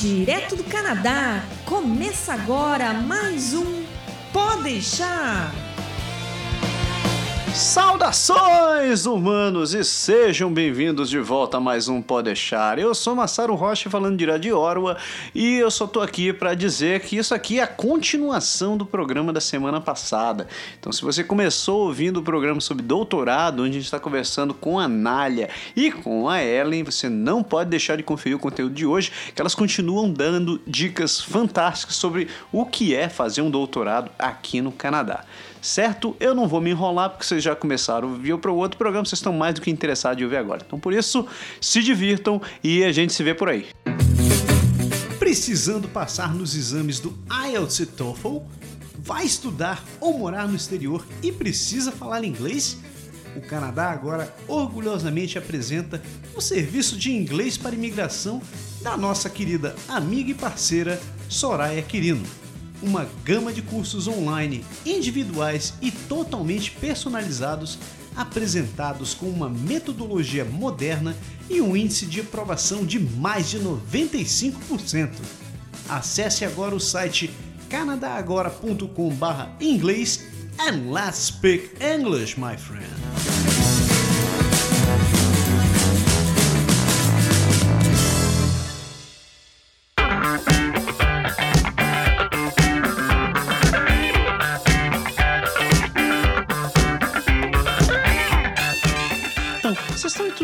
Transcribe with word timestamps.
Direto 0.00 0.56
do 0.56 0.64
Canadá, 0.64 1.44
começa 1.66 2.32
agora 2.32 2.94
mais 2.94 3.52
um 3.52 3.84
Pode 4.32 4.62
deixar. 4.62 5.52
Saudações, 7.54 9.06
humanos, 9.06 9.74
e 9.74 9.82
sejam 9.84 10.52
bem-vindos 10.52 11.10
de 11.10 11.18
volta 11.18 11.56
a 11.56 11.60
mais 11.60 11.88
um 11.88 12.00
Pode 12.00 12.26
Deixar. 12.26 12.78
Eu 12.78 12.94
sou 12.94 13.14
Massaro 13.14 13.54
Rocha, 13.54 13.90
falando 13.90 14.16
direto 14.16 14.42
de 14.42 14.52
Orwa, 14.52 14.96
e 15.34 15.56
eu 15.56 15.70
só 15.70 15.86
tô 15.86 16.00
aqui 16.00 16.32
para 16.32 16.54
dizer 16.54 17.00
que 17.00 17.16
isso 17.16 17.34
aqui 17.34 17.58
é 17.58 17.62
a 17.62 17.66
continuação 17.66 18.76
do 18.76 18.86
programa 18.86 19.32
da 19.32 19.40
semana 19.40 19.80
passada. 19.80 20.46
Então, 20.78 20.92
se 20.92 21.02
você 21.02 21.24
começou 21.24 21.86
ouvindo 21.86 22.18
o 22.18 22.22
programa 22.22 22.60
sobre 22.60 22.84
doutorado, 22.84 23.62
onde 23.62 23.70
a 23.70 23.74
gente 23.74 23.84
está 23.84 23.98
conversando 23.98 24.54
com 24.54 24.78
a 24.78 24.86
Nália 24.86 25.50
e 25.74 25.90
com 25.90 26.28
a 26.28 26.42
Ellen, 26.42 26.84
você 26.84 27.08
não 27.08 27.42
pode 27.42 27.68
deixar 27.68 27.96
de 27.96 28.02
conferir 28.02 28.36
o 28.36 28.40
conteúdo 28.40 28.74
de 28.74 28.86
hoje, 28.86 29.12
que 29.34 29.40
elas 29.42 29.54
continuam 29.54 30.10
dando 30.10 30.60
dicas 30.66 31.20
fantásticas 31.20 31.96
sobre 31.96 32.28
o 32.52 32.64
que 32.64 32.94
é 32.94 33.08
fazer 33.08 33.42
um 33.42 33.50
doutorado 33.50 34.10
aqui 34.18 34.60
no 34.60 34.70
Canadá 34.70 35.24
certo? 35.60 36.16
Eu 36.18 36.34
não 36.34 36.48
vou 36.48 36.60
me 36.60 36.70
enrolar 36.70 37.10
porque 37.10 37.24
vocês 37.24 37.42
já 37.42 37.54
começaram 37.54 38.08
a 38.08 38.12
ouvir 38.12 38.36
para 38.38 38.50
o 38.50 38.56
outro 38.56 38.78
programa, 38.78 39.04
vocês 39.04 39.18
estão 39.18 39.32
mais 39.32 39.54
do 39.54 39.60
que 39.60 39.70
interessados 39.70 40.20
em 40.20 40.24
ouvir 40.24 40.36
agora. 40.36 40.62
Então 40.66 40.78
por 40.78 40.92
isso, 40.92 41.26
se 41.60 41.82
divirtam 41.82 42.40
e 42.62 42.84
a 42.84 42.92
gente 42.92 43.12
se 43.12 43.22
vê 43.22 43.34
por 43.34 43.48
aí. 43.48 43.66
Precisando 45.18 45.88
passar 45.88 46.34
nos 46.34 46.54
exames 46.54 46.98
do 46.98 47.16
IELTS 47.48 47.80
e 47.80 47.86
TOEFL? 47.86 48.38
Vai 48.98 49.24
estudar 49.24 49.82
ou 50.00 50.18
morar 50.18 50.46
no 50.46 50.54
exterior 50.54 51.04
e 51.22 51.32
precisa 51.32 51.90
falar 51.90 52.24
inglês? 52.24 52.78
O 53.36 53.40
Canadá 53.40 53.90
agora 53.90 54.34
orgulhosamente 54.48 55.38
apresenta 55.38 56.02
o 56.34 56.40
serviço 56.40 56.96
de 56.96 57.12
inglês 57.12 57.56
para 57.56 57.74
imigração 57.74 58.42
da 58.82 58.96
nossa 58.96 59.30
querida 59.30 59.74
amiga 59.88 60.30
e 60.30 60.34
parceira 60.34 61.00
Soraya 61.28 61.80
Quirino 61.82 62.39
uma 62.82 63.08
gama 63.24 63.52
de 63.52 63.62
cursos 63.62 64.08
online, 64.08 64.64
individuais 64.84 65.72
e 65.80 65.90
totalmente 65.90 66.72
personalizados, 66.72 67.78
apresentados 68.16 69.14
com 69.14 69.26
uma 69.26 69.48
metodologia 69.48 70.44
moderna 70.44 71.16
e 71.48 71.60
um 71.60 71.76
índice 71.76 72.06
de 72.06 72.20
aprovação 72.20 72.84
de 72.84 72.98
mais 72.98 73.48
de 73.50 73.58
95%. 73.58 75.10
Acesse 75.88 76.44
agora 76.44 76.74
o 76.74 76.80
site 76.80 77.30
canadagora.com/inglês 77.68 80.24
and 80.58 80.92
let's 80.92 81.18
speak 81.18 81.76
English, 81.80 82.36
my 82.38 82.56
friend. 82.56 83.19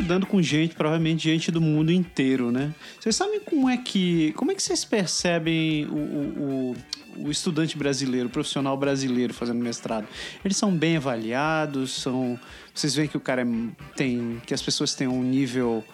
Estudando 0.07 0.27
com 0.27 0.41
gente, 0.41 0.77
provavelmente 0.77 1.25
gente 1.25 1.51
do 1.51 1.61
mundo 1.61 1.91
inteiro, 1.91 2.53
né? 2.53 2.73
Vocês 3.01 3.17
sabem 3.17 3.41
como 3.41 3.69
é 3.69 3.77
que. 3.77 4.33
Como 4.37 4.53
é 4.53 4.55
que 4.55 4.63
vocês 4.63 4.85
percebem 4.85 5.85
o, 5.87 5.97
o, 5.97 6.77
o 7.27 7.31
estudante 7.31 7.77
brasileiro, 7.77 8.29
o 8.29 8.31
profissional 8.31 8.77
brasileiro 8.77 9.35
fazendo 9.35 9.61
mestrado? 9.61 10.07
Eles 10.45 10.57
são 10.57 10.71
bem 10.71 10.97
avaliados, 10.97 11.91
são. 11.91 12.39
Vocês 12.73 12.95
veem 12.95 13.09
que 13.09 13.17
o 13.17 13.21
cara 13.21 13.43
é, 13.43 13.47
tem. 13.97 14.41
que 14.47 14.55
as 14.55 14.63
pessoas 14.63 14.95
têm 14.95 15.09
um 15.09 15.25
nível 15.25 15.85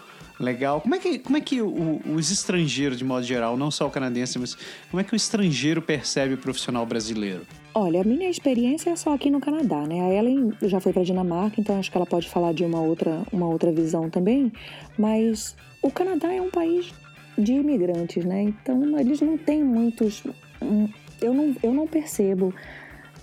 legal. 0.45 0.81
Como 0.81 0.95
é 0.95 0.99
que, 0.99 1.19
como 1.19 1.37
é 1.37 1.41
que 1.41 1.61
o, 1.61 2.01
os 2.15 2.31
estrangeiros, 2.31 2.99
de 2.99 3.05
modo 3.05 3.25
geral, 3.25 3.57
não 3.57 3.71
só 3.71 3.87
o 3.87 3.91
canadense, 3.91 4.39
mas 4.39 4.57
como 4.91 5.01
é 5.01 5.05
que 5.05 5.15
o 5.15 5.17
estrangeiro 5.17 5.81
percebe 5.81 6.35
o 6.35 6.39
profissional 6.39 6.85
brasileiro? 6.85 7.47
Olha, 7.75 8.03
a 8.03 8.05
minha 8.05 8.29
experiência 8.29 8.91
é 8.91 8.97
só 8.97 9.15
aqui 9.15 9.31
no 9.31 9.41
Canadá, 9.41 9.87
né? 9.87 10.01
A 10.01 10.13
Ellen 10.13 10.53
já 10.63 10.79
foi 10.79 10.93
para 10.93 11.03
Dinamarca, 11.03 11.61
então 11.61 11.79
acho 11.79 11.91
que 11.91 11.97
ela 11.97 12.07
pode 12.07 12.29
falar 12.29 12.53
de 12.53 12.65
uma 12.65 12.81
outra, 12.81 13.23
uma 13.33 13.49
outra 13.49 13.73
visão 13.73 14.11
também. 14.11 14.53
Mas 14.99 15.57
o 15.81 15.91
Canadá 15.91 16.33
é 16.33 16.41
um 16.41 16.51
país 16.51 16.93
de 17.39 17.53
imigrantes, 17.53 18.25
né? 18.25 18.43
Então 18.43 18.99
eles 18.99 19.21
não 19.21 19.39
têm 19.39 19.65
muitos. 19.65 20.23
Hum, 20.61 20.89
eu 21.21 21.33
não, 21.33 21.57
eu 21.63 21.73
não 21.73 21.87
percebo, 21.87 22.53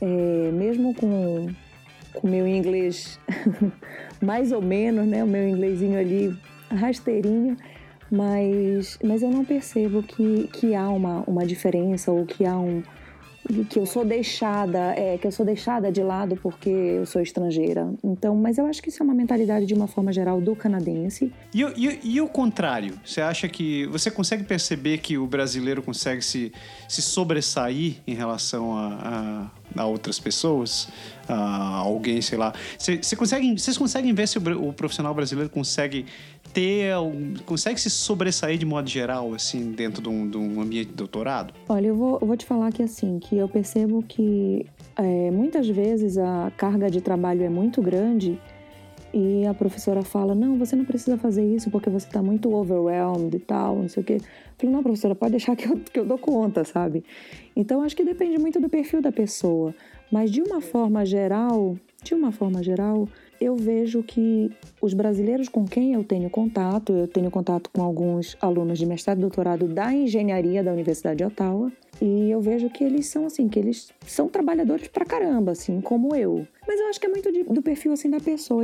é, 0.02 0.52
mesmo 0.52 0.96
com 0.96 1.48
o 2.16 2.28
meu 2.28 2.48
inglês 2.48 3.20
mais 4.22 4.52
ou 4.52 4.62
menos, 4.62 5.06
né? 5.06 5.24
O 5.24 5.28
meu 5.28 5.48
inglesinho 5.48 6.00
ali 6.00 6.36
rasteirinho, 6.70 7.58
mas, 8.12 8.98
mas 9.04 9.22
eu 9.22 9.30
não 9.30 9.46
percebo 9.46 10.02
que, 10.04 10.50
que 10.54 10.76
há 10.76 10.90
uma, 10.90 11.24
uma 11.28 11.46
diferença 11.46 12.12
ou 12.12 12.26
que 12.26 12.46
há 12.46 12.58
um 12.58 12.82
que 13.70 13.80
eu 13.80 13.86
sou 13.86 14.06
deixada, 14.06 14.94
é, 14.96 15.18
que 15.18 15.26
eu 15.26 15.32
sou 15.32 15.46
deixada 15.46 15.92
de 15.92 16.04
lado 16.04 16.38
porque 16.42 16.70
eu 16.70 17.06
sou 17.06 17.22
estrangeira. 17.22 17.92
Então, 18.04 18.36
mas 18.36 18.58
eu 18.58 18.66
acho 18.66 18.82
que 18.82 18.90
isso 18.90 19.02
é 19.02 19.04
uma 19.04 19.14
mentalidade 19.14 19.66
de 19.66 19.74
uma 19.74 19.88
forma 19.88 20.14
geral 20.14 20.40
do 20.40 20.56
canadense. 20.56 21.32
E, 21.54 21.64
e, 21.64 22.00
e 22.04 22.22
o 22.22 22.28
contrário? 22.28 23.00
Você 23.04 23.22
acha 23.22 23.48
que 23.48 23.88
você 23.88 24.12
consegue 24.12 24.44
perceber 24.44 25.00
que 25.00 25.18
o 25.18 25.26
brasileiro 25.26 25.82
consegue 25.82 26.22
se, 26.22 26.52
se 26.88 27.02
sobressair 27.02 27.98
em 28.06 28.14
relação 28.14 28.78
a, 28.78 29.50
a, 29.76 29.82
a 29.82 29.86
outras 29.86 30.20
pessoas? 30.20 30.88
A 31.28 31.78
alguém, 31.78 32.22
sei 32.22 32.38
lá. 32.38 32.54
Você, 32.78 33.16
consegue, 33.16 33.58
vocês 33.58 33.78
conseguem 33.78 34.14
ver 34.14 34.28
se 34.28 34.38
o, 34.38 34.70
o 34.70 34.74
profissional 34.74 35.14
brasileiro 35.14 35.50
consegue 35.50 36.06
ter, 36.54 36.94
consegue 37.46 37.80
se 37.80 37.90
sobressair 37.90 38.58
de 38.58 38.66
modo 38.66 38.90
geral, 38.90 39.34
assim, 39.34 39.72
dentro 39.72 40.02
de 40.02 40.10
um, 40.10 40.30
de 40.30 40.38
um 40.38 40.62
ambiente 40.62 40.90
de 40.90 40.96
doutorado? 40.96 41.54
Olha, 41.68 41.88
eu 41.88 41.96
vou, 41.96 42.18
eu 42.22 42.28
vou 42.28 42.38
te 42.38 42.46
falar 42.46 42.72
que, 42.72 42.84
assim, 42.84 43.20
que 43.20 43.38
eu 43.38 43.48
percebo 43.48 44.04
que 44.04 44.66
é, 44.96 45.32
muitas 45.32 45.68
vezes 45.68 46.18
a 46.18 46.52
carga 46.58 46.90
de 46.90 47.02
trabalho 47.02 47.44
é 47.44 47.50
muito 47.50 47.82
grande 47.82 48.40
e 49.14 49.46
a 49.46 49.54
professora 49.54 50.04
fala, 50.04 50.36
não, 50.36 50.58
você 50.58 50.76
não 50.76 50.86
precisa 50.86 51.18
fazer 51.18 51.44
isso 51.44 51.70
porque 51.72 51.90
você 51.90 52.08
está 52.08 52.22
muito 52.22 52.54
overwhelmed 52.54 53.36
e 53.36 53.40
tal, 53.40 53.78
não 53.78 53.90
sei 53.90 54.04
o 54.04 54.06
quê. 54.06 54.18
Eu 54.18 54.22
falo, 54.58 54.74
não, 54.74 54.84
professora, 54.84 55.16
pode 55.16 55.32
deixar 55.32 55.56
que 55.56 55.68
eu, 55.68 55.80
que 55.92 56.00
eu 56.00 56.06
dou 56.06 56.18
conta, 56.18 56.64
sabe? 56.64 57.04
Então, 57.56 57.82
acho 57.82 57.96
que 57.96 58.04
depende 58.04 58.38
muito 58.38 58.60
do 58.60 58.70
perfil 58.70 59.02
da 59.02 59.12
pessoa. 59.12 59.74
Mas, 60.12 60.32
de 60.32 60.42
uma 60.42 60.62
forma 60.62 61.06
geral, 61.06 61.76
de 62.04 62.14
uma 62.14 62.32
forma 62.32 62.62
geral, 62.62 63.08
eu 63.40 63.56
vejo 63.56 64.04
que 64.04 64.52
os 64.82 64.94
brasileiros 64.94 65.48
com 65.48 65.66
quem 65.66 65.94
eu 65.94 66.04
tenho 66.04 66.30
contato, 66.30 66.94
eu 66.94 67.08
tenho 67.08 67.32
contato 67.32 67.70
com 67.72 67.82
alguns 67.82 68.38
alunos 68.42 68.78
de 68.78 68.86
mestrado 68.86 69.20
e 69.20 69.22
doutorado 69.22 69.68
da 69.68 69.94
engenharia 69.94 70.64
da 70.64 70.72
Universidade 70.72 71.18
de 71.18 71.24
Ottawa, 71.24 71.72
e 72.02 72.30
eu 72.30 72.42
vejo 72.42 72.70
que 72.70 72.84
eles 72.84 73.08
são 73.08 73.26
assim, 73.26 73.48
que 73.48 73.60
eles 73.60 73.92
são 74.06 74.28
trabalhadores 74.28 74.88
pra 74.88 75.06
caramba, 75.06 75.52
assim, 75.52 75.82
como 75.82 76.16
eu. 76.16 76.48
Mas 76.68 76.80
eu 76.80 76.88
acho 76.88 77.00
que 77.00 77.08
é 77.08 77.10
muito 77.10 77.32
de, 77.32 77.44
do 77.44 77.62
perfil 77.62 77.92
assim 77.92 78.10
da 78.10 78.20
pessoa. 78.20 78.64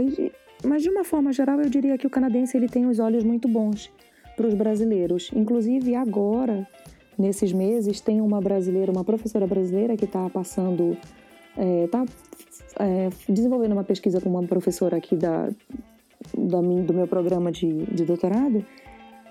Mas 0.64 0.84
de 0.84 0.90
uma 0.90 1.04
forma 1.04 1.34
geral, 1.34 1.60
eu 1.60 1.70
diria 1.70 1.98
que 1.98 2.08
o 2.08 2.10
canadense 2.10 2.56
ele 2.56 2.68
tem 2.68 2.86
os 2.86 3.00
olhos 3.00 3.24
muito 3.24 3.48
bons 3.48 3.92
para 4.36 4.48
os 4.48 4.54
brasileiros. 4.54 5.30
Inclusive 5.36 5.96
agora, 5.96 6.68
nesses 7.18 7.52
meses, 7.52 8.00
tem 8.00 8.22
uma 8.22 8.40
brasileira, 8.40 8.92
uma 8.92 9.04
professora 9.04 9.46
brasileira 9.46 9.98
que 9.98 10.06
está 10.06 10.30
passando, 10.30 10.98
está 11.58 12.06
é, 12.80 13.10
desenvolvendo 13.30 13.74
uma 13.74 13.84
pesquisa 13.84 14.20
com 14.20 14.30
uma 14.30 14.44
professora 14.44 14.98
aqui 14.98 15.16
da, 15.16 15.50
da 16.38 16.62
do 16.62 16.94
meu 16.94 17.08
programa 17.08 17.52
de, 17.52 17.86
de 17.86 18.04
doutorado 18.04 18.66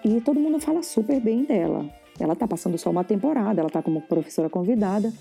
e 0.05 0.21
todo 0.21 0.39
mundo 0.39 0.61
fala 0.61 0.83
super 0.83 1.21
bem 1.21 1.45
dela. 1.45 1.87
Ela 2.21 2.35
está 2.35 2.47
passando 2.47 2.79
só 2.79 2.91
uma 2.91 3.03
temporada, 3.03 3.61
ela 3.61 3.69
está 3.69 3.83
como 3.83 4.01
professora 4.03 4.49
convidada, 4.49 5.13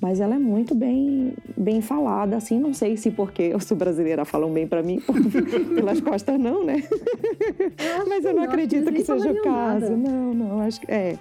mas 0.00 0.20
ela 0.20 0.36
é 0.36 0.38
muito 0.38 0.74
bem 0.74 1.34
bem 1.56 1.80
falada, 1.80 2.36
assim, 2.36 2.58
não 2.58 2.72
sei 2.72 2.96
se 2.96 3.10
porque 3.10 3.42
eu 3.42 3.60
sou 3.60 3.76
brasileira 3.76 4.24
falam 4.24 4.50
bem 4.52 4.66
para 4.66 4.82
mim, 4.82 5.00
pelas 5.74 6.00
costas 6.00 6.38
não, 6.38 6.64
né? 6.64 6.82
Eu 7.78 8.08
mas 8.08 8.24
eu 8.24 8.34
não 8.34 8.44
acredito 8.44 8.86
que, 8.86 8.98
que 8.98 9.04
seja 9.04 9.32
o 9.32 9.42
caso. 9.42 9.90
Nada. 9.90 9.96
Não, 9.96 10.34
não, 10.34 10.60
acho 10.60 10.80
que 10.80 10.90
é. 10.90 11.18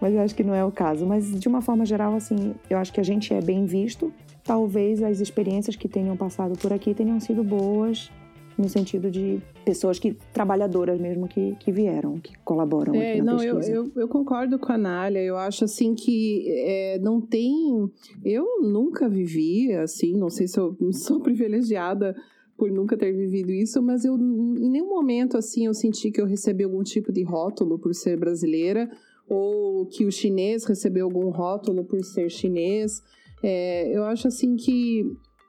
Mas 0.00 0.14
eu 0.14 0.20
acho 0.20 0.34
que 0.34 0.44
não 0.44 0.54
é 0.54 0.64
o 0.64 0.70
caso. 0.70 1.06
Mas 1.06 1.30
de 1.38 1.48
uma 1.48 1.62
forma 1.62 1.86
geral, 1.86 2.14
assim, 2.14 2.54
eu 2.68 2.76
acho 2.76 2.92
que 2.92 3.00
a 3.00 3.04
gente 3.04 3.32
é 3.32 3.40
bem 3.40 3.64
visto 3.64 4.12
talvez 4.44 5.02
as 5.02 5.20
experiências 5.20 5.76
que 5.76 5.88
tenham 5.88 6.16
passado 6.16 6.58
por 6.58 6.72
aqui 6.72 6.94
tenham 6.94 7.18
sido 7.20 7.42
boas 7.44 8.10
no 8.56 8.68
sentido 8.68 9.10
de 9.10 9.40
pessoas 9.64 9.98
que 9.98 10.14
trabalhadoras 10.32 11.00
mesmo 11.00 11.26
que, 11.26 11.56
que 11.58 11.72
vieram, 11.72 12.18
que 12.20 12.36
colaboram. 12.44 12.94
É, 12.94 13.20
não, 13.20 13.42
eu, 13.42 13.60
eu, 13.60 13.90
eu, 13.96 14.08
concordo 14.08 14.58
com 14.58 14.72
a 14.72 14.78
Nália. 14.78 15.20
Eu 15.20 15.36
acho 15.36 15.64
assim 15.64 15.94
que 15.94 16.44
é, 16.48 16.98
não 16.98 17.20
tem. 17.20 17.90
Eu 18.24 18.60
nunca 18.60 19.08
vivi 19.08 19.72
assim, 19.74 20.16
não 20.16 20.28
sei 20.28 20.46
se 20.46 20.58
eu 20.58 20.76
sou 20.92 21.20
privilegiada 21.20 22.14
por 22.56 22.70
nunca 22.70 22.96
ter 22.96 23.12
vivido 23.12 23.50
isso, 23.50 23.82
mas 23.82 24.04
eu 24.04 24.16
em 24.16 24.70
nenhum 24.70 24.88
momento 24.88 25.36
assim 25.36 25.66
eu 25.66 25.74
senti 25.74 26.10
que 26.10 26.20
eu 26.20 26.26
recebi 26.26 26.64
algum 26.64 26.82
tipo 26.82 27.10
de 27.10 27.22
rótulo 27.22 27.78
por 27.78 27.94
ser 27.94 28.16
brasileira 28.18 28.90
ou 29.28 29.86
que 29.86 30.04
o 30.04 30.12
chinês 30.12 30.64
recebeu 30.64 31.06
algum 31.06 31.30
rótulo 31.30 31.84
por 31.84 32.04
ser 32.04 32.30
chinês. 32.30 33.02
É, 33.42 33.96
eu 33.96 34.04
acho 34.04 34.28
assim 34.28 34.56
que 34.56 35.04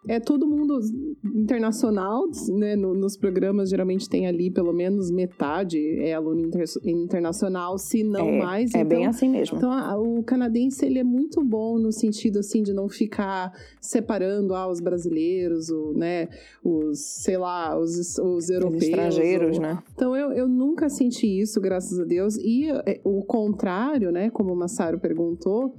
é 0.07 0.19
todo 0.19 0.45
mundo 0.45 0.79
internacional, 1.23 2.25
né? 2.49 2.75
No, 2.75 2.93
nos 2.93 3.15
programas 3.15 3.69
geralmente 3.69 4.09
tem 4.09 4.27
ali 4.27 4.51
pelo 4.51 4.73
menos 4.73 5.09
metade 5.09 5.79
é 5.99 6.13
aluno 6.13 6.45
inter, 6.45 6.65
internacional, 6.83 7.77
se 7.77 8.03
não 8.03 8.27
é, 8.27 8.39
mais. 8.39 8.73
É 8.73 8.79
então, 8.79 8.89
bem 8.89 9.07
assim 9.07 9.29
mesmo. 9.29 9.57
Então 9.57 9.71
a, 9.71 9.97
o 9.97 10.21
canadense 10.23 10.85
ele 10.85 10.99
é 10.99 11.03
muito 11.03 11.43
bom 11.43 11.77
no 11.79 11.91
sentido 11.91 12.39
assim 12.39 12.61
de 12.61 12.73
não 12.73 12.89
ficar 12.89 13.53
separando 13.79 14.53
ah, 14.53 14.69
os 14.69 14.81
brasileiros, 14.81 15.69
o, 15.69 15.93
né? 15.93 16.27
Os 16.63 16.99
sei 16.99 17.37
lá, 17.37 17.77
os, 17.79 18.17
os 18.17 18.49
europeus, 18.49 18.83
os 18.83 18.89
estrangeiros, 18.89 19.57
ou... 19.57 19.61
né? 19.61 19.83
Então 19.93 20.15
eu, 20.17 20.31
eu 20.33 20.47
nunca 20.47 20.89
senti 20.89 21.27
isso, 21.27 21.61
graças 21.61 21.97
a 21.97 22.03
Deus. 22.03 22.35
E 22.37 22.69
é, 22.85 22.99
o 23.05 23.23
contrário, 23.23 24.11
né? 24.11 24.29
Como 24.29 24.51
o 24.51 24.55
Massaro 24.55 24.99
perguntou 24.99 25.73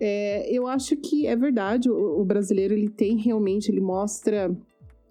é, 0.00 0.48
eu 0.52 0.66
acho 0.66 0.96
que 0.96 1.26
é 1.26 1.34
verdade, 1.34 1.90
o, 1.90 2.20
o, 2.20 2.24
brasileiro 2.24 2.74
ele 2.74 2.88
tem 2.88 3.16
realmente, 3.16 3.70
ele 3.70 3.80
mostra 3.80 4.50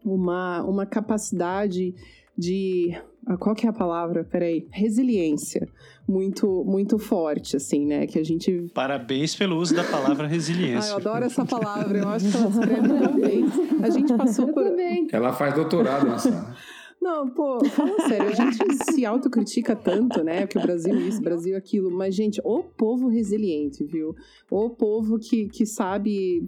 uma, 0.04 0.64
uma 0.64 0.86
capacidade 0.86 1.94
de. 2.38 2.96
Ah, 3.26 3.36
qual 3.36 3.54
que 3.54 3.66
é 3.66 3.70
a 3.70 3.74
palavra? 3.74 4.24
Peraí. 4.24 4.68
Resiliência. 4.72 5.68
Muito, 6.08 6.64
muito 6.66 6.98
forte, 6.98 7.58
assim, 7.58 7.86
né? 7.86 8.08
Que 8.08 8.20
a 8.20 8.24
gente. 8.24 8.70
Parabéns 8.74 9.36
pelo 9.36 9.58
uso 9.58 9.76
da 9.76 9.84
palavra 9.84 10.28
resiliência. 10.28 10.92
ah, 10.92 10.94
eu 10.94 10.98
adoro 10.98 11.26
essa 11.26 11.44
palavra, 11.46 11.98
eu 11.98 12.08
acho 12.08 12.32
que 12.32 12.38
ela 12.38 12.50
escreve 12.50 12.88
tão 12.88 13.20
bem. 13.20 13.46
A 13.84 13.90
gente 13.90 14.14
passou 14.14 14.54
por. 14.54 14.64
Ela 15.12 15.34
faz 15.34 15.54
doutorado 15.54 16.08
nessa. 16.08 16.56
Não, 17.00 17.30
pô, 17.30 17.64
fala 17.66 18.00
sério, 18.08 18.28
a 18.30 18.34
gente 18.34 18.58
se 18.92 19.06
autocritica 19.06 19.76
tanto, 19.76 20.24
né? 20.24 20.48
Que 20.48 20.58
o 20.58 20.62
Brasil 20.62 20.96
isso, 21.08 21.20
o 21.20 21.24
Brasil 21.24 21.56
aquilo. 21.56 21.92
Mas, 21.92 22.16
gente, 22.16 22.42
o 22.44 22.64
povo 22.64 23.08
resiliente, 23.08 23.84
viu? 23.84 24.16
O 24.50 24.70
povo 24.70 25.20
que, 25.20 25.48
que 25.48 25.66
sabe, 25.66 26.44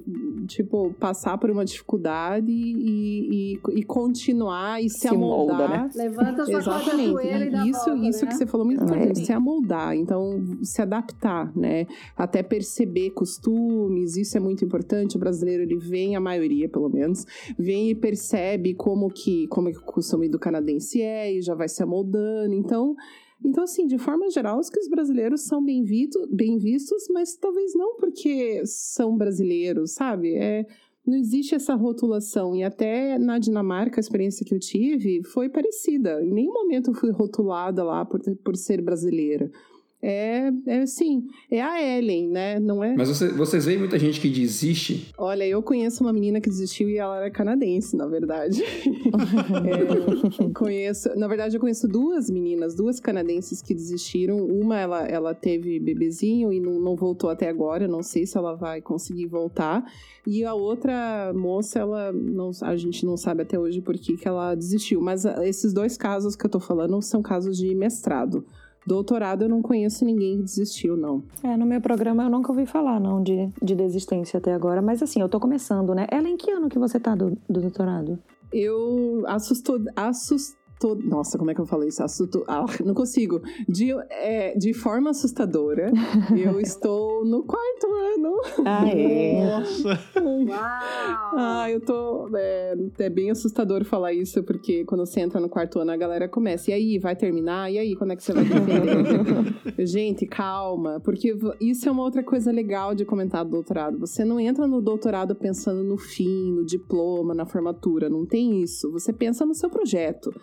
tipo, 0.48 0.94
passar 1.00 1.38
por 1.38 1.52
uma 1.52 1.64
dificuldade 1.64 2.52
e, 2.52 3.54
e, 3.54 3.60
e 3.76 3.84
continuar 3.84 4.84
e 4.84 4.90
se, 4.90 5.02
se 5.02 5.08
amoldar. 5.08 5.58
Molda, 5.58 5.68
né? 5.68 5.90
Levanta 5.96 6.46
sua 6.46 6.60
Exatamente. 6.60 7.28
E 7.28 7.50
dá 7.50 7.68
isso, 7.68 7.86
volta, 7.86 8.08
isso 8.08 8.26
né? 8.26 8.32
que 8.32 8.38
você 8.38 8.46
falou 8.48 8.66
muito 8.66 8.84
importante, 8.84 9.22
é. 9.22 9.26
se 9.26 9.32
amoldar. 9.32 9.96
Então, 9.96 10.42
se 10.64 10.82
adaptar, 10.82 11.56
né? 11.56 11.86
Até 12.18 12.42
perceber 12.42 13.12
costumes, 13.12 14.18
isso 14.18 14.36
é 14.36 14.40
muito 14.40 14.66
importante. 14.66 15.16
O 15.16 15.20
brasileiro, 15.20 15.64
ele 15.64 15.78
vem, 15.78 16.16
a 16.16 16.20
maioria, 16.20 16.68
pelo 16.68 16.90
menos, 16.90 17.26
vem 17.58 17.90
e 17.92 17.96
percebe 17.96 18.74
como 18.74 19.10
que, 19.10 19.48
como 19.48 19.70
é 19.70 19.72
que 19.72 19.78
o 19.78 19.84
costume 19.84 20.28
do 20.28 20.39
canadense 20.40 21.02
é 21.02 21.34
e 21.34 21.42
já 21.42 21.54
vai 21.54 21.68
se 21.68 21.84
amoldando. 21.84 22.54
Então, 22.54 22.96
então 23.44 23.64
assim, 23.64 23.86
de 23.86 23.98
forma 23.98 24.30
geral, 24.30 24.60
os 24.60 24.70
que 24.70 24.80
os 24.80 24.88
brasileiros 24.88 25.42
são 25.42 25.64
bem, 25.64 25.84
vito, 25.84 26.28
bem 26.32 26.58
vistos, 26.58 27.08
mas 27.10 27.36
talvez 27.36 27.74
não 27.76 27.96
porque 27.98 28.66
são 28.66 29.18
brasileiros, 29.18 29.92
sabe? 29.92 30.36
É, 30.36 30.66
não 31.06 31.18
existe 31.18 31.56
essa 31.56 31.76
rotulação. 31.76 32.56
E 32.56 32.64
até 32.64 33.18
na 33.18 33.40
Dinamarca, 33.40 34.00
a 34.00 34.02
experiência 34.02 34.46
que 34.46 34.54
eu 34.54 34.60
tive 34.60 35.24
foi 35.24 35.50
parecida. 35.50 36.22
Em 36.24 36.32
nenhum 36.32 36.54
momento 36.54 36.92
eu 36.92 36.96
fui 36.96 37.12
rotulada 37.12 37.84
lá 37.84 38.06
por, 38.06 38.20
por 38.44 38.56
ser 38.56 38.82
brasileira 38.82 39.52
é, 40.02 40.50
é 40.66 40.80
assim, 40.82 41.28
é 41.52 41.62
a 41.62 41.82
Ellen, 41.82 42.30
né? 42.30 42.60
Não 42.60 42.82
é? 42.82 42.96
Mas 42.96 43.10
você, 43.10 43.28
vocês 43.30 43.66
veem 43.66 43.78
muita 43.78 44.00
gente 44.00 44.22
que 44.22 44.30
desiste? 44.30 45.12
Olha, 45.18 45.46
eu 45.46 45.62
conheço 45.62 46.04
uma 46.04 46.14
menina 46.14 46.40
que 46.40 46.50
desistiu 46.50 46.90
e 46.90 46.98
ela 46.98 47.18
era 47.18 47.30
canadense, 47.30 47.98
na 47.98 48.08
verdade. 48.08 48.64
é, 48.64 50.50
conheço, 50.54 51.10
na 51.18 51.28
verdade, 51.28 51.58
eu 51.58 51.60
conheço 51.60 51.86
duas 51.86 52.30
meninas, 52.30 52.76
duas 52.76 53.00
canadenses 53.00 53.62
que 53.62 53.74
desistiram. 53.74 54.38
Uma, 54.38 54.80
ela, 54.80 55.06
ela 55.06 55.36
teve 55.36 55.80
bebezinho 55.80 56.54
e 56.54 56.62
não, 56.62 56.80
não 56.80 56.96
voltou 56.96 57.30
até 57.30 57.50
agora. 57.50 57.86
Não 57.86 58.02
sei 58.02 58.26
se 58.26 58.38
ela 58.38 58.56
vai 58.56 58.82
conseguir 58.82 59.28
voltar. 59.28 59.84
E 60.26 60.46
a 60.46 60.54
outra 60.54 61.34
moça, 61.36 61.80
ela 61.80 62.14
não, 62.14 62.52
a 62.62 62.76
gente 62.78 63.06
não 63.06 63.18
sabe 63.18 63.42
até 63.42 63.60
hoje 63.60 63.82
por 63.82 63.98
que, 63.98 64.16
que 64.16 64.28
ela 64.28 64.56
desistiu. 64.56 65.02
Mas 65.02 65.26
ah, 65.26 65.46
esses 65.46 65.74
dois 65.74 65.98
casos 65.98 66.38
que 66.38 66.46
eu 66.46 66.50
tô 66.50 66.60
falando 66.60 67.02
são 67.02 67.22
casos 67.22 67.58
de 67.58 67.76
mestrado. 67.76 68.46
Doutorado 68.86 69.44
eu 69.44 69.50
não 69.50 69.62
conheço 69.62 70.06
ninguém 70.06 70.38
que 70.38 70.44
desistiu, 70.44 70.98
não. 70.98 71.24
É, 71.44 71.56
no 71.56 71.66
meu 71.66 71.82
programa 71.82 72.24
eu 72.24 72.30
nunca 72.30 72.52
ouvi 72.52 72.66
falar, 72.66 73.00
não, 73.00 73.22
de, 73.22 73.50
de 73.62 73.76
desistência 73.76 74.38
até 74.38 74.54
agora. 74.54 74.82
Mas 74.82 75.04
assim, 75.04 75.22
eu 75.22 75.30
tô 75.30 75.40
começando, 75.40 75.94
né? 75.94 76.08
Ela 76.10 76.28
em 76.28 76.38
que 76.38 76.50
ano 76.52 76.70
que 76.70 76.80
você 76.80 77.00
tá 77.00 77.16
do, 77.16 77.38
do 77.50 77.62
doutorado? 77.62 78.18
Eu 78.52 79.24
assustou, 79.28 79.80
assust, 79.96 80.56
Tô, 80.80 80.96
nossa, 80.96 81.38
como 81.38 81.52
é 81.52 81.54
que 81.54 81.60
eu 81.60 81.66
falei 81.66 81.90
isso? 81.90 82.02
Assusto, 82.02 82.46
ah, 82.48 82.66
não 82.86 82.94
consigo. 82.94 83.42
De, 83.68 83.92
é, 84.10 84.58
de 84.58 84.74
forma 84.74 85.10
assustadora, 85.10 85.92
eu 86.42 86.58
estou 86.62 87.26
no 87.26 87.44
quarto 87.44 87.88
ano. 88.16 88.40
Ah, 88.66 88.88
é? 88.88 89.44
Nossa! 89.46 90.00
Uau! 90.24 91.36
Ah, 91.38 91.68
eu 91.70 91.82
tô. 91.82 92.30
É, 92.34 92.78
é, 93.00 93.10
bem 93.10 93.30
assustador 93.30 93.84
falar 93.84 94.14
isso, 94.14 94.42
porque 94.42 94.86
quando 94.86 95.06
você 95.06 95.20
entra 95.20 95.42
no 95.42 95.50
quarto 95.50 95.80
ano, 95.80 95.92
a 95.92 95.98
galera 95.98 96.30
começa. 96.30 96.72
E 96.72 96.74
aí, 96.74 96.98
vai 96.98 97.14
terminar? 97.14 97.70
E 97.70 97.78
aí, 97.78 97.94
quando 97.98 98.14
é 98.14 98.16
que 98.16 98.24
você 98.24 98.32
vai 98.32 98.46
defender? 98.46 99.76
Gente, 99.86 100.26
calma, 100.26 101.02
porque 101.04 101.38
isso 101.60 101.90
é 101.90 101.92
uma 101.92 102.04
outra 102.04 102.24
coisa 102.24 102.54
legal 102.54 102.96
de 102.96 103.04
comentar 103.04 103.44
do 103.44 103.52
doutorado. 103.52 104.00
Você 104.00 104.24
não 104.24 104.40
entra 104.40 104.66
no 104.66 104.82
doutorado 104.82 105.36
pensando 105.36 105.84
no 105.84 105.98
fim, 105.98 106.54
no 106.54 106.66
diploma, 106.66 107.34
na 107.34 107.46
formatura. 107.46 108.10
Não 108.10 108.26
tem 108.26 108.62
isso. 108.64 108.90
Você 108.94 109.12
pensa 109.12 109.46
no 109.46 109.54
seu 109.54 109.70
projeto. 109.70 110.34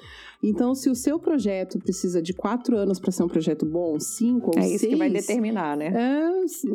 Então, 0.43 0.75
se 0.75 0.91
o 0.91 0.95
seu 0.95 1.19
projeto 1.19 1.79
precisa 1.79 2.21
de 2.21 2.33
quatro 2.33 2.77
anos 2.77 2.99
para 2.99 3.11
ser 3.11 3.23
um 3.23 3.29
projeto 3.29 3.65
bom, 3.65 3.99
cinco 3.99 4.51
ou 4.55 4.63
seis... 4.63 4.73
É 4.73 4.75
isso 4.75 4.89
que 4.89 4.97
vai 4.97 5.11
determinar, 5.11 5.77
né? 5.77 5.93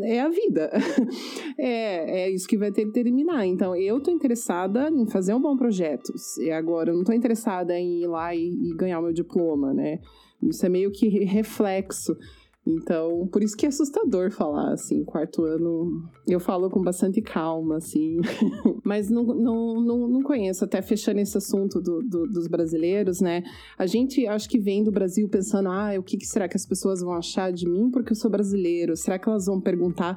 É, 0.03 0.15
é 0.15 0.21
a 0.21 0.29
vida. 0.29 0.71
é, 1.57 2.23
é 2.23 2.29
isso 2.29 2.47
que 2.47 2.57
vai 2.57 2.71
determinar. 2.71 3.45
Então, 3.45 3.75
eu 3.75 3.97
estou 3.97 4.13
interessada 4.13 4.89
em 4.89 5.05
fazer 5.05 5.33
um 5.33 5.41
bom 5.41 5.55
projeto. 5.55 6.13
E 6.39 6.51
agora, 6.51 6.89
eu 6.89 6.93
não 6.93 7.01
estou 7.01 7.15
interessada 7.15 7.77
em 7.77 8.01
ir 8.01 8.07
lá 8.07 8.35
e, 8.35 8.69
e 8.69 8.75
ganhar 8.75 8.99
o 8.99 9.03
meu 9.03 9.13
diploma, 9.13 9.73
né? 9.73 9.99
Isso 10.41 10.65
é 10.65 10.69
meio 10.69 10.91
que 10.91 11.07
reflexo 11.23 12.17
então, 12.65 13.27
por 13.31 13.41
isso 13.41 13.57
que 13.57 13.65
é 13.65 13.69
assustador 13.69 14.29
falar, 14.31 14.73
assim, 14.73 15.03
quarto 15.03 15.43
ano. 15.43 16.07
Eu 16.27 16.39
falo 16.39 16.69
com 16.69 16.79
bastante 16.79 17.19
calma, 17.19 17.77
assim. 17.77 18.19
Mas 18.85 19.09
não, 19.09 19.23
não, 19.23 19.81
não, 19.81 20.07
não, 20.07 20.21
conheço, 20.21 20.63
até 20.63 20.79
fechando 20.79 21.19
esse 21.19 21.35
assunto 21.35 21.81
do, 21.81 22.01
do, 22.03 22.27
dos 22.27 22.47
brasileiros, 22.47 23.19
né? 23.19 23.41
A 23.77 23.87
gente 23.87 24.27
acho 24.27 24.47
que 24.47 24.59
vem 24.59 24.83
do 24.83 24.91
Brasil 24.91 25.27
pensando, 25.27 25.69
ah, 25.69 25.93
o 25.97 26.03
que, 26.03 26.17
que 26.17 26.25
será 26.25 26.47
que 26.47 26.55
as 26.55 26.65
pessoas 26.65 27.01
vão 27.01 27.13
achar 27.13 27.51
de 27.51 27.67
mim 27.67 27.89
porque 27.89 28.11
eu 28.11 28.15
sou 28.15 28.29
brasileiro? 28.29 28.95
Será 28.95 29.17
que 29.17 29.27
elas 29.27 29.47
vão 29.47 29.59
perguntar 29.59 30.15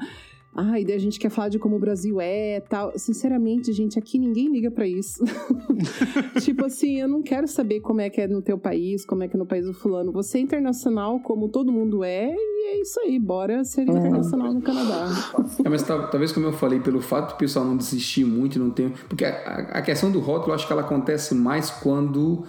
ah, 0.56 0.79
e 0.79 0.85
daí 0.85 0.95
a 0.95 1.01
gente 1.01 1.19
quer 1.19 1.31
falar 1.31 1.49
de 1.49 1.59
como 1.59 1.75
o 1.75 1.79
Brasil 1.81 2.21
é 2.21 2.61
tal. 2.61 2.97
Sinceramente, 2.97 3.73
gente, 3.73 3.99
aqui 3.99 4.19
ninguém 4.19 4.49
liga 4.49 4.71
para 4.71 4.87
isso. 4.87 5.25
tipo 6.43 6.65
assim, 6.65 7.01
eu 7.01 7.09
não 7.09 7.23
quero 7.23 7.49
saber 7.49 7.81
como 7.81 8.01
é 8.01 8.09
que 8.09 8.21
é 8.21 8.29
no 8.29 8.41
teu 8.41 8.56
país, 8.56 9.05
como 9.05 9.25
é 9.25 9.29
que 9.29 9.35
é 9.35 9.39
no 9.39 9.47
país 9.47 9.67
do 9.67 9.75
fulano. 9.75 10.12
Você 10.12 10.38
é 10.38 10.40
internacional, 10.40 11.19
como 11.19 11.49
todo 11.49 11.73
mundo 11.73 12.05
é, 12.05 12.33
e 12.33 12.67
é 12.69 12.81
isso 12.81 13.00
aí, 13.00 13.19
bora 13.19 13.64
ser 13.64 13.81
é. 13.81 13.90
internacional 13.90 14.55
no 14.55 14.62
Canadá. 14.62 15.09
É, 15.64 15.69
mas 15.69 15.83
talvez, 15.83 16.31
como 16.31 16.47
eu 16.47 16.52
falei, 16.52 16.78
pelo 16.78 17.00
fato 17.00 17.35
do 17.35 17.37
pessoal 17.37 17.64
não 17.64 17.76
desistir 17.76 18.25
muito, 18.25 18.57
não 18.57 18.71
tem. 18.71 18.90
Porque 19.09 19.25
a, 19.25 19.71
a 19.73 19.83
questão 19.83 20.11
do 20.11 20.21
rótulo, 20.21 20.50
eu 20.50 20.55
acho 20.55 20.67
que 20.69 20.73
ela 20.73 20.83
acontece 20.83 21.35
mais 21.35 21.69
quando, 21.69 22.45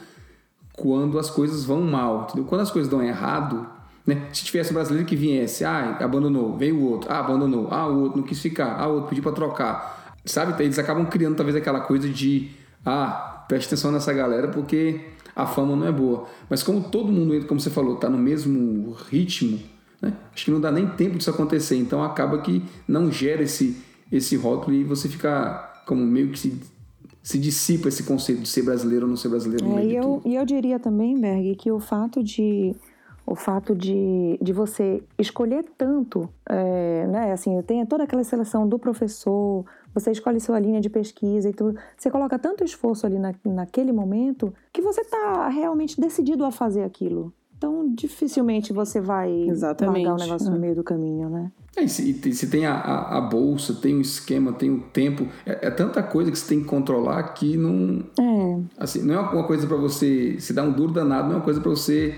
quando 0.74 1.18
as 1.18 1.32
coisas 1.32 1.66
vão 1.66 1.82
mal. 1.82 2.26
Entendeu? 2.26 2.46
Quando 2.46 2.62
as 2.62 2.70
coisas 2.70 2.90
dão 2.90 3.02
errado 3.02 3.75
né? 4.06 4.28
Se 4.32 4.46
tivesse 4.46 4.72
um 4.72 4.76
brasileiro 4.76 5.08
que 5.08 5.16
viesse, 5.16 5.66
ah, 5.66 5.98
abandonou, 6.00 6.56
veio 6.56 6.78
o 6.78 6.92
outro, 6.92 7.12
ah, 7.12 7.20
abandonou, 7.20 7.68
ah, 7.72 7.88
o 7.88 8.02
outro 8.02 8.20
não 8.20 8.28
quis 8.28 8.40
ficar, 8.40 8.80
ah, 8.80 8.88
o 8.88 8.96
outro 8.96 9.10
pediu 9.10 9.24
para 9.24 9.32
trocar. 9.32 10.16
Sabe? 10.24 10.64
Eles 10.64 10.78
acabam 10.78 11.06
criando 11.06 11.36
talvez 11.36 11.56
aquela 11.56 11.82
coisa 11.82 12.08
de, 12.08 12.52
ah, 12.86 13.46
preste 13.48 13.68
atenção 13.68 13.92
nessa 13.92 14.14
galera 14.14 14.48
porque 14.48 15.02
a 15.36 15.46
fama 15.46 15.76
não 15.76 15.88
é 15.88 15.92
boa. 15.92 16.28
Mas 16.50 16.64
como 16.64 16.82
todo 16.82 17.12
mundo, 17.12 17.46
como 17.48 17.60
você 17.60 17.70
falou, 17.70 17.96
está 17.96 18.10
no 18.10 18.18
mesmo 18.18 18.96
ritmo, 19.10 19.60
né? 20.02 20.14
acho 20.34 20.46
que 20.46 20.52
não 20.52 20.62
dá 20.62 20.72
nem 20.72 20.88
tempo 20.88 21.18
disso 21.18 21.30
acontecer. 21.30 21.76
Então 21.78 22.04
acaba 22.04 22.38
que 22.40 22.64
não 22.88 23.12
gera 23.12 23.44
esse, 23.44 23.78
esse 24.12 24.36
rótulo 24.36 24.76
e 24.76 24.84
você 24.84 25.10
fica 25.10 25.82
como 25.86 26.04
meio 26.06 26.30
que 26.30 26.40
se, 26.40 26.60
se 27.22 27.38
dissipa 27.38 27.88
esse 27.88 28.04
conceito 28.04 28.42
de 28.42 28.48
ser 28.48 28.64
brasileiro 28.64 29.06
ou 29.06 29.10
não 29.10 29.18
ser 29.18 29.30
brasileiro. 29.30 29.78
É, 29.78 29.86
e, 29.86 29.96
eu, 29.96 30.22
e 30.26 30.36
eu 30.36 30.46
diria 30.46 30.80
também, 30.80 31.20
Berg, 31.20 31.56
que 31.56 31.72
o 31.72 31.80
fato 31.80 32.24
de 32.24 32.76
o 33.26 33.36
fato 33.36 33.76
de, 33.76 34.38
de 34.42 34.54
você 34.54 35.04
escolher 35.18 35.66
tanto, 35.78 36.30
é, 36.48 37.08
né, 37.08 37.32
assim, 37.32 37.60
tem 37.64 37.86
toda 37.86 38.04
aquela 38.04 38.24
seleção 38.24 38.68
do 38.68 38.78
professor, 38.78 39.66
você 39.94 40.12
escolhe 40.12 40.40
sua 40.40 40.60
linha 40.60 40.80
de 40.80 40.90
pesquisa 40.90 41.50
e 41.50 41.54
tudo, 41.54 41.78
você 41.98 42.12
coloca 42.12 42.38
tanto 42.38 42.64
esforço 42.64 43.06
ali 43.06 43.18
na, 43.18 43.34
naquele 43.46 43.92
momento 43.92 44.54
que 44.72 44.82
você 44.82 45.02
está 45.02 45.50
realmente 45.50 46.00
decidido 46.00 46.46
a 46.46 46.52
fazer 46.52 46.84
aquilo. 46.84 47.34
Então, 47.58 47.90
dificilmente 47.94 48.74
você 48.74 49.00
vai 49.00 49.32
Exatamente. 49.32 50.06
largar 50.06 50.22
o 50.22 50.26
negócio 50.26 50.50
no 50.50 50.58
é. 50.58 50.60
meio 50.60 50.76
do 50.76 50.84
caminho, 50.84 51.30
né? 51.30 51.52
É, 51.76 51.84
e 51.84 51.90
se, 51.90 52.34
se 52.34 52.48
tem 52.48 52.66
a, 52.66 52.74
a, 52.74 53.18
a, 53.18 53.22
bolsa, 53.22 53.74
tem 53.74 53.96
o 53.96 54.02
esquema, 54.02 54.54
tem 54.54 54.70
o 54.70 54.80
tempo, 54.82 55.28
é, 55.46 55.68
é, 55.68 55.72
tanta 55.72 56.02
coisa 56.04 56.32
que 56.32 56.38
você 56.38 56.48
tem 56.48 56.62
que 56.62 56.66
controlar 56.66 57.24
que 57.34 57.58
não. 57.58 58.04
É. 58.20 58.60
Assim, 58.78 59.02
não 59.02 59.16
é 59.16 59.20
uma 59.20 59.44
coisa 59.46 59.68
para 59.68 59.76
você 59.78 60.40
se 60.40 60.54
dar 60.54 60.64
um 60.64 60.72
duro 60.72 60.94
danado, 60.94 61.28
não 61.28 61.36
é 61.36 61.38
uma 61.38 61.44
coisa 61.44 61.60
para 61.60 61.70
você 61.70 62.18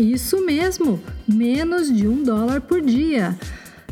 Isso 0.00 0.44
mesmo, 0.46 0.98
menos 1.28 1.94
de 1.94 2.08
um 2.08 2.22
dólar 2.22 2.62
por 2.62 2.80
dia. 2.80 3.38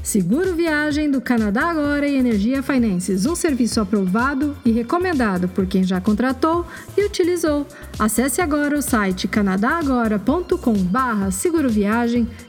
Seguro 0.02 0.54
Viagem 0.54 1.10
do 1.10 1.20
Canadá 1.20 1.68
Agora 1.68 2.08
e 2.08 2.16
Energia 2.16 2.62
Finances, 2.62 3.26
um 3.26 3.36
serviço 3.36 3.78
aprovado 3.78 4.56
e 4.64 4.70
recomendado 4.70 5.48
por 5.48 5.66
quem 5.66 5.84
já 5.84 6.00
contratou 6.00 6.64
e 6.96 7.04
utilizou. 7.04 7.66
Acesse 7.98 8.40
agora 8.40 8.78
o 8.78 8.80
site 8.80 9.28
canadagora.com/seguro 9.28 11.68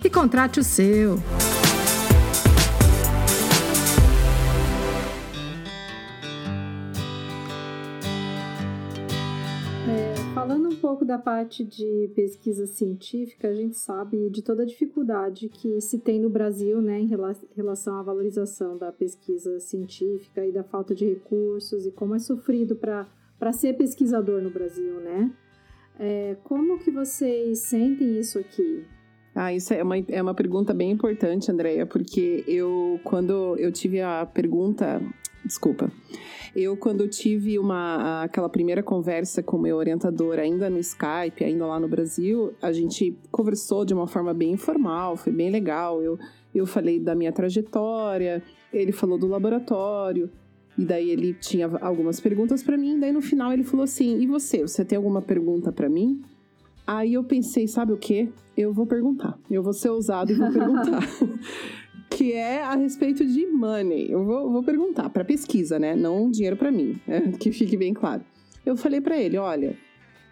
e 0.02 0.10
contrate 0.10 0.62
o 0.62 0.64
seu. 0.64 1.22
Pouco 10.80 11.06
da 11.06 11.18
parte 11.18 11.64
de 11.64 12.12
pesquisa 12.16 12.66
científica, 12.66 13.50
a 13.50 13.54
gente 13.54 13.78
sabe 13.78 14.30
de 14.30 14.42
toda 14.42 14.64
a 14.64 14.66
dificuldade 14.66 15.50
que 15.50 15.80
se 15.82 16.00
tem 16.00 16.20
no 16.20 16.30
Brasil 16.30 16.82
né, 16.82 17.00
em 17.00 17.10
relação 17.56 17.98
à 17.98 18.04
valorização 18.04 18.78
da 18.78 18.92
pesquisa 18.92 19.60
científica 19.60 20.46
e 20.46 20.52
da 20.52 20.64
falta 20.64 20.96
de 20.96 21.06
recursos 21.06 21.86
e 21.86 21.92
como 21.92 22.16
é 22.16 22.20
sofrido 22.20 22.76
para 22.76 23.54
ser 23.54 23.74
pesquisador 23.78 24.42
no 24.42 24.50
Brasil, 24.50 25.00
né? 25.02 25.32
É, 26.00 26.38
como 26.46 26.80
que 26.80 26.90
vocês 26.90 27.60
sentem 27.60 28.18
isso 28.18 28.40
aqui? 28.40 28.86
Ah, 29.36 29.54
isso 29.54 29.74
é 29.74 29.84
uma, 29.84 29.98
é 29.98 30.22
uma 30.22 30.34
pergunta 30.34 30.74
bem 30.74 30.92
importante, 30.92 31.52
Andréia, 31.52 31.86
porque 31.86 32.44
eu, 32.48 33.00
quando 33.04 33.56
eu 33.58 33.72
tive 33.72 34.02
a 34.02 34.26
pergunta, 34.26 35.02
desculpa, 35.46 35.92
eu, 36.56 36.76
quando 36.76 37.08
tive 37.08 37.60
uma, 37.60 38.24
aquela 38.24 38.50
primeira 38.50 38.82
conversa 38.82 39.44
com 39.44 39.58
o 39.58 39.62
meu 39.62 39.78
orientador, 39.78 40.40
ainda 40.40 40.70
no 40.70 40.80
Skype, 40.80 41.44
ainda 41.44 41.66
lá 41.66 41.80
no 41.80 41.88
Brasil, 41.88 42.54
a 42.62 42.72
gente 42.72 43.16
conversou 43.32 43.86
de 43.86 43.94
uma 43.94 44.08
forma 44.08 44.34
bem 44.34 44.52
informal, 44.52 45.16
foi 45.16 45.32
bem 45.32 45.50
legal. 45.50 46.02
Eu, 46.02 46.18
eu 46.54 46.66
falei 46.66 47.00
da 47.00 47.14
minha 47.14 47.32
trajetória, 47.32 48.42
ele 48.74 48.92
falou 48.92 49.18
do 49.18 49.28
laboratório, 49.28 50.30
e 50.78 50.86
daí 50.86 51.10
ele 51.10 51.34
tinha 51.34 51.68
algumas 51.82 52.20
perguntas 52.20 52.64
para 52.64 52.78
mim, 52.78 53.00
daí 53.00 53.12
no 53.12 53.22
final 53.22 53.52
ele 53.52 53.64
falou 53.64 53.84
assim: 53.84 54.20
"E 54.20 54.26
você, 54.26 54.62
você 54.62 54.86
tem 54.86 54.96
alguma 54.96 55.22
pergunta 55.22 55.72
para 55.72 55.90
mim?" 55.90 56.22
Aí 56.88 57.14
eu 57.14 57.24
pensei, 57.24 57.68
sabe 57.68 57.94
o 57.94 57.98
que? 57.98 58.30
Eu 58.58 58.74
vou 58.74 58.84
perguntar. 58.84 59.38
Eu 59.48 59.62
vou 59.62 59.74
ser 59.74 59.90
ousado 59.90 60.32
e 60.32 60.36
vou 60.36 60.50
perguntar. 60.52 61.00
Que 62.20 62.34
é 62.34 62.62
a 62.62 62.76
respeito 62.76 63.26
de 63.26 63.48
money. 63.48 64.12
Eu 64.12 64.26
vou, 64.26 64.52
vou 64.52 64.62
perguntar 64.62 65.10
para 65.10 65.24
pesquisa, 65.24 65.80
né? 65.80 65.96
Não 65.96 66.30
dinheiro 66.30 66.58
para 66.58 66.70
mim, 66.70 67.00
né? 67.08 67.32
que 67.40 67.50
fique 67.50 67.78
bem 67.78 67.94
claro. 67.94 68.22
Eu 68.66 68.76
falei 68.76 69.00
para 69.00 69.18
ele, 69.18 69.38
olha, 69.38 69.74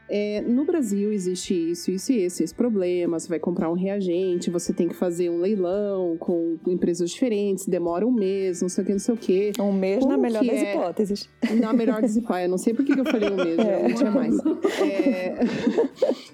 é, 0.10 0.42
no 0.42 0.66
Brasil 0.66 1.14
existe 1.14 1.54
isso, 1.54 1.90
isso 1.90 2.12
e 2.12 2.18
esse, 2.24 2.44
esse 2.44 2.54
problema. 2.54 3.18
Você 3.18 3.30
vai 3.30 3.40
comprar 3.40 3.70
um 3.70 3.74
reagente, 3.74 4.50
você 4.50 4.74
tem 4.74 4.90
que 4.90 4.96
fazer 4.96 5.30
um 5.30 5.40
leilão 5.40 6.18
com 6.18 6.60
empresas 6.68 7.10
diferentes, 7.10 7.66
demora 7.66 8.06
um 8.06 8.12
mês, 8.12 8.62
não 8.62 8.68
sei 8.68 8.84
o 8.84 8.88
que, 8.88 8.92
não 8.92 9.00
sei 9.00 9.14
o 9.14 9.18
que. 9.18 9.52
Um 9.58 9.72
mês 9.72 10.00
Como 10.00 10.12
na 10.12 10.18
melhor 10.18 10.44
das 10.44 10.58
é... 10.58 10.74
hipóteses. 10.74 11.30
Na 11.58 11.72
melhor 11.72 12.02
das 12.02 12.18
hipóteses. 12.18 12.44
Eu 12.44 12.50
não 12.50 12.58
sei 12.58 12.74
por 12.74 12.84
que 12.84 13.00
eu 13.00 13.06
falei 13.06 13.30
um 13.30 13.38
mês, 13.38 13.60
é. 13.66 13.88
não 13.88 13.96
tinha 13.96 14.12
mais. 14.12 14.36
É... 14.84 15.38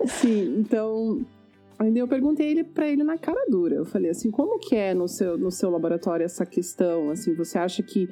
Sim, 0.08 0.56
então 0.58 1.24
Ainda 1.84 2.00
eu 2.00 2.08
perguntei 2.08 2.48
ele 2.48 2.64
para 2.64 2.88
ele 2.90 3.04
na 3.04 3.18
cara 3.18 3.46
dura. 3.50 3.76
Eu 3.76 3.86
falei 3.86 4.10
assim, 4.10 4.32
como 4.32 4.58
que 4.58 4.74
é 4.74 4.94
no 4.94 5.08
seu, 5.08 5.38
no 5.38 5.52
seu 5.52 5.70
laboratório 5.70 6.24
essa 6.24 6.46
questão? 6.46 7.10
Assim, 7.10 7.36
você 7.36 7.58
acha 7.58 7.84
que 7.84 8.10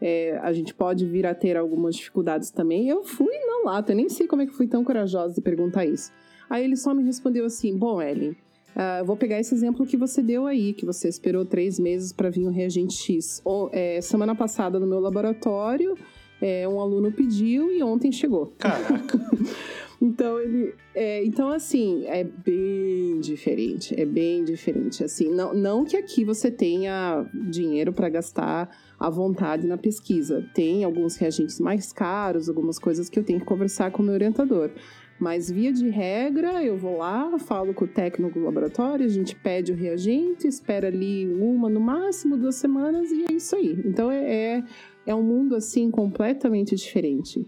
é, 0.00 0.38
a 0.42 0.52
gente 0.52 0.74
pode 0.74 1.06
vir 1.06 1.26
a 1.26 1.34
ter 1.34 1.56
algumas 1.56 1.96
dificuldades 1.96 2.50
também? 2.50 2.86
Eu 2.86 3.02
fui 3.02 3.34
na 3.46 3.70
lata, 3.70 3.92
eu 3.92 3.96
nem 3.96 4.10
sei 4.10 4.26
como 4.26 4.42
é 4.42 4.46
que 4.46 4.52
fui 4.52 4.66
tão 4.66 4.84
corajosa 4.84 5.34
de 5.34 5.40
perguntar 5.40 5.86
isso. 5.86 6.12
Aí 6.50 6.62
ele 6.62 6.76
só 6.76 6.92
me 6.92 7.02
respondeu 7.02 7.46
assim, 7.46 7.74
bom, 7.78 8.02
Ellen, 8.02 8.32
uh, 8.76 9.04
vou 9.06 9.16
pegar 9.16 9.40
esse 9.40 9.54
exemplo 9.54 9.86
que 9.86 9.96
você 9.96 10.22
deu 10.22 10.44
aí, 10.44 10.74
que 10.74 10.84
você 10.84 11.08
esperou 11.08 11.46
três 11.46 11.78
meses 11.78 12.12
para 12.12 12.28
vir 12.28 12.46
um 12.46 12.50
reagente 12.50 12.94
X. 12.94 13.40
Ou, 13.42 13.70
é, 13.72 14.02
semana 14.02 14.34
passada 14.34 14.78
no 14.78 14.86
meu 14.86 15.00
laboratório, 15.00 15.96
é, 16.42 16.68
um 16.68 16.78
aluno 16.78 17.10
pediu 17.10 17.72
e 17.72 17.82
ontem 17.82 18.12
chegou. 18.12 18.52
Caraca! 18.58 19.18
Então 20.00 20.38
ele, 20.40 20.74
é, 20.94 21.24
então 21.24 21.48
assim 21.48 22.04
é 22.06 22.24
bem 22.24 23.20
diferente, 23.20 23.98
é 23.98 24.04
bem 24.04 24.44
diferente. 24.44 25.04
Assim, 25.04 25.30
não, 25.30 25.54
não 25.54 25.84
que 25.84 25.96
aqui 25.96 26.24
você 26.24 26.50
tenha 26.50 27.26
dinheiro 27.32 27.92
para 27.92 28.08
gastar 28.08 28.68
à 28.98 29.08
vontade 29.08 29.66
na 29.66 29.76
pesquisa. 29.76 30.44
Tem 30.54 30.84
alguns 30.84 31.16
reagentes 31.16 31.60
mais 31.60 31.92
caros, 31.92 32.48
algumas 32.48 32.78
coisas 32.78 33.08
que 33.08 33.18
eu 33.18 33.24
tenho 33.24 33.40
que 33.40 33.46
conversar 33.46 33.90
com 33.90 34.02
o 34.02 34.04
meu 34.04 34.14
orientador. 34.14 34.70
Mas 35.18 35.48
via 35.48 35.72
de 35.72 35.88
regra, 35.88 36.62
eu 36.64 36.76
vou 36.76 36.98
lá, 36.98 37.38
falo 37.38 37.72
com 37.72 37.84
o 37.84 37.88
técnico 37.88 38.38
do 38.38 38.44
laboratório, 38.44 39.06
a 39.06 39.08
gente 39.08 39.36
pede 39.36 39.70
o 39.72 39.76
reagente, 39.76 40.48
espera 40.48 40.88
ali 40.88 41.32
uma, 41.32 41.70
no 41.70 41.80
máximo 41.80 42.36
duas 42.36 42.56
semanas 42.56 43.12
e 43.12 43.24
é 43.30 43.32
isso 43.32 43.54
aí. 43.54 43.80
Então 43.84 44.10
é, 44.10 44.24
é, 44.24 44.64
é 45.06 45.14
um 45.14 45.22
mundo 45.22 45.54
assim 45.54 45.88
completamente 45.88 46.74
diferente 46.74 47.46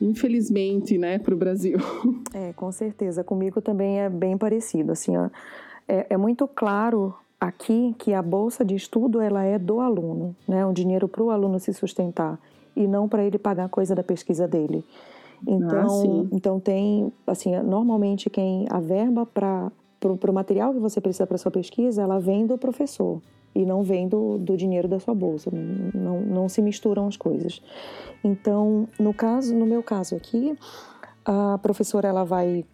infelizmente, 0.00 0.96
né, 0.96 1.18
para 1.18 1.34
o 1.34 1.36
Brasil. 1.36 1.78
É, 2.32 2.52
com 2.52 2.70
certeza. 2.70 3.24
Comigo 3.24 3.60
também 3.60 4.00
é 4.00 4.08
bem 4.08 4.38
parecido. 4.38 4.92
Assim, 4.92 5.16
ó, 5.16 5.28
é, 5.86 6.06
é, 6.10 6.16
muito 6.16 6.46
claro 6.46 7.14
aqui 7.40 7.94
que 7.98 8.14
a 8.14 8.22
bolsa 8.22 8.64
de 8.64 8.74
estudo 8.74 9.20
ela 9.20 9.44
é 9.44 9.58
do 9.58 9.80
aluno, 9.80 10.34
né, 10.46 10.64
um 10.64 10.72
dinheiro 10.72 11.08
para 11.08 11.22
o 11.22 11.30
aluno 11.30 11.58
se 11.58 11.72
sustentar 11.72 12.38
e 12.76 12.86
não 12.86 13.08
para 13.08 13.24
ele 13.24 13.38
pagar 13.38 13.68
coisa 13.68 13.94
da 13.94 14.02
pesquisa 14.02 14.46
dele. 14.46 14.84
Então, 15.46 16.02
ah, 16.02 16.28
então 16.32 16.60
tem, 16.60 17.12
assim, 17.26 17.58
normalmente 17.62 18.28
quem 18.28 18.66
a 18.70 18.78
verba 18.78 19.26
para 19.26 19.72
o 20.04 20.32
material 20.32 20.72
que 20.72 20.78
você 20.78 21.00
precisa 21.00 21.26
para 21.26 21.38
sua 21.38 21.50
pesquisa, 21.50 22.02
ela 22.02 22.20
vem 22.20 22.46
do 22.46 22.58
professor 22.58 23.20
e 23.54 23.64
não 23.64 23.82
vem 23.82 24.08
do, 24.08 24.38
do 24.38 24.56
dinheiro 24.56 24.88
da 24.88 25.00
sua 25.00 25.14
bolsa. 25.14 25.50
Não, 25.52 25.90
não, 25.94 26.20
não 26.20 26.48
se 26.48 26.62
misturam 26.62 27.06
as 27.06 27.16
coisas. 27.16 27.60
Então, 28.22 28.88
no 28.98 29.12
caso, 29.12 29.54
no 29.54 29.66
meu 29.66 29.82
caso 29.82 30.16
aqui, 30.16 30.56
a 31.24 31.58
professora 31.58 32.08
ela 32.08 32.24
vai 32.24 32.64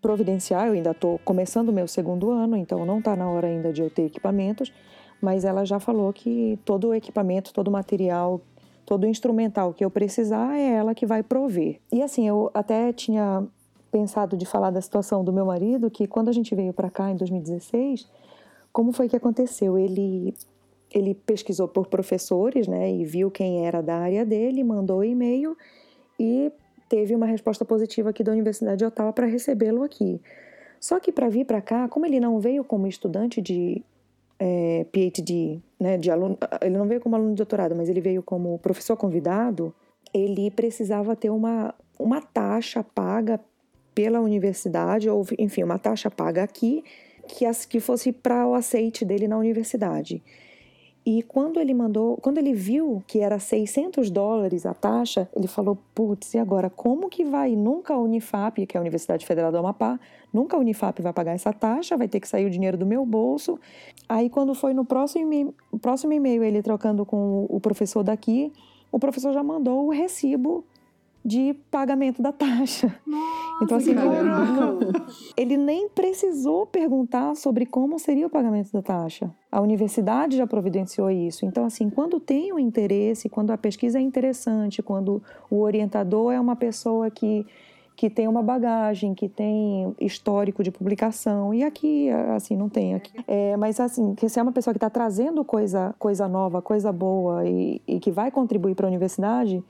providenciar. 0.00 0.66
Eu 0.66 0.74
ainda 0.74 0.90
estou 0.90 1.18
começando 1.24 1.70
o 1.70 1.72
meu 1.72 1.88
segundo 1.88 2.30
ano, 2.30 2.56
então 2.56 2.84
não 2.84 2.98
está 2.98 3.16
na 3.16 3.28
hora 3.28 3.48
ainda 3.48 3.72
de 3.72 3.82
eu 3.82 3.90
ter 3.90 4.04
equipamentos, 4.04 4.72
mas 5.20 5.44
ela 5.44 5.64
já 5.64 5.80
falou 5.80 6.12
que 6.12 6.58
todo 6.64 6.88
o 6.88 6.94
equipamento, 6.94 7.52
todo 7.52 7.68
o 7.68 7.72
material, 7.72 8.40
todo 8.84 9.04
o 9.04 9.06
instrumental 9.06 9.72
que 9.72 9.84
eu 9.84 9.90
precisar 9.90 10.56
é 10.56 10.74
ela 10.74 10.94
que 10.94 11.06
vai 11.06 11.22
prover. 11.22 11.80
E 11.90 12.02
assim, 12.02 12.28
eu 12.28 12.50
até 12.52 12.92
tinha 12.92 13.44
pensado 13.90 14.36
de 14.36 14.44
falar 14.44 14.70
da 14.70 14.80
situação 14.80 15.24
do 15.24 15.32
meu 15.32 15.46
marido, 15.46 15.90
que 15.90 16.06
quando 16.06 16.28
a 16.28 16.32
gente 16.32 16.54
veio 16.54 16.72
para 16.72 16.90
cá 16.90 17.10
em 17.10 17.16
2016 17.16 18.06
como 18.74 18.92
foi 18.92 19.08
que 19.08 19.16
aconteceu? 19.16 19.78
Ele 19.78 20.34
ele 20.92 21.12
pesquisou 21.12 21.66
por 21.66 21.88
professores, 21.88 22.68
né, 22.68 22.92
e 22.92 23.04
viu 23.04 23.28
quem 23.28 23.66
era 23.66 23.82
da 23.82 23.96
área 23.96 24.24
dele, 24.24 24.62
mandou 24.62 25.02
e-mail 25.02 25.56
e 26.20 26.52
teve 26.88 27.16
uma 27.16 27.26
resposta 27.26 27.64
positiva 27.64 28.10
aqui 28.10 28.22
da 28.22 28.30
Universidade 28.30 28.78
de 28.78 28.84
Ottawa 28.84 29.12
para 29.12 29.26
recebê-lo 29.26 29.82
aqui. 29.82 30.20
Só 30.78 31.00
que 31.00 31.10
para 31.10 31.28
vir 31.28 31.46
para 31.46 31.60
cá, 31.60 31.88
como 31.88 32.06
ele 32.06 32.20
não 32.20 32.38
veio 32.38 32.62
como 32.62 32.86
estudante 32.86 33.42
de 33.42 33.82
é, 34.38 34.86
PhD, 34.92 35.58
né, 35.80 35.98
de 35.98 36.12
aluno, 36.12 36.38
ele 36.60 36.78
não 36.78 36.86
veio 36.86 37.00
como 37.00 37.16
aluno 37.16 37.30
de 37.30 37.38
doutorado, 37.38 37.74
mas 37.74 37.88
ele 37.88 38.00
veio 38.00 38.22
como 38.22 38.56
professor 38.60 38.96
convidado, 38.96 39.74
ele 40.12 40.48
precisava 40.48 41.16
ter 41.16 41.30
uma, 41.30 41.74
uma 41.98 42.20
taxa 42.20 42.84
paga 42.84 43.40
pela 43.92 44.20
universidade, 44.20 45.10
ou 45.10 45.26
enfim, 45.40 45.64
uma 45.64 45.78
taxa 45.78 46.08
paga 46.08 46.44
aqui 46.44 46.84
que, 47.28 47.44
as, 47.44 47.64
que 47.64 47.80
fosse 47.80 48.12
para 48.12 48.46
o 48.46 48.54
aceite 48.54 49.04
dele 49.04 49.28
na 49.28 49.36
universidade. 49.36 50.22
E 51.06 51.22
quando 51.22 51.60
ele 51.60 51.74
mandou, 51.74 52.16
quando 52.16 52.38
ele 52.38 52.54
viu 52.54 53.02
que 53.06 53.18
era 53.18 53.38
600 53.38 54.10
dólares 54.10 54.64
a 54.64 54.72
taxa, 54.72 55.28
ele 55.36 55.46
falou: 55.46 55.76
putz, 55.94 56.32
e 56.32 56.38
agora 56.38 56.70
como 56.70 57.10
que 57.10 57.22
vai? 57.22 57.54
Nunca 57.54 57.92
a 57.92 57.98
Unifap, 57.98 58.64
que 58.64 58.74
é 58.74 58.78
a 58.78 58.80
Universidade 58.80 59.26
Federal 59.26 59.52
do 59.52 59.58
Amapá, 59.58 60.00
nunca 60.32 60.56
a 60.56 60.60
Unifap 60.60 61.02
vai 61.02 61.12
pagar 61.12 61.32
essa 61.32 61.52
taxa, 61.52 61.94
vai 61.94 62.08
ter 62.08 62.20
que 62.20 62.28
sair 62.28 62.46
o 62.46 62.50
dinheiro 62.50 62.78
do 62.78 62.86
meu 62.86 63.04
bolso. 63.04 63.60
Aí, 64.08 64.30
quando 64.30 64.54
foi 64.54 64.72
no 64.72 64.82
próximo, 64.82 65.54
próximo 65.82 66.14
e-mail, 66.14 66.42
ele 66.42 66.62
trocando 66.62 67.04
com 67.04 67.44
o 67.50 67.60
professor 67.60 68.02
daqui, 68.02 68.50
o 68.90 68.98
professor 68.98 69.34
já 69.34 69.42
mandou 69.42 69.86
o 69.86 69.90
recibo 69.90 70.64
de 71.24 71.54
pagamento 71.70 72.20
da 72.20 72.32
taxa. 72.32 72.94
Nossa, 73.06 73.64
então, 73.64 73.78
assim, 73.78 73.94
não, 73.94 74.78
ele 75.36 75.56
nem 75.56 75.88
precisou 75.88 76.66
perguntar 76.66 77.34
sobre 77.36 77.64
como 77.64 77.98
seria 77.98 78.26
o 78.26 78.30
pagamento 78.30 78.72
da 78.72 78.82
taxa. 78.82 79.30
A 79.50 79.60
universidade 79.60 80.36
já 80.36 80.46
providenciou 80.46 81.10
isso. 81.10 81.46
Então, 81.46 81.64
assim, 81.64 81.88
quando 81.88 82.18
tem 82.18 82.52
o 82.52 82.56
um 82.56 82.58
interesse, 82.58 83.28
quando 83.28 83.52
a 83.52 83.58
pesquisa 83.58 83.98
é 83.98 84.02
interessante, 84.02 84.82
quando 84.82 85.22
o 85.48 85.60
orientador 85.60 86.32
é 86.32 86.40
uma 86.40 86.56
pessoa 86.56 87.10
que 87.10 87.46
que 87.96 88.10
tem 88.10 88.26
uma 88.26 88.42
bagagem, 88.42 89.14
que 89.14 89.28
tem 89.28 89.94
histórico 90.00 90.62
de 90.62 90.70
publicação. 90.70 91.54
E 91.54 91.62
aqui, 91.62 92.10
assim, 92.34 92.56
não 92.56 92.68
tem. 92.68 92.94
Aqui. 92.94 93.12
É, 93.26 93.56
mas, 93.56 93.78
assim, 93.78 94.14
que 94.14 94.28
se 94.28 94.38
é 94.38 94.42
uma 94.42 94.52
pessoa 94.52 94.74
que 94.74 94.78
está 94.78 94.90
trazendo 94.90 95.44
coisa, 95.44 95.94
coisa 95.98 96.26
nova, 96.26 96.60
coisa 96.60 96.90
boa 96.92 97.48
e, 97.48 97.80
e 97.86 98.00
que 98.00 98.10
vai 98.10 98.30
contribuir 98.30 98.74
para 98.74 98.86
a 98.86 98.88
universidade, 98.88 99.62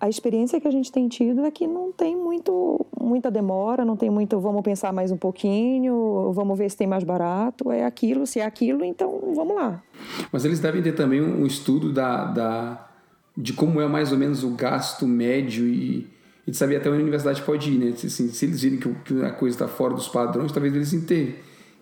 a 0.00 0.08
experiência 0.08 0.60
que 0.60 0.68
a 0.68 0.70
gente 0.70 0.92
tem 0.92 1.08
tido 1.08 1.44
é 1.44 1.50
que 1.50 1.66
não 1.66 1.90
tem 1.90 2.16
muito, 2.16 2.86
muita 3.00 3.30
demora, 3.30 3.84
não 3.84 3.96
tem 3.96 4.08
muito 4.08 4.38
vamos 4.38 4.62
pensar 4.62 4.92
mais 4.92 5.10
um 5.10 5.16
pouquinho, 5.16 6.32
vamos 6.32 6.56
ver 6.56 6.70
se 6.70 6.76
tem 6.76 6.86
mais 6.86 7.02
barato, 7.02 7.72
é 7.72 7.84
aquilo, 7.84 8.26
se 8.26 8.38
é 8.38 8.44
aquilo, 8.44 8.84
então 8.84 9.32
vamos 9.34 9.56
lá. 9.56 9.82
Mas 10.30 10.44
eles 10.44 10.60
devem 10.60 10.82
ter 10.82 10.92
também 10.94 11.20
um 11.20 11.44
estudo 11.44 11.92
da, 11.92 12.24
da 12.26 12.88
de 13.36 13.52
como 13.52 13.80
é 13.80 13.88
mais 13.88 14.12
ou 14.12 14.18
menos 14.18 14.44
o 14.44 14.50
gasto 14.50 15.06
médio 15.06 15.66
e, 15.66 16.08
e 16.46 16.50
de 16.50 16.56
saber 16.56 16.76
até 16.76 16.88
onde 16.88 16.98
a 16.98 17.02
universidade 17.02 17.42
pode 17.42 17.70
ir, 17.70 17.78
né? 17.78 17.90
Assim, 17.90 18.28
se 18.28 18.44
eles 18.44 18.62
virem 18.62 18.78
que, 18.78 18.88
que 19.04 19.22
a 19.22 19.30
coisa 19.30 19.54
está 19.54 19.68
fora 19.68 19.94
dos 19.94 20.08
padrões, 20.08 20.52
talvez 20.52 20.74
eles 20.74 20.92
inter, 20.92 21.36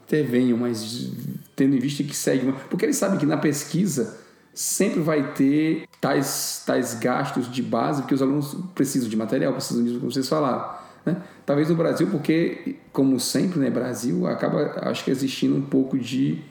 intervenham, 0.07 0.59
mas 0.59 1.11
tendo 1.55 1.77
em 1.77 1.79
vista 1.79 2.03
que 2.03 2.15
segue... 2.15 2.53
Porque 2.71 2.85
eles 2.85 2.97
sabem 2.97 3.19
que 3.19 3.27
na 3.27 3.37
pesquisa 3.37 4.26
sempre 4.57 5.01
vai 5.01 5.35
ter 5.35 5.87
tais, 6.01 6.63
tais 6.67 6.95
gastos 6.95 7.53
de 7.53 7.63
base, 7.63 8.01
porque 8.01 8.15
os 8.15 8.23
alunos 8.23 8.57
precisam 8.75 9.07
de 9.07 9.17
material, 9.17 9.53
precisam 9.53 9.85
disso, 9.85 9.99
como 10.01 10.11
vocês 10.11 10.27
falaram. 10.27 10.67
Né? 11.05 11.23
Talvez 11.45 11.69
no 11.69 11.77
Brasil, 11.77 12.09
porque, 12.11 12.77
como 12.91 13.21
sempre, 13.21 13.61
né, 13.61 13.69
Brasil, 13.69 14.27
acaba, 14.27 14.81
acho 14.89 15.05
que 15.05 15.11
existindo 15.11 15.55
um 15.55 15.61
pouco 15.61 15.99
de 15.99 16.43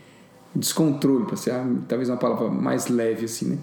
descontrole, 0.56 1.26
para 1.26 1.36
ser 1.36 1.54
talvez 1.88 2.08
uma 2.08 2.18
palavra 2.18 2.48
mais 2.48 2.88
leve, 2.88 3.26
assim, 3.26 3.50
né? 3.50 3.58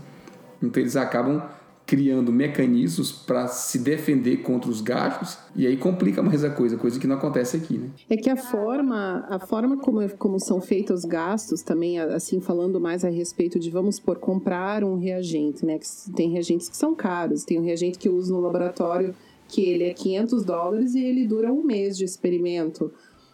Então 0.61 0.83
eles 0.83 0.97
acabam 0.97 1.41
criando 1.85 2.33
mecanismos 2.33 3.13
para 3.13 3.49
se 3.49 3.79
defender 3.79 4.39
contra 4.39 4.71
os 4.71 4.81
gastos 4.81 5.37
e 5.55 5.67
aí 5.67 5.77
complica 5.77 6.23
mais 6.23 6.43
a 6.43 6.51
coisa, 6.51 6.77
coisa 6.77 6.99
que 6.99 7.07
não 7.07 7.17
acontece 7.17 7.57
aqui, 7.57 7.77
né? 7.77 7.91
É 8.09 8.17
que 8.17 8.31
a 8.31 8.37
forma, 8.37 9.27
a 9.29 9.39
forma 9.39 9.77
como, 9.77 10.09
como 10.17 10.39
são 10.41 10.61
feitos 10.61 11.03
os 11.03 11.05
gastos 11.05 11.63
também, 11.63 11.99
assim 11.99 12.41
falando 12.41 12.81
mais 12.81 13.05
a 13.05 13.09
respeito 13.09 13.59
de 13.59 13.71
vamos 13.71 13.99
por 13.99 14.19
comprar 14.19 14.85
um 14.85 14.97
reagente, 14.97 15.65
né? 15.67 15.79
Que 15.79 15.87
tem 16.13 16.31
reagentes 16.31 16.69
que 16.69 16.77
são 16.77 16.95
caros, 16.95 17.45
tem 17.45 17.59
um 17.59 17.65
reagente 17.65 17.99
que 17.99 18.09
eu 18.09 18.15
uso 18.15 18.33
no 18.33 18.41
laboratório 18.41 19.15
que 19.49 19.63
ele 19.63 19.85
é 19.85 19.93
500 19.93 20.45
dólares 20.45 20.95
e 20.95 21.05
ele 21.05 21.27
dura 21.27 21.53
um 21.53 21.63
mês 21.63 21.97
de 21.99 22.05
experimento. 22.05 22.91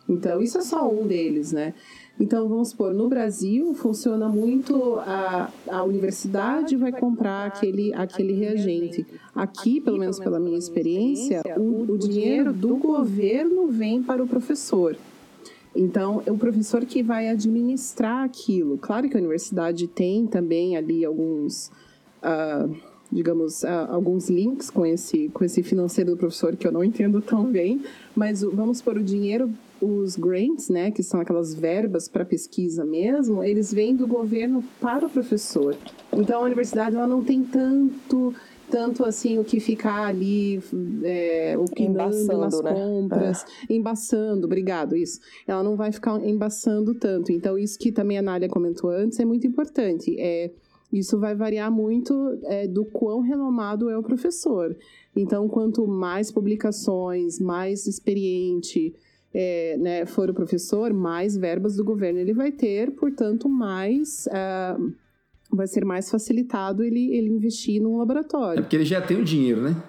Então 0.09 0.40
isso 0.40 0.59
é 0.59 0.62
só 0.62 0.90
um 0.90 1.07
deles, 1.07 1.52
né? 1.52 1.75
Então, 2.20 2.48
vamos 2.48 2.70
supor, 2.70 2.92
no 2.92 3.08
Brasil 3.08 3.72
funciona 3.75 4.28
muito 4.28 4.96
a, 4.98 5.52
a 5.68 5.84
universidade 5.84 6.75
vai 6.75 6.90
comprar 6.90 7.46
aquele, 7.46 7.94
aquele 7.94 8.32
reagente. 8.32 9.06
Aqui, 9.32 9.80
pelo 9.80 9.98
menos 9.98 10.18
pela 10.18 10.40
minha 10.40 10.58
experiência, 10.58 11.42
o, 11.56 11.92
o 11.92 11.96
dinheiro 11.96 12.52
do 12.52 12.76
governo 12.76 13.68
vem 13.68 14.02
para 14.02 14.22
o 14.22 14.26
professor. 14.26 14.96
Então, 15.76 16.20
é 16.26 16.32
o 16.32 16.37
professor 16.37 16.84
que 16.84 17.04
vai 17.04 17.28
administrar 17.28 18.25
aquilo. 18.25 18.76
Claro 18.78 19.08
que 19.08 19.16
a 19.16 19.20
universidade 19.20 19.87
tem 19.87 20.26
também 20.26 20.76
ali 20.76 21.04
alguns, 21.04 21.70
uh, 22.20 22.75
digamos, 23.12 23.62
uh, 23.62 23.87
alguns 23.90 24.28
links 24.28 24.70
com 24.70 24.84
esse, 24.84 25.28
com 25.28 25.44
esse 25.44 25.62
financeiro 25.62 26.10
do 26.10 26.16
professor 26.16 26.56
que 26.56 26.66
eu 26.66 26.72
não 26.72 26.82
entendo 26.82 27.20
tão 27.20 27.44
bem, 27.44 27.80
mas 28.16 28.42
vamos 28.42 28.82
por 28.82 28.96
o 28.96 29.04
dinheiro 29.04 29.48
os 29.80 30.16
grants, 30.16 30.68
né, 30.68 30.90
que 30.90 31.02
são 31.02 31.20
aquelas 31.20 31.54
verbas 31.54 32.08
para 32.08 32.25
pesquisa 32.25 32.85
mesmo, 32.85 33.42
eles 33.42 33.73
vêm 33.73 33.94
do 33.94 34.06
governo 34.06 34.62
para 34.80 35.06
o 35.06 35.11
professor. 35.11 35.76
Então 36.12 36.40
a 36.40 36.44
universidade 36.44 36.97
ela 36.97 37.06
não 37.06 37.23
tem 37.23 37.42
tanto 37.42 38.35
tanto 38.70 39.04
assim 39.04 39.38
o 39.38 39.44
que 39.44 39.61
ficar 39.61 40.06
ali 40.06 40.61
é, 41.02 41.56
opinando 41.58 42.38
nas 42.38 42.62
né? 42.62 42.73
compras, 42.73 43.44
é. 43.68 43.73
embaçando, 43.73 44.44
obrigado, 44.44 44.94
isso. 44.94 45.20
Ela 45.47 45.62
não 45.62 45.75
vai 45.75 45.90
ficar 45.90 46.23
embaçando 46.25 46.94
tanto. 46.94 47.32
Então, 47.32 47.59
isso 47.59 47.79
que 47.79 47.90
também 47.90 48.18
a 48.18 48.22
Nália 48.22 48.48
comentou 48.48 48.90
antes 48.90 49.18
é 49.18 49.24
muito 49.24 49.46
importante. 49.46 50.14
É, 50.18 50.50
isso 50.92 51.18
vai 51.18 51.35
variar 51.35 51.70
muito 51.70 52.38
é, 52.44 52.66
do 52.66 52.85
quão 52.85 53.20
renomado 53.20 53.90
é 53.90 53.96
o 53.96 54.03
professor. 54.03 54.76
Então, 55.16 55.48
quanto 55.48 55.87
mais 55.87 56.31
publicações, 56.31 57.38
mais 57.38 57.87
experiente, 57.87 58.94
é, 59.35 59.77
né, 59.79 60.07
for 60.07 60.31
o 60.31 60.35
professor, 60.35 60.93
mais 60.93 61.37
verbas 61.37 61.77
do 61.77 61.85
governo 61.85 62.19
ele 62.19 62.33
vai 62.33 62.51
ter, 62.51 62.91
portanto, 62.93 63.49
mais. 63.49 64.27
Uh, 64.27 64.93
vai 65.51 65.67
ser 65.67 65.85
mais 65.85 66.11
facilitado 66.11 66.83
ele, 66.83 67.14
ele 67.17 67.31
investir 67.31 67.81
num 67.81 67.97
laboratório. 67.97 68.61
É 68.61 68.62
porque 68.62 68.77
ele 68.77 68.85
já 68.85 69.01
tem 69.01 69.19
o 69.19 69.25
dinheiro, 69.25 69.62
né? 69.62 69.83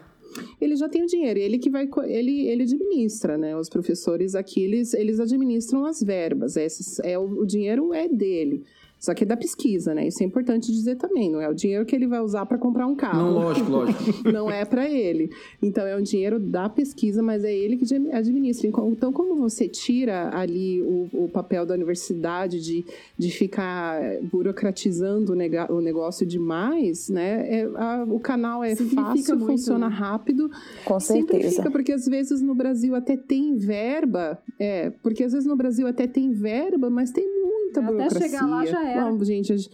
Ele 0.62 0.76
já 0.76 0.88
tem 0.88 1.04
o 1.04 1.08
dinheiro, 1.08 1.40
ele 1.40 1.58
que 1.58 1.70
vai 1.70 1.90
ele, 2.06 2.48
ele 2.48 2.64
administra, 2.64 3.38
né? 3.38 3.58
Os 3.58 3.68
professores 3.68 4.36
aqui 4.36 4.64
eles, 4.64 4.94
eles 4.94 5.20
administram 5.20 5.86
as 5.86 6.02
verbas, 6.02 6.56
Esse, 6.56 7.02
é 7.06 7.18
o, 7.18 7.42
o 7.42 7.46
dinheiro 7.46 7.94
é 7.94 8.08
dele. 8.08 8.64
Só 9.00 9.14
que 9.14 9.24
é 9.24 9.28
da 9.28 9.38
pesquisa, 9.38 9.94
né? 9.94 10.08
Isso 10.08 10.22
é 10.22 10.26
importante 10.26 10.72
dizer 10.72 10.98
também. 10.98 11.32
Não 11.32 11.40
é 11.40 11.48
o 11.48 11.54
dinheiro 11.54 11.86
que 11.86 11.96
ele 11.96 12.06
vai 12.06 12.20
usar 12.20 12.46
para 12.46 12.58
comprar 12.58 12.86
um 12.86 12.96
carro. 12.96 13.18
Não, 13.18 13.32
lógico, 13.32 13.72
lógico. 13.72 14.04
não 14.30 14.52
é 14.52 14.66
para 14.66 14.90
ele. 14.90 15.32
Então 15.64 15.88
é 15.88 15.96
um 15.96 16.02
dinheiro 16.02 16.38
da 16.38 16.68
pesquisa, 16.68 17.24
mas 17.24 17.46
é 17.46 17.56
ele 17.56 17.78
que 17.78 17.86
administra. 18.12 18.68
Então, 18.68 19.14
como 19.14 19.36
você 19.36 19.70
tira 19.70 20.36
ali 20.38 20.82
o, 20.82 21.08
o 21.14 21.30
papel 21.30 21.66
da 21.66 21.74
universidade 21.74 22.62
de, 22.62 22.86
de 23.18 23.32
ficar 23.32 24.02
burocratizando 24.24 25.32
o 25.70 25.82
negócio 25.82 26.26
demais, 26.26 27.08
né? 27.08 27.62
É, 27.62 27.70
a, 27.76 28.04
o 28.04 28.20
canal 28.20 28.62
é 28.64 28.76
fácil, 28.76 29.38
muito, 29.38 29.46
funciona 29.46 29.88
né? 29.88 29.96
rápido. 29.96 30.52
Com 30.84 31.00
certeza. 31.00 31.38
Simplifica, 31.40 31.72
porque 31.72 31.94
às 31.94 32.06
vezes 32.06 32.42
no 32.42 32.54
Brasil 32.54 32.94
até 32.96 33.16
tem 33.16 33.56
verba. 33.56 34.38
É, 34.60 34.90
porque 35.02 35.24
às 35.24 35.32
vezes 35.32 35.48
no 35.48 35.56
Brasil 35.56 35.88
até 35.88 36.06
tem 36.06 36.32
verba, 36.32 36.90
mas 36.90 37.12
tem 37.12 37.39
muita 37.70 37.82
burocracia. 37.82 38.18
Até 38.18 38.30
chegar 38.30 38.48
lá 38.48 38.66
já 38.66 38.88
era. 38.88 39.12
Bom, 39.12 39.24
gente, 39.24 39.54
a 39.54 39.58
gente, 39.58 39.72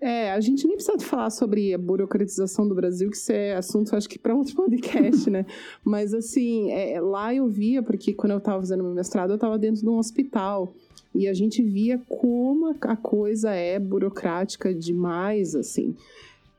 é, 0.00 0.32
a 0.32 0.40
gente 0.40 0.66
nem 0.66 0.76
precisa 0.76 0.98
falar 0.98 1.30
sobre 1.30 1.74
a 1.74 1.78
burocratização 1.78 2.66
do 2.66 2.74
Brasil, 2.74 3.10
que 3.10 3.16
isso 3.16 3.32
é 3.32 3.54
assunto, 3.54 3.94
acho 3.94 4.08
que 4.08 4.18
para 4.18 4.34
outro 4.34 4.54
podcast, 4.56 5.28
né? 5.30 5.46
Mas, 5.84 6.14
assim, 6.14 6.70
é, 6.70 7.00
lá 7.00 7.34
eu 7.34 7.48
via, 7.48 7.82
porque 7.82 8.12
quando 8.12 8.32
eu 8.32 8.38
estava 8.38 8.60
fazendo 8.60 8.82
meu 8.82 8.94
mestrado, 8.94 9.30
eu 9.30 9.36
estava 9.36 9.58
dentro 9.58 9.82
de 9.82 9.88
um 9.88 9.98
hospital. 9.98 10.74
E 11.14 11.26
a 11.26 11.34
gente 11.34 11.60
via 11.60 12.00
como 12.08 12.74
a 12.80 12.96
coisa 12.96 13.50
é 13.50 13.78
burocrática 13.78 14.72
demais, 14.72 15.56
assim. 15.56 15.96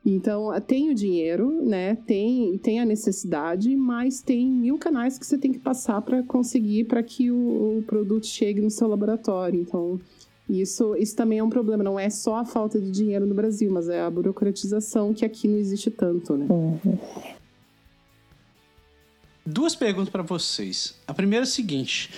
Então, 0.06 0.50
tem 0.62 0.90
o 0.90 0.96
dinheiro, 0.96 1.64
né? 1.64 1.96
Tem, 1.96 2.58
tem 2.58 2.80
a 2.80 2.86
necessidade, 2.86 3.76
mas 3.76 4.20
tem 4.20 4.48
mil 4.48 4.78
canais 4.78 5.18
que 5.18 5.26
você 5.26 5.38
tem 5.38 5.52
que 5.52 5.60
passar 5.60 6.02
para 6.02 6.24
conseguir 6.24 6.86
para 6.86 7.04
que 7.04 7.30
o, 7.30 7.78
o, 7.78 7.84
produto 7.84 8.26
chegue 8.26 8.60
no 8.62 8.72
seu 8.72 8.88
laboratório. 8.88 9.62
Então, 9.62 10.00
isso, 10.52 10.96
isso 10.98 11.16
também 11.16 11.40
é 11.40 11.44
um 11.44 11.50
problema. 11.50 11.84
Não 11.84 12.00
é 12.00 12.10
só 12.10 12.38
a 12.38 12.46
falta 12.46 12.80
de 12.80 12.92
dinheiro 12.92 13.26
no 13.26 13.34
Brasil, 13.34 13.72
mas 13.72 13.88
é 13.88 14.02
a 14.02 14.10
burocratização 14.10 15.14
que 15.14 15.24
aqui 15.24 15.48
não 15.48 15.58
existe 15.58 15.90
tanto, 15.90 16.36
né? 16.36 16.46
Uhum. 16.50 16.98
Duas 19.46 19.76
perguntas 19.76 20.10
para 20.10 20.24
vocês. 20.24 20.96
A 21.08 21.14
primeira 21.14 21.44
é 21.44 21.48
a 21.48 21.50
seguinte. 21.50 22.10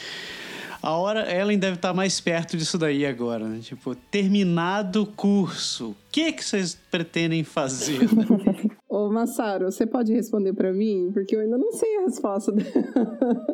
A 0.82 0.98
hora 0.98 1.34
Ellen 1.34 1.58
deve 1.58 1.76
estar 1.76 1.94
mais 1.94 2.20
perto 2.20 2.58
disso 2.58 2.78
daí 2.78 3.06
agora, 3.06 3.48
né? 3.48 3.60
Tipo, 3.62 3.96
terminado 3.96 5.04
o 5.04 5.08
curso, 5.08 5.92
o 5.92 5.96
que 6.12 6.34
que 6.34 6.44
vocês 6.44 6.78
pretendem 6.92 7.44
fazer? 7.44 8.02
Ô, 8.90 9.10
Massaro, 9.10 9.72
você 9.72 9.86
pode 9.86 10.12
responder 10.12 10.54
para 10.54 10.74
mim? 10.74 11.10
Porque 11.14 11.36
eu 11.36 11.40
ainda 11.40 11.58
não 11.58 11.72
sei 11.72 11.98
a 11.98 12.02
resposta 12.02 12.52
dela. 12.52 13.46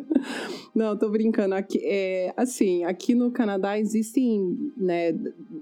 Não, 0.74 0.96
tô 0.96 1.08
brincando. 1.08 1.54
Aqui, 1.54 1.80
é, 1.82 2.32
assim, 2.36 2.84
aqui 2.84 3.14
no 3.14 3.30
Canadá 3.30 3.78
existem, 3.78 4.72
né, 4.76 5.12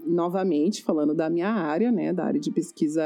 novamente, 0.07 0.83
falando 0.83 1.14
da 1.14 1.31
minha 1.31 1.49
área, 1.49 1.90
né, 1.90 2.12
da 2.12 2.25
área 2.25 2.40
de 2.40 2.51
pesquisa 2.51 3.05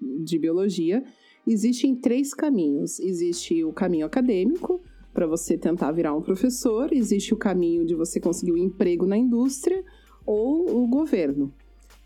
de 0.00 0.38
biologia, 0.38 1.04
existem 1.46 1.94
três 1.94 2.34
caminhos. 2.34 2.98
Existe 3.00 3.64
o 3.64 3.72
caminho 3.72 4.06
acadêmico, 4.06 4.80
para 5.12 5.26
você 5.26 5.56
tentar 5.56 5.92
virar 5.92 6.14
um 6.14 6.20
professor, 6.20 6.92
existe 6.92 7.32
o 7.32 7.38
caminho 7.38 7.86
de 7.86 7.94
você 7.94 8.20
conseguir 8.20 8.52
um 8.52 8.58
emprego 8.58 9.06
na 9.06 9.16
indústria, 9.16 9.82
ou 10.26 10.82
o 10.82 10.86
governo. 10.86 11.52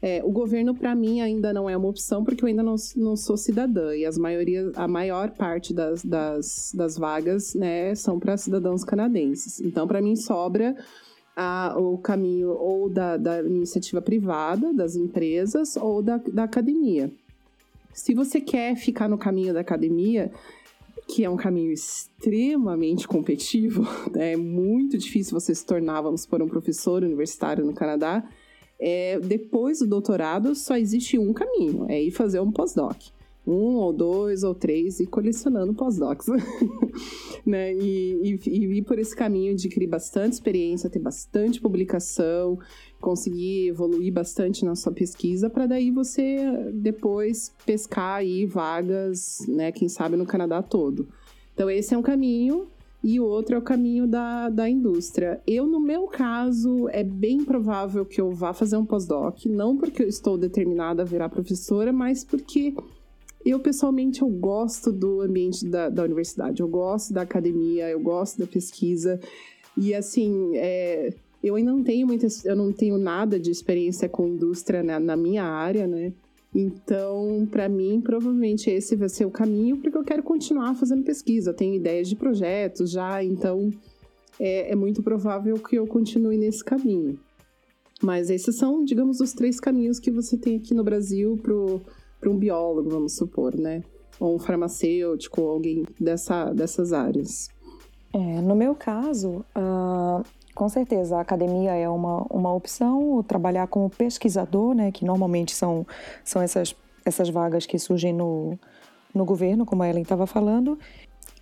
É, 0.03 0.23
o 0.25 0.31
governo, 0.31 0.75
para 0.75 0.95
mim, 0.95 1.21
ainda 1.21 1.53
não 1.53 1.69
é 1.69 1.77
uma 1.77 1.89
opção, 1.89 2.25
porque 2.25 2.43
eu 2.43 2.49
ainda 2.49 2.63
não, 2.63 2.77
não 2.97 3.17
sou 3.17 3.37
cidadã. 3.37 3.95
E 3.95 4.07
as 4.07 4.17
maioria, 4.17 4.73
a 4.75 4.89
maior 4.89 5.31
parte 5.31 5.75
das, 5.75 6.03
das, 6.03 6.73
das 6.75 6.97
vagas 6.97 7.55
né, 7.55 7.95
são 7.95 8.19
para 8.19 8.37
cidadãos 8.37 8.83
canadenses. 8.83 9.61
Então, 9.61 9.87
para 9.87 10.01
mim, 10.01 10.17
sobra 10.17 10.75
a, 11.37 11.75
o 11.79 11.99
caminho 11.99 12.51
ou 12.51 12.89
da, 12.89 13.19
da 13.19 13.43
iniciativa 13.43 14.01
privada, 14.01 14.73
das 14.73 14.97
empresas, 14.97 15.77
ou 15.77 16.03
da, 16.03 16.17
da 16.17 16.45
academia. 16.45 17.13
Se 17.93 18.15
você 18.15 18.41
quer 18.41 18.77
ficar 18.77 19.07
no 19.07 19.19
caminho 19.19 19.53
da 19.53 19.61
academia, 19.61 20.33
que 21.09 21.25
é 21.25 21.29
um 21.29 21.37
caminho 21.37 21.73
extremamente 21.73 23.07
competitivo, 23.07 23.83
né? 24.15 24.33
é 24.33 24.37
muito 24.37 24.97
difícil 24.97 25.39
você 25.39 25.55
se 25.55 25.67
tornar, 25.67 26.01
vamos 26.01 26.25
por 26.25 26.41
um 26.41 26.49
professor 26.49 27.03
universitário 27.03 27.67
no 27.67 27.75
Canadá 27.75 28.25
é, 28.81 29.21
depois 29.21 29.81
do 29.81 29.87
doutorado, 29.87 30.55
só 30.55 30.77
existe 30.77 31.19
um 31.19 31.33
caminho, 31.35 31.85
é 31.89 32.03
ir 32.03 32.11
fazer 32.11 32.41
um 32.41 32.51
pós-doc. 32.51 32.97
um 33.47 33.75
ou 33.77 33.93
dois 33.93 34.43
ou 34.43 34.55
três 34.55 35.01
e 35.01 35.07
colecionando 35.07 35.75
pós-docs, 35.75 36.27
né? 37.45 37.75
E, 37.75 38.39
e, 38.45 38.49
e 38.49 38.79
ir 38.79 38.83
por 38.83 38.99
esse 38.99 39.15
caminho 39.15 39.55
de 39.55 39.69
criar 39.69 39.91
bastante 39.91 40.35
experiência, 40.35 40.91
ter 40.91 40.99
bastante 40.99 41.61
publicação, 41.61 42.59
conseguir 43.01 43.69
evoluir 43.69 44.13
bastante 44.13 44.65
na 44.65 44.77
sua 44.77 44.93
pesquisa 44.93 45.51
para 45.51 45.67
daí 45.67 45.91
você 45.91 46.39
depois 46.73 47.53
pescar 47.67 48.17
aí 48.17 48.47
vagas, 48.47 49.45
né? 49.49 49.73
Quem 49.73 49.89
sabe 49.89 50.17
no 50.17 50.27
Canadá 50.27 50.63
todo. 50.63 51.09
Então 51.55 51.69
esse 51.69 51.93
é 51.93 51.99
um 51.99 52.03
caminho 52.03 52.69
e 53.03 53.19
o 53.19 53.25
outro 53.25 53.55
é 53.55 53.59
o 53.59 53.63
caminho 53.63 54.07
da, 54.07 54.49
da 54.51 54.69
indústria. 54.69 55.41
Eu, 55.47 55.67
no 55.67 55.81
meu 55.81 56.07
caso, 56.07 56.89
é 56.91 57.03
bem 57.03 57.45
provável 57.45 58.05
que 58.05 58.21
eu 58.21 58.31
vá 58.31 58.53
fazer 58.53 58.77
um 58.77 58.85
pós-doc, 58.85 59.47
não 59.47 59.77
porque 59.77 60.03
eu 60.03 60.09
estou 60.09 60.37
determinada 60.37 61.03
a 61.03 61.05
virar 61.05 61.31
professora, 61.31 61.93
mas 61.93 62.25
porque 62.25 62.75
eu, 63.45 63.59
pessoalmente, 63.59 64.21
eu 64.21 64.29
gosto 64.29 64.93
do 64.93 65.23
ambiente 65.23 65.65
da, 65.65 65.89
da 65.89 66.03
universidade, 66.03 66.61
eu 66.61 66.69
gosto 66.69 67.15
da 67.15 67.23
academia, 67.23 67.89
eu 67.89 68.01
gosto 68.01 68.39
da 68.39 68.47
pesquisa. 68.47 69.19
E, 69.77 69.95
assim, 69.95 70.57
é, 70.57 71.15
eu 71.43 71.55
ainda 71.55 71.73
não 71.73 71.83
tenho 71.83 72.07
muita, 72.07 72.27
eu 72.45 72.55
não 72.55 72.71
tenho 72.71 72.99
nada 72.99 73.41
de 73.41 73.51
experiência 73.51 74.11
com 74.11 74.29
indústria 74.29 74.83
na, 74.83 75.01
na 75.01 75.17
minha 75.17 75.45
área, 75.45 75.87
né? 75.87 76.13
Então, 76.55 77.47
para 77.51 77.69
mim, 77.69 78.01
provavelmente 78.01 78.69
esse 78.71 78.97
vai 78.97 79.09
ser 79.09 79.25
o 79.25 79.31
caminho, 79.31 79.77
porque 79.77 79.97
eu 79.97 80.05
quero 80.05 80.23
continuar 80.23 80.75
fazendo 80.75 81.05
pesquisa. 81.05 81.55
Tenho 81.55 81.75
ideias 81.75 82.09
de 82.09 82.17
projetos 82.17 82.91
já, 82.91 83.23
então 83.23 83.71
é, 84.39 84.73
é 84.73 84.75
muito 84.75 85.03
provável 85.03 85.57
que 85.59 85.77
eu 85.77 85.87
continue 85.87 86.37
nesse 86.37 86.65
caminho. 86.65 87.19
Mas 88.03 88.31
esses 88.31 88.57
são, 88.57 88.85
digamos, 88.85 89.21
os 89.21 89.33
três 89.33 89.61
caminhos 89.61 90.01
que 90.01 90.11
você 90.11 90.37
tem 90.37 90.57
aqui 90.57 90.75
no 90.75 90.83
Brasil 90.83 91.39
para 92.21 92.31
um 92.31 92.37
biólogo, 92.37 92.89
vamos 92.89 93.15
supor, 93.15 93.55
né? 93.55 93.85
Ou 94.19 94.37
um 94.37 94.39
farmacêutico, 94.39 95.43
alguém 95.43 95.85
dessa, 96.01 96.53
dessas 96.53 96.93
áreas. 96.93 97.49
É, 98.13 98.41
no 98.41 98.57
meu 98.57 98.75
caso, 98.75 99.45
uh, 99.55 100.25
com 100.61 100.69
certeza, 100.69 101.17
a 101.17 101.23
academia 101.23 101.75
é 101.75 101.89
uma, 101.89 102.27
uma 102.29 102.53
opção, 102.53 103.25
trabalhar 103.27 103.67
como 103.67 103.89
pesquisador, 103.89 104.75
né, 104.75 104.93
que 104.93 105.07
normalmente 105.07 105.55
são, 105.55 105.87
são 106.23 106.43
essas, 106.43 106.77
essas 107.03 107.31
vagas 107.31 107.65
que 107.65 107.79
surgem 107.79 108.13
no, 108.13 108.59
no 109.15 109.25
governo, 109.25 109.65
como 109.65 109.83
a 109.83 109.89
Ellen 109.89 110.03
estava 110.03 110.27
falando, 110.27 110.79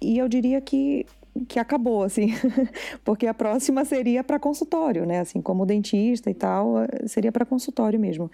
e 0.01 0.19
eu 0.19 0.29
diria 0.29 0.61
que, 0.61 1.05
que 1.49 1.59
acabou, 1.59 2.05
assim, 2.05 2.29
porque 3.05 3.27
a 3.27 3.35
próxima 3.35 3.85
seria 3.85 4.23
para 4.23 4.39
consultório, 4.39 5.05
né, 5.05 5.19
assim, 5.19 5.43
como 5.43 5.67
dentista 5.67 6.31
e 6.31 6.35
tal, 6.35 6.75
seria 7.09 7.33
para 7.33 7.45
consultório 7.45 7.99
mesmo. 7.99 8.31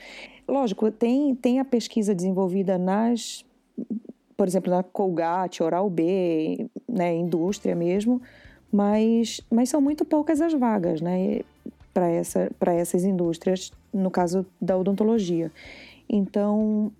Lógico, 0.46 0.90
tem, 0.90 1.34
tem 1.34 1.60
a 1.60 1.64
pesquisa 1.64 2.14
desenvolvida 2.14 2.76
nas, 2.76 3.42
por 4.36 4.46
exemplo, 4.46 4.70
na 4.70 4.82
Colgate, 4.82 5.62
Oral 5.62 5.88
B, 5.88 6.68
né, 6.86 7.16
indústria 7.16 7.74
mesmo, 7.74 8.20
mas, 8.74 9.40
mas 9.48 9.68
são 9.68 9.80
muito 9.80 10.04
poucas 10.04 10.40
as 10.40 10.52
vagas 10.52 11.00
né, 11.00 11.42
para 11.92 12.10
essa, 12.10 12.50
essas 12.66 13.04
indústrias, 13.04 13.70
no 13.92 14.10
caso 14.10 14.44
da 14.60 14.76
odontologia. 14.76 15.52
Então, 16.08 16.90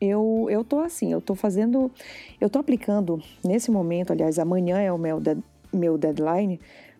eu 0.00 0.48
eu 0.50 0.64
tô 0.64 0.80
assim, 0.80 1.12
eu 1.12 1.20
tô 1.20 1.36
fazendo, 1.36 1.92
eu 2.40 2.50
tô 2.50 2.58
aplicando 2.58 3.22
nesse 3.44 3.70
momento, 3.70 4.12
aliás, 4.12 4.36
amanhã 4.36 4.78
é 4.78 4.92
o 4.92 4.98
meu, 4.98 5.22
meu 5.72 5.96
deadline 5.96 6.58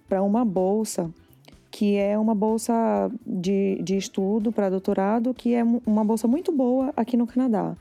para 0.09 0.23
uma 0.23 0.45
bolsa 0.45 1.12
que 1.69 1.97
é 1.97 2.16
uma 2.16 2.35
bolsa 2.35 3.11
de, 3.27 3.83
de 3.83 3.97
estudo 3.97 4.53
para 4.53 4.71
doutorado, 4.71 5.35
que 5.35 5.53
é 5.53 5.64
uma 5.85 6.05
bolsa 6.05 6.29
muito 6.29 6.53
boa 6.53 6.92
aqui 6.97 7.16
no 7.16 7.27
Canadá. 7.27 7.77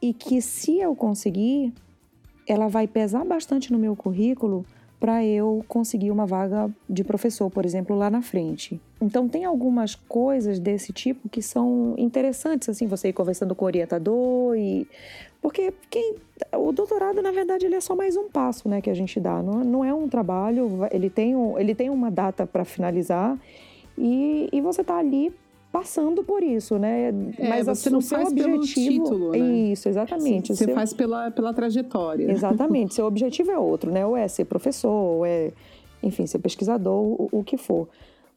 E 0.00 0.14
que 0.14 0.40
se 0.40 0.78
eu 0.78 0.94
conseguir, 0.94 1.72
ela 2.46 2.68
vai 2.68 2.86
pesar 2.86 3.24
bastante 3.26 3.72
no 3.72 3.78
meu 3.78 3.94
currículo, 3.94 4.64
para 4.98 5.24
eu 5.24 5.64
conseguir 5.68 6.10
uma 6.10 6.26
vaga 6.26 6.70
de 6.88 7.04
professor, 7.04 7.50
por 7.50 7.64
exemplo, 7.64 7.96
lá 7.96 8.08
na 8.08 8.22
frente. 8.22 8.80
Então 9.00 9.28
tem 9.28 9.44
algumas 9.44 9.94
coisas 9.94 10.58
desse 10.58 10.92
tipo 10.92 11.28
que 11.28 11.42
são 11.42 11.94
interessantes, 11.98 12.68
assim, 12.68 12.86
você 12.86 13.08
ir 13.08 13.12
conversando 13.12 13.54
com 13.54 13.64
o 13.64 13.68
orientador 13.68 14.56
e 14.56 14.88
porque 15.42 15.72
quem 15.90 16.16
o 16.54 16.72
doutorado 16.72 17.22
na 17.22 17.30
verdade 17.30 17.66
ele 17.66 17.76
é 17.76 17.80
só 17.80 17.94
mais 17.94 18.16
um 18.16 18.28
passo, 18.28 18.68
né, 18.68 18.80
que 18.80 18.90
a 18.90 18.94
gente 18.94 19.20
dá. 19.20 19.42
Não, 19.42 19.62
não 19.62 19.84
é 19.84 19.92
um 19.92 20.08
trabalho, 20.08 20.68
ele 20.90 21.10
tem 21.10 21.36
um, 21.36 21.58
ele 21.58 21.74
tem 21.74 21.90
uma 21.90 22.10
data 22.10 22.46
para 22.46 22.64
finalizar 22.64 23.38
e, 23.98 24.48
e 24.50 24.60
você 24.60 24.80
está 24.80 24.96
ali 24.96 25.32
passando 25.72 26.24
por 26.24 26.42
isso, 26.42 26.78
né? 26.78 27.08
É, 27.38 27.48
Mas 27.48 27.66
você 27.66 27.90
não 27.90 28.00
faz 28.00 28.28
objetivo, 28.28 28.50
pelo 28.50 28.62
título, 28.62 29.30
né? 29.32 29.38
Isso, 29.38 29.88
exatamente. 29.88 30.54
Você 30.54 30.64
seu... 30.64 30.74
faz 30.74 30.92
pela, 30.92 31.30
pela 31.30 31.52
trajetória. 31.52 32.30
Exatamente. 32.30 32.94
seu 32.94 33.06
objetivo 33.06 33.50
é 33.50 33.58
outro, 33.58 33.90
né? 33.90 34.06
Ou 34.06 34.16
é 34.16 34.26
ser 34.26 34.46
professor, 34.46 34.90
ou 34.90 35.26
é, 35.26 35.52
enfim, 36.02 36.26
ser 36.26 36.38
pesquisador, 36.38 36.94
o, 36.94 37.28
o 37.30 37.44
que 37.44 37.56
for. 37.56 37.88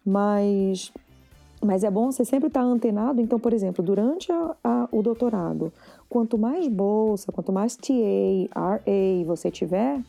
Mas, 0.05 0.91
mas 1.61 1.83
é 1.83 1.91
bom 1.91 2.11
você 2.11 2.25
sempre 2.25 2.47
estar 2.47 2.61
antenado. 2.61 3.21
Então, 3.21 3.39
por 3.39 3.53
exemplo, 3.53 3.83
durante 3.83 4.31
a, 4.31 4.55
a, 4.63 4.89
o 4.91 5.01
doutorado, 5.01 5.71
quanto 6.09 6.37
mais 6.37 6.67
bolsa, 6.67 7.31
quanto 7.31 7.53
mais 7.53 7.75
TA, 7.75 7.93
RA 8.53 9.25
você 9.25 9.49
tiver, 9.49 10.01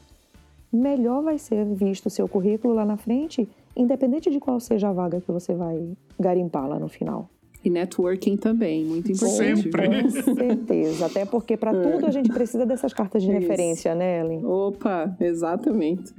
melhor 0.72 1.22
vai 1.22 1.38
ser 1.38 1.64
visto 1.64 2.06
o 2.06 2.10
seu 2.10 2.28
currículo 2.28 2.74
lá 2.74 2.84
na 2.84 2.96
frente 2.96 3.48
independente 3.76 4.30
de 4.30 4.40
qual 4.40 4.58
seja 4.60 4.88
a 4.88 4.92
vaga 4.92 5.20
que 5.20 5.30
você 5.30 5.54
vai 5.54 5.96
garimpar 6.18 6.68
lá 6.68 6.78
no 6.78 6.88
final. 6.88 7.28
E 7.62 7.68
networking 7.68 8.38
também, 8.38 8.84
muito 8.86 9.12
importante. 9.12 9.62
Sempre. 9.62 9.86
Com 9.86 10.10
certeza. 10.34 11.06
Até 11.06 11.26
porque 11.26 11.58
para 11.58 11.72
é. 11.72 11.82
tudo 11.82 12.06
a 12.06 12.10
gente 12.10 12.30
precisa 12.30 12.64
dessas 12.64 12.92
cartas 12.94 13.22
de 13.22 13.30
Isso. 13.30 13.38
referência, 13.38 13.94
né, 13.94 14.20
Ellen? 14.20 14.46
Opa, 14.46 15.14
exatamente. 15.20 16.14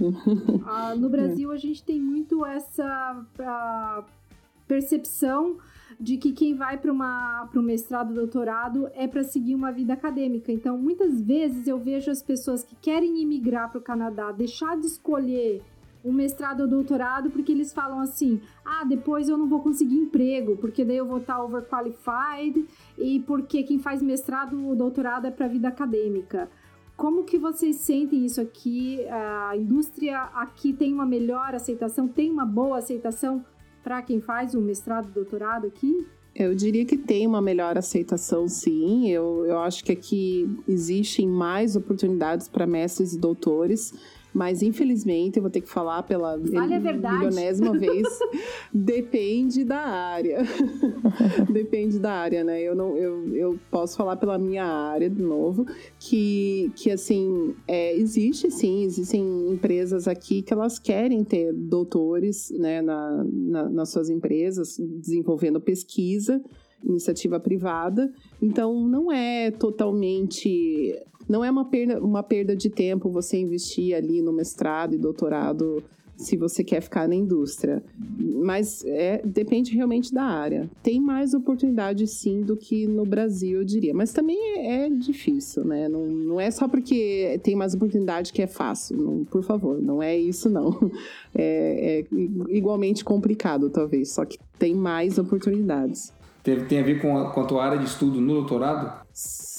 Ah, 0.65 0.93
no 0.95 1.09
Brasil 1.09 1.51
a 1.51 1.57
gente 1.57 1.83
tem 1.83 1.99
muito 1.99 2.45
essa 2.45 3.25
uh, 3.39 4.03
percepção 4.67 5.57
de 5.99 6.17
que 6.17 6.31
quem 6.31 6.55
vai 6.55 6.77
para 6.77 6.91
um 6.91 7.61
mestrado, 7.61 8.13
doutorado 8.13 8.89
é 8.93 9.07
para 9.07 9.23
seguir 9.23 9.55
uma 9.55 9.71
vida 9.71 9.93
acadêmica. 9.93 10.51
Então, 10.51 10.77
muitas 10.77 11.21
vezes 11.21 11.67
eu 11.67 11.77
vejo 11.77 12.09
as 12.11 12.21
pessoas 12.21 12.63
que 12.63 12.75
querem 12.75 13.21
imigrar 13.21 13.69
para 13.69 13.79
o 13.79 13.81
Canadá 13.81 14.31
deixar 14.31 14.77
de 14.79 14.85
escolher 14.85 15.61
um 16.03 16.11
mestrado 16.11 16.61
ou 16.61 16.67
doutorado, 16.67 17.29
porque 17.29 17.51
eles 17.51 17.73
falam 17.73 17.99
assim: 17.99 18.41
ah, 18.65 18.83
depois 18.83 19.29
eu 19.29 19.37
não 19.37 19.47
vou 19.47 19.59
conseguir 19.59 19.95
emprego, 19.95 20.57
porque 20.57 20.83
daí 20.83 20.97
eu 20.97 21.05
vou 21.05 21.17
estar 21.17 21.41
overqualified 21.43 22.65
e 22.97 23.19
porque 23.21 23.63
quem 23.63 23.79
faz 23.79 24.01
mestrado 24.01 24.63
ou 24.65 24.75
doutorado 24.75 25.27
é 25.27 25.31
para 25.31 25.45
a 25.45 25.49
vida 25.49 25.67
acadêmica. 25.67 26.49
Como 26.97 27.23
que 27.23 27.37
vocês 27.37 27.77
sentem 27.77 28.25
isso 28.25 28.39
aqui? 28.39 28.99
A 29.09 29.57
indústria 29.57 30.21
aqui 30.35 30.71
tem 30.71 30.93
uma 30.93 31.05
melhor 31.05 31.55
aceitação, 31.55 32.07
tem 32.07 32.29
uma 32.29 32.45
boa 32.45 32.77
aceitação 32.77 33.43
para 33.83 34.01
quem 34.03 34.21
faz 34.21 34.53
o 34.53 34.61
mestrado 34.61 35.09
e 35.09 35.11
doutorado 35.11 35.65
aqui? 35.65 36.05
Eu 36.33 36.55
diria 36.55 36.85
que 36.85 36.97
tem 36.97 37.27
uma 37.27 37.41
melhor 37.41 37.77
aceitação, 37.77 38.47
sim. 38.47 39.09
Eu, 39.09 39.45
eu 39.45 39.59
acho 39.59 39.83
que 39.83 39.91
aqui 39.91 40.47
existem 40.67 41.27
mais 41.27 41.75
oportunidades 41.75 42.47
para 42.47 42.65
mestres 42.65 43.13
e 43.13 43.19
doutores 43.19 43.93
mas 44.33 44.61
infelizmente, 44.61 45.37
eu 45.37 45.41
vou 45.41 45.51
ter 45.51 45.61
que 45.61 45.69
falar 45.69 46.03
pela 46.03 46.37
milionésima 46.37 47.73
vez, 47.77 48.07
depende 48.73 49.63
da 49.63 49.79
área. 49.79 50.39
depende 51.51 51.99
da 51.99 52.13
área, 52.13 52.43
né? 52.43 52.61
Eu, 52.61 52.75
não, 52.75 52.95
eu, 52.97 53.35
eu 53.35 53.59
posso 53.69 53.97
falar 53.97 54.15
pela 54.15 54.37
minha 54.37 54.65
área, 54.65 55.09
de 55.09 55.21
novo, 55.21 55.65
que, 55.99 56.71
que 56.75 56.89
assim, 56.89 57.55
é, 57.67 57.95
existe 57.95 58.49
sim, 58.49 58.83
existem 58.83 59.21
empresas 59.49 60.07
aqui 60.07 60.41
que 60.41 60.53
elas 60.53 60.79
querem 60.79 61.23
ter 61.23 61.51
doutores 61.53 62.51
né, 62.51 62.81
na, 62.81 63.25
na, 63.25 63.69
nas 63.69 63.89
suas 63.89 64.09
empresas, 64.09 64.77
desenvolvendo 64.79 65.59
pesquisa, 65.59 66.41
iniciativa 66.83 67.39
privada. 67.39 68.11
Então, 68.41 68.87
não 68.87 69.11
é 69.11 69.51
totalmente 69.51 70.95
não 71.31 71.45
é 71.45 71.49
uma 71.49 71.63
perda, 71.63 72.03
uma 72.03 72.21
perda 72.21 72.53
de 72.53 72.69
tempo 72.69 73.09
você 73.09 73.37
investir 73.37 73.95
ali 73.95 74.21
no 74.21 74.33
mestrado 74.33 74.93
e 74.93 74.97
doutorado 74.97 75.81
se 76.17 76.35
você 76.35 76.61
quer 76.61 76.81
ficar 76.81 77.07
na 77.07 77.15
indústria. 77.15 77.81
Mas 78.43 78.83
é, 78.85 79.21
depende 79.23 79.73
realmente 79.73 80.13
da 80.13 80.23
área. 80.23 80.69
Tem 80.83 80.99
mais 80.99 81.33
oportunidade, 81.33 82.05
sim, 82.05 82.41
do 82.41 82.57
que 82.57 82.85
no 82.85 83.05
Brasil, 83.05 83.59
eu 83.59 83.65
diria. 83.65 83.93
Mas 83.93 84.11
também 84.11 84.37
é, 84.57 84.85
é 84.85 84.89
difícil, 84.89 85.63
né? 85.63 85.87
Não, 85.87 86.05
não 86.05 86.39
é 86.39 86.51
só 86.51 86.67
porque 86.67 87.39
tem 87.41 87.55
mais 87.55 87.73
oportunidade 87.73 88.33
que 88.33 88.41
é 88.41 88.47
fácil. 88.47 88.97
Não, 88.97 89.23
por 89.23 89.41
favor, 89.41 89.81
não 89.81 90.03
é 90.03 90.17
isso, 90.17 90.49
não. 90.49 90.77
É, 91.33 92.01
é 92.01 92.05
igualmente 92.49 93.05
complicado, 93.05 93.69
talvez. 93.69 94.11
Só 94.11 94.25
que 94.25 94.37
tem 94.59 94.75
mais 94.75 95.17
oportunidades. 95.17 96.11
Tem, 96.43 96.65
tem 96.65 96.79
a 96.79 96.83
ver 96.83 97.01
com 97.01 97.17
a, 97.17 97.31
com 97.31 97.39
a 97.39 97.45
tua 97.45 97.63
área 97.63 97.77
de 97.77 97.85
estudo 97.85 98.19
no 98.19 98.33
doutorado? 98.33 99.01
Sim, 99.13 99.50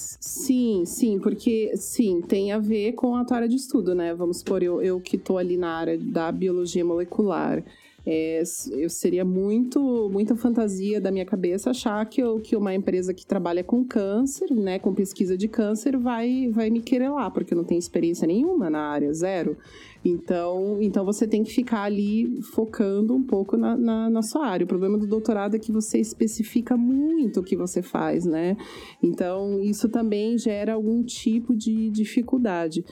sim, 0.84 1.18
porque 1.18 1.76
sim, 1.76 2.20
tem 2.20 2.52
a 2.52 2.58
ver 2.58 2.92
com 2.92 3.14
a 3.14 3.24
tua 3.24 3.38
área 3.38 3.48
de 3.48 3.56
estudo, 3.56 3.94
né? 3.94 4.14
Vamos 4.14 4.38
supor, 4.38 4.62
eu, 4.62 4.82
eu 4.82 5.00
que 5.00 5.16
estou 5.16 5.38
ali 5.38 5.56
na 5.56 5.76
área 5.76 5.98
da 5.98 6.30
biologia 6.32 6.84
molecular. 6.84 7.62
É, 8.04 8.42
eu 8.72 8.90
seria 8.90 9.24
muito, 9.24 10.10
muita 10.12 10.34
fantasia 10.34 11.00
da 11.00 11.12
minha 11.12 11.24
cabeça 11.24 11.70
achar 11.70 12.04
que, 12.06 12.20
eu, 12.20 12.40
que 12.40 12.56
uma 12.56 12.74
empresa 12.74 13.14
que 13.14 13.24
trabalha 13.24 13.62
com 13.62 13.84
câncer, 13.84 14.50
né, 14.50 14.78
com 14.78 14.92
pesquisa 14.92 15.36
de 15.36 15.46
câncer, 15.46 15.96
vai, 15.96 16.50
vai 16.50 16.68
me 16.68 16.80
querer 16.80 17.10
lá, 17.10 17.30
porque 17.30 17.54
eu 17.54 17.56
não 17.58 17.64
tenho 17.64 17.78
experiência 17.78 18.26
nenhuma 18.26 18.68
na 18.68 18.80
área, 18.80 19.12
zero. 19.12 19.56
Então, 20.04 20.78
então 20.80 21.04
você 21.04 21.28
tem 21.28 21.44
que 21.44 21.52
ficar 21.52 21.82
ali 21.82 22.42
focando 22.42 23.14
um 23.14 23.22
pouco 23.22 23.56
na, 23.56 23.76
na, 23.76 24.10
na, 24.10 24.22
sua 24.22 24.46
área. 24.46 24.64
O 24.64 24.68
problema 24.68 24.98
do 24.98 25.06
doutorado 25.06 25.54
é 25.54 25.58
que 25.58 25.70
você 25.70 25.98
especifica 25.98 26.76
muito 26.76 27.40
o 27.40 27.42
que 27.42 27.56
você 27.56 27.82
faz, 27.82 28.24
né? 28.24 28.56
Então, 29.00 29.60
isso 29.60 29.88
também 29.88 30.36
gera 30.36 30.74
algum 30.74 31.04
tipo 31.04 31.54
de 31.54 31.88
dificuldade. 31.90 32.84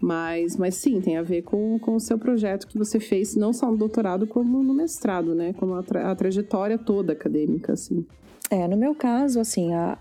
Mas, 0.00 0.56
mas 0.56 0.74
sim, 0.74 1.00
tem 1.00 1.16
a 1.16 1.22
ver 1.22 1.42
com, 1.42 1.78
com 1.78 1.94
o 1.94 2.00
seu 2.00 2.18
projeto 2.18 2.66
que 2.66 2.76
você 2.76 3.00
fez, 3.00 3.34
não 3.34 3.52
só 3.52 3.70
no 3.70 3.76
doutorado, 3.76 4.26
como 4.26 4.62
no 4.62 4.74
mestrado, 4.74 5.34
né? 5.34 5.52
Como 5.54 5.74
a, 5.74 5.82
tra 5.82 6.10
a 6.10 6.14
trajetória 6.14 6.76
toda 6.76 7.12
acadêmica, 7.12 7.72
assim. 7.72 8.04
É, 8.50 8.68
no 8.68 8.76
meu 8.76 8.94
caso, 8.94 9.40
assim, 9.40 9.72
a, 9.72 9.98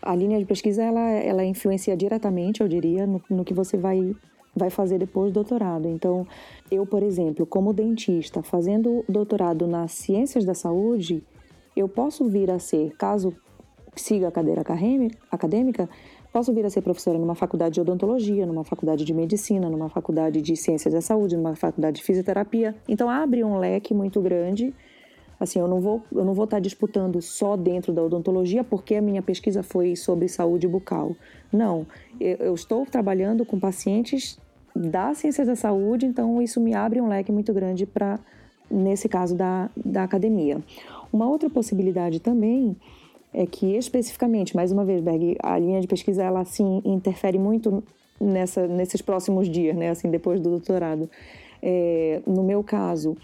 a 0.00 0.14
linha 0.14 0.38
de 0.38 0.44
pesquisa, 0.44 0.82
ela, 0.82 1.10
ela 1.10 1.44
influencia 1.44 1.96
diretamente, 1.96 2.60
eu 2.60 2.68
diria, 2.68 3.06
no, 3.06 3.20
no 3.28 3.44
que 3.44 3.52
você 3.52 3.76
vai, 3.76 4.14
vai 4.56 4.70
fazer 4.70 4.98
depois 4.98 5.30
do 5.30 5.34
doutorado. 5.34 5.86
Então, 5.88 6.26
eu, 6.70 6.86
por 6.86 7.02
exemplo, 7.02 7.44
como 7.46 7.72
dentista, 7.72 8.42
fazendo 8.42 9.04
doutorado 9.08 9.66
nas 9.66 9.92
ciências 9.92 10.44
da 10.44 10.54
saúde, 10.54 11.22
eu 11.76 11.88
posso 11.88 12.24
vir 12.28 12.50
a 12.50 12.58
ser, 12.58 12.96
caso 12.96 13.34
siga 13.94 14.28
a 14.28 14.32
cadeira 14.32 14.62
acadêmica, 15.30 15.88
Posso 16.36 16.52
vir 16.52 16.66
a 16.66 16.68
ser 16.68 16.82
professora 16.82 17.18
numa 17.18 17.34
faculdade 17.34 17.76
de 17.76 17.80
odontologia, 17.80 18.44
numa 18.44 18.62
faculdade 18.62 19.06
de 19.06 19.14
medicina, 19.14 19.70
numa 19.70 19.88
faculdade 19.88 20.42
de 20.42 20.54
ciências 20.54 20.92
da 20.92 21.00
saúde, 21.00 21.34
numa 21.34 21.56
faculdade 21.56 21.96
de 21.96 22.02
fisioterapia. 22.02 22.76
Então 22.86 23.08
abre 23.08 23.42
um 23.42 23.56
leque 23.56 23.94
muito 23.94 24.20
grande. 24.20 24.74
Assim, 25.40 25.58
eu 25.60 25.66
não 25.66 25.80
vou, 25.80 26.02
eu 26.12 26.26
não 26.26 26.34
vou 26.34 26.44
estar 26.44 26.60
disputando 26.60 27.22
só 27.22 27.56
dentro 27.56 27.90
da 27.90 28.02
odontologia 28.02 28.62
porque 28.62 28.96
a 28.96 29.00
minha 29.00 29.22
pesquisa 29.22 29.62
foi 29.62 29.96
sobre 29.96 30.28
saúde 30.28 30.68
bucal. 30.68 31.16
Não, 31.50 31.86
eu 32.20 32.52
estou 32.52 32.84
trabalhando 32.84 33.46
com 33.46 33.58
pacientes 33.58 34.38
da 34.76 35.14
ciências 35.14 35.46
da 35.46 35.56
saúde, 35.56 36.06
então 36.06 36.40
isso 36.42 36.60
me 36.60 36.74
abre 36.74 37.00
um 37.00 37.08
leque 37.08 37.32
muito 37.32 37.52
grande 37.52 37.86
para, 37.86 38.18
nesse 38.70 39.08
caso, 39.08 39.34
da, 39.34 39.70
da 39.74 40.02
academia. 40.02 40.60
Uma 41.12 41.28
outra 41.28 41.48
possibilidade 41.48 42.20
também 42.20 42.76
é 43.32 43.46
que 43.46 43.76
especificamente, 43.76 44.54
mais 44.54 44.72
uma 44.72 44.84
vez, 44.84 45.00
Berg, 45.00 45.36
a 45.42 45.58
linha 45.58 45.80
de 45.80 45.86
pesquisa 45.86 46.22
ela 46.22 46.40
assim 46.40 46.80
interfere 46.84 47.38
muito 47.38 47.82
nessa, 48.20 48.66
nesses 48.66 49.02
próximos 49.02 49.48
dias, 49.48 49.76
né? 49.76 49.90
Assim, 49.90 50.10
depois 50.10 50.40
do 50.40 50.50
doutorado. 50.50 51.08
É, 51.62 52.20
no 52.26 52.42
meu 52.42 52.62
caso, 52.62 53.16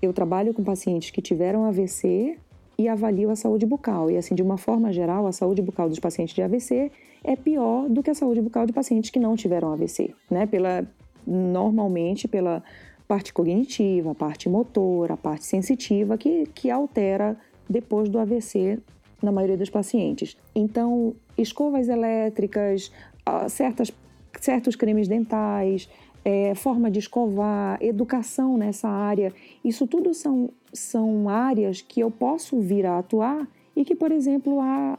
eu 0.00 0.12
trabalho 0.12 0.54
com 0.54 0.62
pacientes 0.62 1.10
que 1.10 1.20
tiveram 1.20 1.64
AVC 1.64 2.38
e 2.78 2.88
avalio 2.88 3.30
a 3.30 3.36
saúde 3.36 3.66
bucal. 3.66 4.10
E 4.10 4.16
assim, 4.16 4.34
de 4.34 4.42
uma 4.42 4.56
forma 4.56 4.92
geral, 4.92 5.26
a 5.26 5.32
saúde 5.32 5.60
bucal 5.60 5.88
dos 5.88 5.98
pacientes 5.98 6.34
de 6.34 6.42
AVC 6.42 6.90
é 7.22 7.36
pior 7.36 7.88
do 7.88 8.02
que 8.02 8.10
a 8.10 8.14
saúde 8.14 8.40
bucal 8.40 8.66
de 8.66 8.72
pacientes 8.72 9.10
que 9.10 9.18
não 9.18 9.36
tiveram 9.36 9.72
AVC, 9.72 10.14
né? 10.30 10.46
Pela 10.46 10.86
normalmente 11.26 12.26
pela 12.26 12.62
parte 13.06 13.32
cognitiva, 13.32 14.10
a 14.10 14.14
parte 14.14 14.48
motora, 14.48 15.14
a 15.14 15.16
parte 15.16 15.44
sensitiva 15.44 16.16
que, 16.18 16.46
que 16.54 16.70
altera 16.70 17.36
depois 17.68 18.08
do 18.08 18.18
AVC 18.18 18.78
na 19.22 19.32
maioria 19.32 19.56
dos 19.56 19.70
pacientes. 19.70 20.36
Então, 20.54 21.14
escovas 21.36 21.88
elétricas, 21.88 22.92
ah, 23.24 23.48
certas, 23.48 23.92
certos 24.40 24.76
cremes 24.76 25.08
dentais, 25.08 25.88
é, 26.24 26.54
forma 26.54 26.90
de 26.90 26.98
escovar, 26.98 27.78
educação 27.80 28.56
nessa 28.56 28.88
área, 28.88 29.32
isso 29.64 29.86
tudo 29.86 30.12
são, 30.12 30.50
são 30.72 31.28
áreas 31.28 31.80
que 31.80 32.00
eu 32.00 32.10
posso 32.10 32.60
vir 32.60 32.84
a 32.84 32.98
atuar 32.98 33.48
e 33.74 33.84
que, 33.84 33.94
por 33.94 34.12
exemplo, 34.12 34.60
a, 34.60 34.98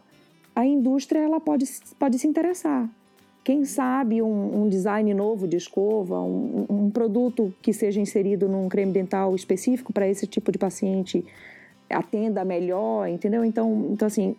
a 0.59 0.65
indústria 0.65 1.19
ela 1.19 1.39
pode, 1.39 1.65
pode 1.97 2.19
se 2.19 2.27
interessar. 2.27 2.89
Quem 3.45 3.63
sabe 3.63 4.21
um, 4.21 4.63
um 4.63 4.69
design 4.69 5.13
novo 5.13 5.47
de 5.47 5.55
escova, 5.55 6.19
um, 6.19 6.65
um 6.69 6.89
produto 6.89 7.53
que 7.61 7.71
seja 7.71 8.01
inserido 8.01 8.49
num 8.49 8.67
creme 8.67 8.91
dental 8.91 9.33
específico 9.33 9.93
para 9.93 10.05
esse 10.05 10.27
tipo 10.27 10.51
de 10.51 10.57
paciente 10.57 11.23
atenda 11.89 12.43
melhor, 12.43 13.07
entendeu? 13.07 13.45
Então, 13.45 13.87
então 13.91 14.05
assim, 14.05 14.35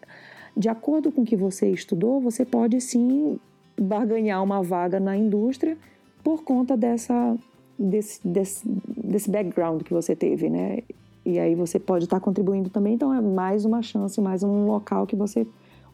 de 0.54 0.68
acordo 0.68 1.11
com 1.11 1.22
o 1.22 1.24
que 1.24 1.37
você 1.37 1.70
estudou, 1.70 2.20
você 2.20 2.44
pode 2.44 2.78
sim 2.83 3.40
barganhar 3.80 4.44
uma 4.44 4.62
vaga 4.62 5.00
na 5.00 5.16
indústria 5.16 5.76
por 6.22 6.44
conta 6.44 6.76
dessa 6.76 7.35
desse, 7.78 8.20
desse, 8.28 8.68
desse 8.94 9.30
background 9.30 9.83
que 9.83 9.94
você 9.94 10.14
teve, 10.14 10.50
né? 10.50 10.80
E 11.24 11.38
aí 11.38 11.54
você 11.54 11.78
pode 11.78 12.04
estar 12.04 12.20
contribuindo 12.20 12.68
também, 12.68 12.92
então 12.92 13.14
é 13.14 13.22
mais 13.22 13.64
uma 13.64 13.80
chance, 13.80 14.20
mais 14.20 14.42
um 14.42 14.66
local 14.66 15.06
que 15.06 15.16
você 15.16 15.46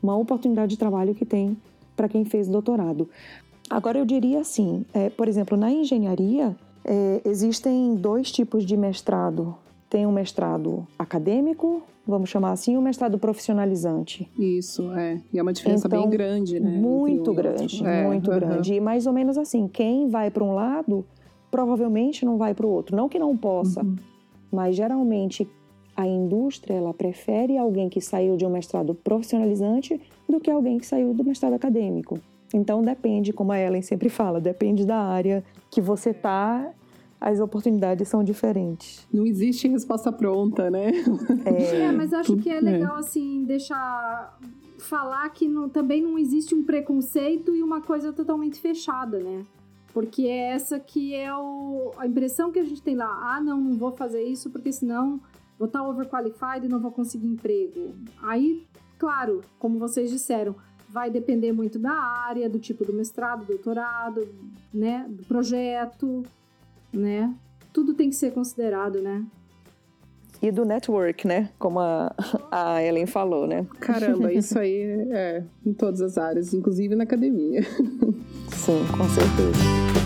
uma 0.03 0.17
oportunidade 0.17 0.71
de 0.71 0.79
trabalho 0.79 1.15
que 1.15 1.25
tem 1.25 1.57
para 1.97 2.09
quem 2.09 2.25
fez 2.25 2.49
doutorado. 2.49 3.09
Agora 3.69 3.99
eu 3.99 4.05
diria 4.05 4.41
assim, 4.41 4.85
é, 4.95 5.11
por 5.11 5.29
exemplo, 5.29 5.57
na 5.57 5.71
engenharia 5.71 6.57
é, 6.85 7.21
existem 7.25 7.95
dois 7.97 8.31
tipos 8.31 8.65
de 8.65 8.77
mestrado 8.77 9.57
tem 9.89 10.07
um 10.07 10.13
mestrado 10.13 10.87
acadêmico, 10.99 11.83
vamos 12.07 12.29
chamar 12.29 12.53
assim, 12.53 12.75
e 12.75 12.79
um 12.79 12.83
mestrado 12.83 13.19
profissionalizante. 13.19 14.31
Isso, 14.39 14.91
é. 14.93 15.21
E 15.33 15.39
é 15.39 15.43
uma 15.43 15.53
diferença 15.53 15.87
então, 15.87 16.03
bem 16.03 16.11
grande, 16.11 16.59
né? 16.59 16.71
Muito 16.71 17.33
grande, 17.33 17.85
é, 17.87 18.05
muito 18.05 18.31
uhum. 18.31 18.37
grande. 18.37 18.75
E 18.75 18.81
mais 18.81 19.07
ou 19.07 19.13
menos 19.13 19.39
assim, 19.39 19.69
quem 19.69 20.09
vai 20.09 20.31
para 20.31 20.43
um 20.43 20.55
lado 20.55 21.05
provavelmente 21.51 22.25
não 22.25 22.37
vai 22.37 22.53
para 22.53 22.67
o 22.67 22.71
outro. 22.71 22.97
Não 22.97 23.09
que 23.09 23.19
não 23.19 23.37
possa, 23.37 23.83
uhum. 23.83 23.97
mas 24.51 24.75
geralmente 24.77 25.49
a 25.97 26.07
indústria 26.07 26.75
ela 26.75 26.93
prefere 26.93 27.57
alguém 27.57 27.89
que 27.89 28.01
saiu 28.01 28.37
de 28.37 28.45
um 28.45 28.51
mestrado 28.51 28.95
profissionalizante 28.95 30.01
do 30.29 30.39
que 30.39 30.51
alguém 30.51 30.79
que 30.79 30.87
saiu 30.87 31.15
do 31.15 31.25
mestrado 31.25 31.55
acadêmico. 31.55 32.19
Então 32.53 32.83
depende, 32.83 33.33
como 33.33 33.53
a 33.53 33.59
Ellen 33.59 33.83
sempre 33.83 34.09
fala, 34.09 34.41
depende 34.41 34.85
da 34.85 34.99
área 34.99 35.43
que 35.71 35.81
você 35.81 36.11
está 36.11 36.73
as 37.21 37.41
oportunidades 37.41 38.09
são 38.09 38.23
diferentes. 38.23 39.07
Não 39.13 39.27
existe 39.27 39.67
resposta 39.67 40.13
pronta, 40.13 40.71
né? 40.71 40.93
É, 41.45 41.77
é 41.85 41.93
mas 41.93 42.13
acho 42.13 42.37
que 42.37 42.51
é, 42.51 42.59
é. 42.59 42.61
legal, 42.61 42.97
assim, 42.97 43.43
deixar 43.45 44.39
falar 44.79 45.29
que 45.31 45.49
não, 45.49 45.69
também 45.69 46.03
não 46.03 46.19
existe 46.19 46.55
um 46.55 46.63
preconceito 46.63 47.55
e 47.55 47.63
uma 47.63 47.81
coisa 47.81 48.13
totalmente 48.13 48.61
fechada, 48.61 49.19
né? 49.19 49.43
Porque 49.95 50.27
é 50.27 50.53
essa 50.53 50.79
que 50.79 51.15
é 51.15 51.35
o, 51.35 51.91
a 51.97 52.07
impressão 52.07 52.53
que 52.53 52.59
a 52.59 52.65
gente 52.65 52.83
tem 52.83 52.95
lá. 52.95 53.35
Ah, 53.35 53.41
não, 53.41 53.59
não 53.59 53.79
vou 53.79 53.93
fazer 53.93 54.23
isso 54.23 54.51
porque 54.51 54.71
senão 54.71 55.19
vou 55.59 55.66
estar 55.66 55.83
overqualified 55.87 56.66
e 56.66 56.69
não 56.69 56.81
vou 56.81 56.90
conseguir 56.90 57.27
emprego. 57.27 57.95
Aí, 58.23 58.66
claro, 58.99 59.42
como 59.59 59.79
vocês 59.79 60.11
disseram, 60.11 60.55
vai 60.88 61.11
depender 61.11 61.53
muito 61.53 61.79
da 61.79 61.92
área, 61.92 62.49
do 62.49 62.59
tipo 62.59 62.85
do 62.85 62.92
mestrado, 62.92 63.45
doutorado, 63.45 64.27
né, 64.73 65.07
do 65.09 65.25
projeto, 65.25 66.23
né? 66.92 67.35
Tudo 67.73 67.95
tem 67.95 68.09
que 68.09 68.16
ser 68.16 68.33
considerado, 68.33 69.01
né? 69.01 69.25
E 70.40 70.51
do 70.51 70.64
network, 70.64 71.27
né? 71.27 71.51
Como 71.59 71.81
a, 71.81 72.14
a 72.51 72.83
Ellen 72.83 73.07
falou, 73.07 73.47
né? 73.47 73.66
Caramba, 73.81 74.33
isso 74.33 74.59
aí 74.59 74.83
é 75.11 75.42
em 75.64 75.73
todas 75.73 76.01
as 76.01 76.19
áreas, 76.19 76.53
inclusive 76.53 76.95
na 76.95 77.05
academia. 77.05 77.62
Sim, 78.49 78.85
com 78.97 79.09
certeza. 79.09 80.06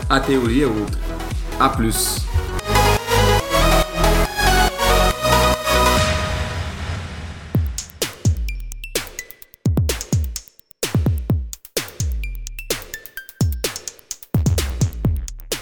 a 0.11 0.19
teoria 0.19 0.65
é 0.65 0.67
outra. 0.67 0.99
A 1.57 1.69
plus. 1.69 2.19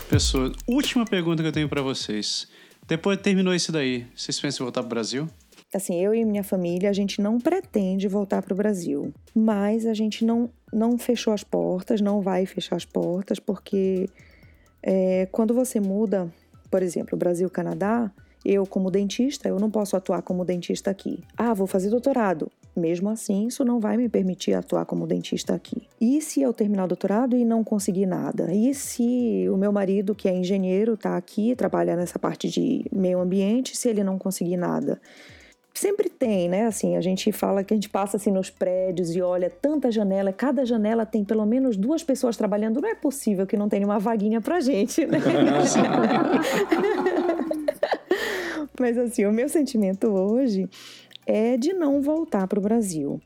Pessoal, 0.10 0.52
última 0.68 1.06
pergunta 1.06 1.44
que 1.44 1.50
eu 1.50 1.52
tenho 1.52 1.70
para 1.70 1.84
vocês. 1.84 2.48
Depois 2.88 3.22
terminou 3.22 3.54
isso 3.54 3.72
daí, 3.72 4.08
vocês 4.16 4.40
pensam 4.40 4.64
em 4.64 4.66
voltar 4.66 4.82
pro 4.82 4.90
Brasil? 4.90 5.28
Assim, 5.72 6.04
eu 6.04 6.16
e 6.16 6.26
minha 6.26 6.44
família, 6.44 6.90
a 6.90 6.94
gente 6.94 7.22
não 7.22 7.38
pretende 7.38 8.08
voltar 8.08 8.42
para 8.42 8.56
o 8.56 8.58
Brasil, 8.58 9.14
mas 9.36 9.86
a 9.86 9.94
gente 9.94 10.26
não 10.26 10.50
não 10.74 10.98
fechou 10.98 11.34
as 11.34 11.44
portas, 11.44 12.02
não 12.02 12.22
vai 12.22 12.48
fechar 12.48 12.76
as 12.76 12.86
portas, 12.86 13.40
porque 13.40 14.08
é, 14.82 15.28
quando 15.32 15.54
você 15.54 15.80
muda, 15.80 16.32
por 16.70 16.82
exemplo, 16.82 17.18
Brasil-Canadá, 17.18 18.12
eu, 18.44 18.66
como 18.66 18.90
dentista, 18.90 19.50
eu 19.50 19.60
não 19.60 19.70
posso 19.70 19.96
atuar 19.96 20.22
como 20.22 20.46
dentista 20.46 20.90
aqui. 20.90 21.24
Ah, 21.38 21.54
vou 21.54 21.68
fazer 21.68 21.90
doutorado. 21.90 22.50
Mesmo 22.76 23.10
assim, 23.10 23.48
isso 23.48 23.66
não 23.66 23.80
vai 23.80 23.98
me 23.98 24.08
permitir 24.08 24.54
atuar 24.54 24.86
como 24.86 25.06
dentista 25.06 25.54
aqui. 25.54 25.88
E 26.00 26.22
se 26.22 26.42
eu 26.42 26.54
terminar 26.54 26.86
o 26.86 26.88
doutorado 26.88 27.36
e 27.36 27.44
não 27.44 27.64
conseguir 27.64 28.06
nada? 28.06 28.54
E 28.54 28.74
se 28.74 29.48
o 29.52 29.58
meu 29.58 29.72
marido, 29.72 30.16
que 30.16 30.30
é 30.30 30.36
engenheiro, 30.36 30.94
está 30.94 31.18
aqui, 31.18 31.56
trabalha 31.56 31.96
nessa 31.96 32.18
parte 32.18 32.50
de 32.50 32.86
meio 32.92 33.20
ambiente, 33.20 33.76
se 33.76 33.90
ele 33.90 34.04
não 34.04 34.18
conseguir 34.18 34.56
nada? 34.56 35.02
Sempre 35.74 36.10
tem, 36.10 36.50
né? 36.50 36.66
Assim, 36.66 36.98
a 36.98 37.02
gente 37.02 37.32
fala 37.32 37.64
que 37.64 37.74
a 37.74 37.78
gente 37.78 37.90
passa 37.90 38.18
assim 38.18 38.32
nos 38.32 38.50
prédios 38.50 39.16
e 39.16 39.22
olha 39.22 39.50
tanta 39.50 39.92
janela, 39.92 40.34
cada 40.34 40.66
janela 40.66 41.06
tem 41.06 41.24
pelo 41.24 41.46
menos 41.46 41.78
duas 41.78 42.04
pessoas 42.04 42.36
trabalhando. 42.36 42.82
Não 42.82 42.90
é 42.90 42.96
possível 42.96 43.48
que 43.48 43.56
não 43.58 43.70
tenha 43.70 43.86
uma 43.86 44.00
vaguinha 44.00 44.42
pra 44.42 44.60
gente, 44.60 45.06
né? 45.06 45.20
Mas 48.80 48.98
assim, 48.98 49.26
o 49.26 49.32
meu 49.32 49.50
sentimento 49.50 50.08
hoje 50.08 50.70
é 51.26 51.58
de 51.58 51.74
não 51.74 52.02
voltar 52.02 52.48
para 52.48 52.58
o 52.58 52.62
Brasil. 52.62 53.22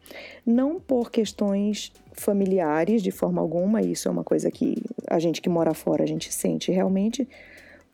Não 0.45 0.79
por 0.79 1.09
questões 1.09 1.93
familiares 2.13 3.01
de 3.01 3.11
forma 3.11 3.41
alguma, 3.41 3.81
isso 3.81 4.07
é 4.07 4.11
uma 4.11 4.23
coisa 4.23 4.51
que 4.51 4.75
a 5.07 5.19
gente 5.19 5.41
que 5.41 5.49
mora 5.49 5.73
fora 5.73 6.03
a 6.03 6.07
gente 6.07 6.33
sente 6.33 6.71
realmente, 6.71 7.27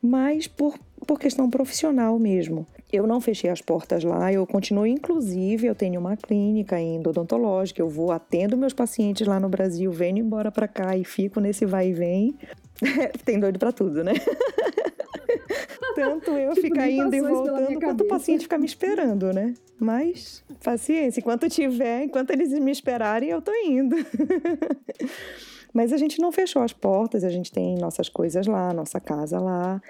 mas 0.02 0.48
por, 0.48 0.78
por 1.06 1.20
questão 1.20 1.50
profissional 1.50 2.18
mesmo. 2.18 2.66
Eu 2.92 3.06
não 3.06 3.22
fechei 3.22 3.50
as 3.52 3.62
portas 3.62 4.04
lá, 4.04 4.34
eu 4.34 4.46
continuo, 4.48 4.86
inclusive, 4.86 5.68
eu 5.68 5.76
tenho 5.76 6.00
uma 6.00 6.18
clínica 6.18 6.78
odontológica, 7.08 7.80
eu 7.80 7.88
vou 7.88 8.12
atendo 8.12 8.58
meus 8.58 8.74
pacientes 8.74 9.28
lá 9.28 9.40
no 9.40 9.48
Brasil, 9.48 9.92
venho 9.92 10.18
embora 10.18 10.52
para 10.52 10.68
cá 10.68 10.98
e 10.98 11.04
fico 11.04 11.40
nesse 11.40 11.66
vai 11.66 11.90
e 11.90 11.94
vem. 11.94 12.36
Tem 13.24 13.40
doido 13.40 13.60
para 13.60 13.72
tudo, 13.72 14.04
né? 14.04 14.14
Tanto 15.94 16.32
eu 16.32 16.54
tipo, 16.54 16.62
ficar 16.62 16.90
indo 16.90 17.14
e 17.14 17.22
voltando, 17.22 17.80
quanto 17.80 18.04
o 18.04 18.08
paciente 18.08 18.44
ficar 18.44 18.58
me 18.58 18.66
esperando, 18.66 19.34
né? 19.34 19.54
Mas, 19.80 20.44
paciência, 20.64 21.20
enquanto 21.20 21.50
tiver, 21.50 22.04
enquanto 22.04 22.32
eles 22.32 22.52
me 22.54 22.72
esperarem, 22.72 23.30
eu 23.30 23.42
tô 23.42 23.54
indo. 23.54 23.96
Mas 25.74 25.94
a 25.94 25.98
gente 25.98 26.20
não 26.20 26.32
fechou 26.32 26.64
as 26.64 26.74
portas, 26.74 27.24
a 27.24 27.30
gente 27.30 27.52
tem 27.52 27.78
nossas 27.78 28.10
coisas 28.10 28.48
lá, 28.48 28.74
nossa 28.74 29.00
casa 29.00 29.40
lá. 29.40 29.82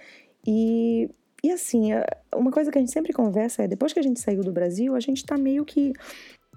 E 0.45 1.09
e 1.43 1.51
assim, 1.51 1.91
uma 2.35 2.51
coisa 2.51 2.71
que 2.71 2.77
a 2.77 2.81
gente 2.81 2.91
sempre 2.91 3.13
conversa 3.13 3.63
é, 3.63 3.67
depois 3.67 3.93
que 3.93 3.99
a 3.99 4.03
gente 4.03 4.19
saiu 4.19 4.41
do 4.41 4.51
Brasil, 4.51 4.95
a 4.95 4.99
gente 4.99 5.17
está 5.17 5.37
meio 5.37 5.63
que 5.63 5.93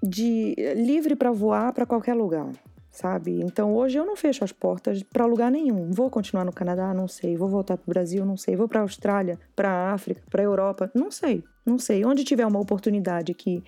de 0.02 0.54
livre 0.74 1.14
para 1.14 1.30
voar 1.30 1.72
para 1.72 1.86
qualquer 1.86 2.14
lugar, 2.14 2.50
sabe? 2.90 3.40
Então 3.42 3.74
hoje 3.74 3.98
eu 3.98 4.04
não 4.04 4.16
fecho 4.16 4.42
as 4.42 4.50
portas 4.50 5.02
para 5.02 5.24
lugar 5.24 5.50
nenhum. 5.50 5.90
Vou 5.92 6.10
continuar 6.10 6.44
no 6.44 6.52
Canadá, 6.52 6.92
não 6.92 7.06
sei. 7.06 7.36
Vou 7.36 7.48
voltar 7.48 7.76
para 7.76 7.88
o 7.88 7.92
Brasil, 7.92 8.24
não 8.26 8.36
sei. 8.36 8.56
Vou 8.56 8.66
para 8.66 8.80
Austrália, 8.80 9.38
para 9.54 9.92
África, 9.92 10.20
para 10.28 10.42
Europa, 10.42 10.90
não 10.94 11.10
sei. 11.10 11.44
Não 11.64 11.78
sei. 11.78 12.04
Onde 12.04 12.24
tiver 12.24 12.46
uma 12.46 12.60
oportunidade 12.60 13.32
que 13.34 13.62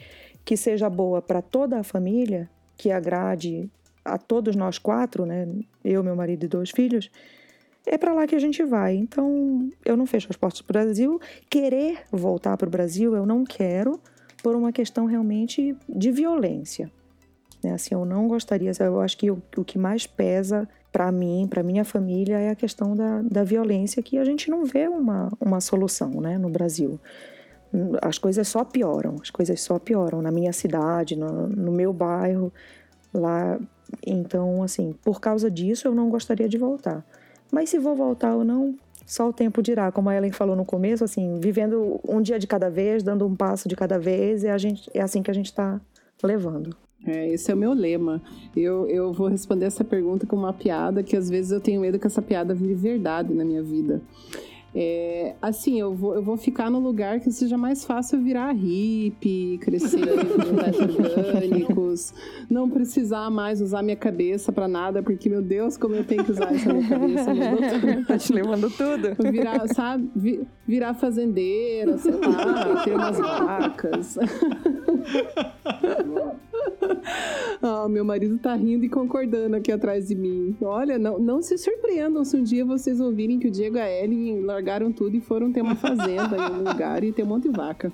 que 0.44 0.58
seja 0.58 0.90
boa 0.90 1.22
para 1.22 1.40
toda 1.40 1.78
a 1.78 1.82
família, 1.82 2.50
que 2.76 2.90
agrade 2.90 3.70
a 4.04 4.18
todos 4.18 4.54
nós 4.54 4.78
quatro, 4.78 5.24
né? 5.24 5.48
Eu, 5.82 6.04
meu 6.04 6.14
marido 6.14 6.44
e 6.44 6.48
dois 6.48 6.70
filhos 6.70 7.10
é 7.86 7.98
para 7.98 8.12
lá 8.12 8.26
que 8.26 8.34
a 8.34 8.38
gente 8.38 8.62
vai. 8.64 8.94
Então, 8.94 9.68
eu 9.84 9.96
não 9.96 10.06
fecho 10.06 10.28
as 10.30 10.36
portas 10.36 10.62
para 10.62 10.80
o 10.80 10.84
Brasil. 10.84 11.20
Querer 11.50 11.98
voltar 12.10 12.56
para 12.56 12.66
o 12.66 12.70
Brasil, 12.70 13.14
eu 13.14 13.26
não 13.26 13.44
quero, 13.44 14.00
por 14.42 14.54
uma 14.54 14.72
questão 14.72 15.06
realmente 15.06 15.76
de 15.88 16.10
violência. 16.10 16.90
Né? 17.62 17.72
Assim, 17.72 17.94
eu 17.94 18.04
não 18.04 18.28
gostaria, 18.28 18.70
eu 18.80 19.00
acho 19.00 19.16
que 19.16 19.30
o, 19.30 19.40
que 19.64 19.78
mais 19.78 20.06
pesa 20.06 20.68
para 20.92 21.10
mim, 21.10 21.46
para 21.48 21.62
minha 21.62 21.84
família, 21.84 22.38
é 22.38 22.50
a 22.50 22.54
questão 22.54 22.94
da, 22.94 23.22
da 23.22 23.42
violência, 23.42 24.02
que 24.02 24.16
a 24.16 24.24
gente 24.24 24.48
não 24.50 24.64
vê 24.64 24.86
uma, 24.86 25.28
uma 25.40 25.60
solução 25.60 26.20
né, 26.20 26.38
no 26.38 26.48
Brasil. 26.48 27.00
As 28.00 28.18
coisas 28.18 28.46
só 28.46 28.64
pioram, 28.64 29.16
as 29.20 29.30
coisas 29.30 29.60
só 29.60 29.78
pioram 29.78 30.22
na 30.22 30.30
minha 30.30 30.52
cidade, 30.52 31.16
no, 31.16 31.48
no 31.48 31.72
meu 31.72 31.92
bairro, 31.92 32.52
lá. 33.12 33.58
Então, 34.06 34.62
assim, 34.62 34.94
por 35.02 35.20
causa 35.20 35.50
disso, 35.50 35.88
eu 35.88 35.94
não 35.94 36.08
gostaria 36.08 36.48
de 36.48 36.56
voltar. 36.56 37.04
Mas 37.54 37.70
se 37.70 37.78
vou 37.78 37.94
voltar 37.94 38.34
ou 38.34 38.44
não, 38.44 38.74
só 39.06 39.28
o 39.28 39.32
tempo 39.32 39.62
dirá. 39.62 39.92
Como 39.92 40.08
a 40.08 40.16
Ellen 40.16 40.32
falou 40.32 40.56
no 40.56 40.64
começo, 40.64 41.04
assim, 41.04 41.38
vivendo 41.38 42.00
um 42.04 42.20
dia 42.20 42.36
de 42.36 42.48
cada 42.48 42.68
vez, 42.68 43.00
dando 43.00 43.24
um 43.24 43.36
passo 43.36 43.68
de 43.68 43.76
cada 43.76 43.96
vez, 43.96 44.42
é, 44.42 44.50
a 44.50 44.58
gente, 44.58 44.90
é 44.92 45.00
assim 45.00 45.22
que 45.22 45.30
a 45.30 45.34
gente 45.34 45.46
está 45.46 45.80
levando. 46.20 46.76
É, 47.06 47.28
esse 47.28 47.52
é 47.52 47.54
o 47.54 47.56
meu 47.56 47.72
lema. 47.72 48.20
Eu, 48.56 48.88
eu 48.88 49.12
vou 49.12 49.28
responder 49.28 49.66
essa 49.66 49.84
pergunta 49.84 50.26
com 50.26 50.34
uma 50.34 50.52
piada 50.52 51.00
que 51.04 51.16
às 51.16 51.30
vezes 51.30 51.52
eu 51.52 51.60
tenho 51.60 51.80
medo 51.80 51.96
que 51.96 52.08
essa 52.08 52.20
piada 52.20 52.52
vire 52.52 52.74
verdade 52.74 53.32
na 53.32 53.44
minha 53.44 53.62
vida. 53.62 54.02
É, 54.76 55.36
assim, 55.40 55.78
eu 55.78 55.94
vou, 55.94 56.16
eu 56.16 56.22
vou 56.22 56.36
ficar 56.36 56.68
no 56.68 56.80
lugar 56.80 57.20
que 57.20 57.30
seja 57.30 57.56
mais 57.56 57.84
fácil 57.84 58.20
virar 58.20 58.50
hippie, 58.50 59.56
crescer 59.60 60.00
orgânicos, 61.16 62.12
não 62.50 62.68
precisar 62.68 63.30
mais 63.30 63.60
usar 63.60 63.82
minha 63.82 63.96
cabeça 63.96 64.50
para 64.50 64.66
nada, 64.66 65.00
porque, 65.00 65.28
meu 65.28 65.40
Deus, 65.40 65.76
como 65.76 65.94
eu 65.94 66.04
tenho 66.04 66.24
que 66.24 66.32
usar 66.32 66.52
essa 66.52 66.72
minha 66.72 66.88
cabeça. 66.88 67.30
tá 68.08 68.18
te 68.18 68.32
levando 68.32 68.68
tudo. 68.68 69.30
Virar, 69.30 69.68
sabe, 69.68 70.44
virar 70.66 70.94
fazendeira, 70.94 71.96
sei 71.96 72.12
lá, 72.12 72.82
ter 72.82 72.94
umas 72.94 73.18
vacas. 73.18 74.18
oh, 77.62 77.88
meu 77.88 78.04
marido 78.04 78.38
tá 78.38 78.54
rindo 78.54 78.84
e 78.84 78.88
concordando 78.88 79.56
aqui 79.56 79.72
atrás 79.72 80.08
de 80.08 80.14
mim. 80.14 80.56
Olha, 80.60 80.98
não, 80.98 81.18
não 81.18 81.42
se 81.42 81.56
surpreendam 81.58 82.24
se 82.24 82.36
um 82.36 82.42
dia 82.42 82.64
vocês 82.64 83.00
ouvirem 83.00 83.38
que 83.38 83.48
o 83.48 83.50
Diego 83.50 83.76
e 83.76 83.80
a 83.80 83.90
Ellie 83.90 84.40
largaram 84.40 84.92
tudo 84.92 85.16
e 85.16 85.20
foram 85.20 85.52
ter 85.52 85.62
uma 85.62 85.76
fazenda 85.76 86.36
em 86.36 86.52
um 86.52 86.64
lugar 86.70 87.02
e 87.04 87.12
ter 87.12 87.22
um 87.22 87.26
monte 87.26 87.44
de 87.44 87.56
vaca. 87.56 87.92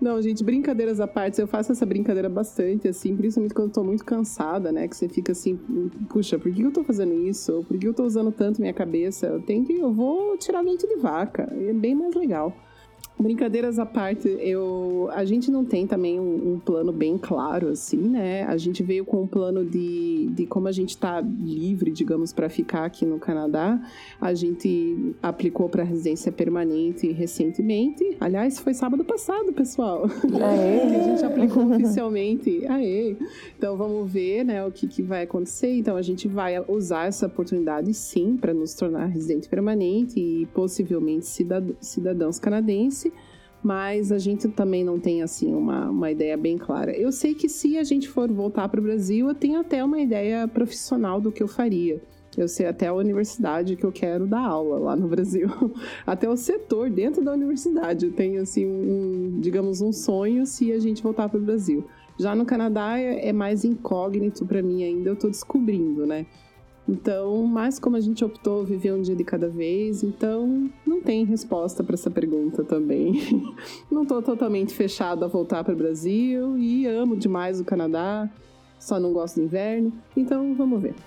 Não, 0.00 0.20
gente, 0.20 0.44
brincadeiras 0.44 1.00
à 1.00 1.06
parte, 1.06 1.40
eu 1.40 1.46
faço 1.46 1.72
essa 1.72 1.86
brincadeira 1.86 2.28
bastante, 2.28 2.88
assim, 2.88 3.16
principalmente 3.16 3.54
quando 3.54 3.68
eu 3.68 3.74
tô 3.74 3.84
muito 3.84 4.04
cansada, 4.04 4.70
né? 4.70 4.86
Que 4.88 4.96
você 4.96 5.08
fica 5.08 5.32
assim, 5.32 5.58
puxa, 6.08 6.38
por 6.38 6.52
que 6.52 6.62
eu 6.62 6.70
tô 6.70 6.84
fazendo 6.84 7.14
isso? 7.14 7.64
Por 7.66 7.78
que 7.78 7.88
eu 7.88 7.94
tô 7.94 8.04
usando 8.04 8.30
tanto 8.32 8.60
minha 8.60 8.74
cabeça? 8.74 9.26
Eu 9.26 9.40
tenho 9.42 9.64
que, 9.64 9.72
eu 9.72 9.92
vou 9.92 10.36
tirar 10.36 10.60
leite 10.60 10.86
de 10.86 10.96
vaca, 10.96 11.48
é 11.52 11.72
bem 11.72 11.94
mais 11.94 12.14
legal. 12.14 12.54
Brincadeiras 13.22 13.78
à 13.78 13.84
parte, 13.84 14.28
eu, 14.40 15.10
a 15.12 15.24
gente 15.24 15.50
não 15.50 15.64
tem 15.64 15.86
também 15.86 16.18
um, 16.18 16.54
um, 16.54 16.58
plano 16.58 16.92
bem 16.92 17.18
claro, 17.18 17.68
assim, 17.68 17.98
né? 17.98 18.44
A 18.44 18.56
gente 18.56 18.82
veio 18.82 19.04
com 19.04 19.22
um 19.22 19.26
plano 19.26 19.64
de, 19.64 20.28
de 20.32 20.46
como 20.46 20.68
a 20.68 20.72
gente 20.72 20.90
está 20.90 21.20
livre, 21.20 21.90
digamos, 21.90 22.32
para 22.32 22.48
ficar 22.48 22.84
aqui 22.84 23.04
no 23.04 23.18
Canadá. 23.18 23.80
A 24.20 24.32
gente 24.32 25.14
aplicou 25.22 25.68
para 25.68 25.82
residência 25.82 26.32
permanente 26.32 27.10
recentemente. 27.12 28.16
Aliás, 28.18 28.58
foi 28.58 28.72
sábado 28.72 29.04
passado, 29.04 29.52
pessoal. 29.52 30.04
Aê. 30.06 30.96
a 30.96 31.02
gente 31.02 31.24
aplicou 31.24 31.70
oficialmente. 31.70 32.66
Aê! 32.66 33.16
Então 33.58 33.76
vamos 33.76 34.10
ver, 34.10 34.44
né, 34.44 34.64
o 34.64 34.72
que, 34.72 34.86
que 34.86 35.02
vai 35.02 35.24
acontecer. 35.24 35.76
Então 35.76 35.96
a 35.96 36.02
gente 36.02 36.26
vai 36.26 36.54
usar 36.66 37.06
essa 37.06 37.26
oportunidade, 37.26 37.92
sim, 37.92 38.36
para 38.36 38.54
nos 38.54 38.72
tornar 38.74 39.06
residente 39.06 39.48
permanente 39.48 40.18
e 40.18 40.46
possivelmente 40.46 41.26
cidadãos 41.80 42.38
canadenses 42.38 43.09
mas 43.62 44.10
a 44.10 44.18
gente 44.18 44.48
também 44.48 44.82
não 44.82 44.98
tem 44.98 45.22
assim 45.22 45.54
uma, 45.54 45.90
uma 45.90 46.10
ideia 46.10 46.36
bem 46.36 46.56
clara. 46.56 46.96
Eu 46.96 47.12
sei 47.12 47.34
que 47.34 47.48
se 47.48 47.76
a 47.76 47.84
gente 47.84 48.08
for 48.08 48.30
voltar 48.32 48.68
para 48.68 48.80
o 48.80 48.82
Brasil, 48.82 49.28
eu 49.28 49.34
tenho 49.34 49.60
até 49.60 49.84
uma 49.84 50.00
ideia 50.00 50.48
profissional 50.48 51.20
do 51.20 51.30
que 51.30 51.42
eu 51.42 51.48
faria. 51.48 52.00
Eu 52.36 52.46
sei 52.46 52.66
até 52.66 52.86
a 52.86 52.94
universidade 52.94 53.76
que 53.76 53.84
eu 53.84 53.90
quero 53.90 54.26
dar 54.26 54.46
aula 54.46 54.78
lá 54.78 54.96
no 54.96 55.08
Brasil. 55.08 55.48
Até 56.06 56.28
o 56.28 56.36
setor 56.36 56.88
dentro 56.88 57.24
da 57.24 57.32
universidade. 57.32 58.06
Eu 58.06 58.12
tenho, 58.12 58.40
assim, 58.40 58.64
um, 58.64 59.40
digamos, 59.40 59.80
um 59.80 59.92
sonho 59.92 60.46
se 60.46 60.72
a 60.72 60.78
gente 60.78 61.02
voltar 61.02 61.28
para 61.28 61.40
o 61.40 61.42
Brasil. 61.42 61.84
Já 62.18 62.34
no 62.34 62.44
Canadá 62.44 62.98
é, 62.98 63.28
é 63.28 63.32
mais 63.32 63.64
incógnito 63.64 64.46
para 64.46 64.62
mim 64.62 64.84
ainda, 64.84 65.10
eu 65.10 65.14
estou 65.14 65.28
descobrindo, 65.30 66.06
né? 66.06 66.26
Então, 66.90 67.46
mas 67.46 67.78
como 67.78 67.94
a 67.94 68.00
gente 68.00 68.24
optou 68.24 68.64
viver 68.64 68.92
um 68.92 69.00
dia 69.00 69.14
de 69.14 69.22
cada 69.22 69.48
vez, 69.48 70.02
então 70.02 70.68
não 70.84 71.00
tem 71.00 71.24
resposta 71.24 71.84
para 71.84 71.94
essa 71.94 72.10
pergunta 72.10 72.64
também. 72.64 73.54
não 73.88 74.02
estou 74.02 74.20
totalmente 74.20 74.74
fechado 74.74 75.24
a 75.24 75.28
voltar 75.28 75.62
para 75.62 75.72
o 75.72 75.76
Brasil 75.76 76.58
e 76.58 76.88
amo 76.88 77.16
demais 77.16 77.60
o 77.60 77.64
Canadá, 77.64 78.28
só 78.76 78.98
não 78.98 79.12
gosto 79.12 79.36
do 79.36 79.42
inverno, 79.42 79.92
então 80.16 80.52
vamos 80.56 80.82
ver. 80.82 80.96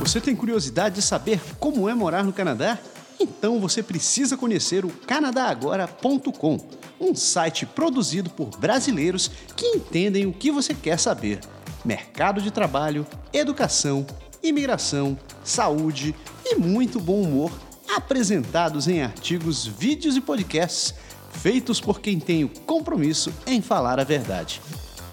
Você 0.00 0.22
tem 0.22 0.34
curiosidade 0.34 0.94
de 0.94 1.02
saber 1.02 1.38
como 1.60 1.86
é 1.86 1.94
morar 1.94 2.24
no 2.24 2.32
Canadá? 2.32 2.78
Então 3.18 3.60
você 3.60 3.82
precisa 3.82 4.36
conhecer 4.36 4.84
o 4.84 4.90
canadagora.com, 4.90 6.58
um 7.00 7.14
site 7.14 7.64
produzido 7.64 8.30
por 8.30 8.50
brasileiros 8.58 9.30
que 9.56 9.66
entendem 9.66 10.26
o 10.26 10.32
que 10.32 10.50
você 10.50 10.74
quer 10.74 10.98
saber: 10.98 11.40
mercado 11.84 12.40
de 12.40 12.50
trabalho, 12.50 13.06
educação, 13.32 14.06
imigração, 14.42 15.18
saúde 15.42 16.14
e 16.44 16.56
muito 16.56 17.00
bom 17.00 17.22
humor 17.22 17.52
apresentados 17.94 18.88
em 18.88 19.02
artigos, 19.02 19.66
vídeos 19.66 20.16
e 20.16 20.20
podcasts 20.20 20.94
feitos 21.30 21.80
por 21.80 22.00
quem 22.00 22.18
tem 22.18 22.44
o 22.44 22.48
compromisso 22.48 23.32
em 23.46 23.62
falar 23.62 24.00
a 24.00 24.04
verdade. 24.04 24.60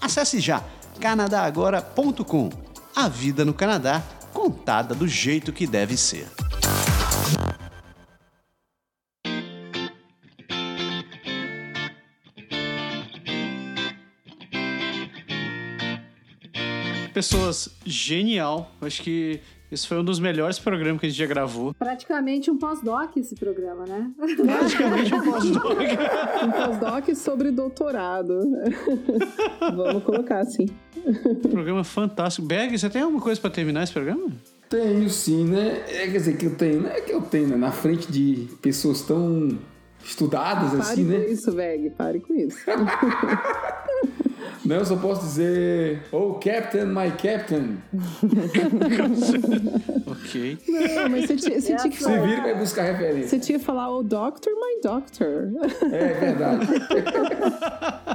Acesse 0.00 0.40
já 0.40 0.62
canadagora.com. 1.00 2.50
A 2.94 3.08
vida 3.08 3.44
no 3.44 3.52
Canadá 3.52 4.02
contada 4.32 4.94
do 4.94 5.06
jeito 5.06 5.52
que 5.52 5.66
deve 5.66 5.96
ser. 5.96 6.26
Pessoas, 17.14 17.68
genial. 17.86 18.72
Acho 18.80 19.00
que 19.00 19.40
esse 19.70 19.86
foi 19.86 19.98
um 19.98 20.04
dos 20.04 20.18
melhores 20.18 20.58
programas 20.58 21.00
que 21.00 21.06
a 21.06 21.08
gente 21.08 21.18
já 21.18 21.26
gravou. 21.26 21.72
Praticamente 21.74 22.50
um 22.50 22.58
pós-doc 22.58 23.16
esse 23.16 23.36
programa, 23.36 23.84
né? 23.86 24.10
Praticamente 24.18 25.14
um 25.14 25.30
pós-doc. 25.30 25.78
um 26.44 26.50
pós-doc 26.50 27.14
sobre 27.14 27.52
doutorado. 27.52 28.40
Vamos 29.60 30.02
colocar 30.02 30.40
assim. 30.40 30.66
Programa 31.50 31.84
fantástico. 31.84 32.46
Berg, 32.46 32.76
você 32.76 32.90
tem 32.90 33.02
alguma 33.02 33.20
coisa 33.20 33.40
para 33.40 33.50
terminar 33.50 33.84
esse 33.84 33.92
programa? 33.92 34.32
Tenho 34.68 35.08
sim, 35.08 35.44
né? 35.44 35.84
É, 35.88 36.08
quer 36.08 36.18
dizer, 36.18 36.36
que 36.36 36.46
eu 36.46 36.56
tenho, 36.56 36.82
não 36.82 36.90
é 36.90 37.00
que 37.00 37.12
eu 37.12 37.22
tenho, 37.22 37.46
né? 37.46 37.56
Na 37.56 37.70
frente 37.70 38.10
de 38.10 38.48
pessoas 38.60 39.02
tão 39.02 39.56
estudadas 40.04 40.70
pare 40.70 40.82
assim, 40.82 41.04
né? 41.04 41.16
Pare 41.18 41.26
com 41.26 41.32
isso, 41.32 41.52
Veg, 41.52 41.90
pare 41.90 42.20
com 42.20 42.34
isso. 42.34 42.58
Não, 44.64 44.76
eu 44.76 44.86
só 44.86 44.96
posso 44.96 45.22
dizer, 45.22 46.02
oh, 46.10 46.34
Captain, 46.34 46.86
my 46.86 47.10
Captain. 47.10 47.76
ok. 50.06 50.58
Não, 50.66 51.10
mas 51.10 51.26
você 51.26 51.36
tinha, 51.36 51.60
você 51.60 51.76
tinha 51.76 51.90
que 51.90 52.02
Se 52.02 52.18
vira 52.20 52.38
e 52.38 52.40
vai 52.40 52.58
buscar 52.58 52.84
referência. 52.84 53.28
Você 53.28 53.38
tinha 53.38 53.58
que 53.58 53.64
falar, 53.64 53.90
oh, 53.90 54.02
Doctor, 54.02 54.52
my 54.54 54.80
Doctor. 54.82 55.50
É 55.92 56.14
verdade. 56.14 56.66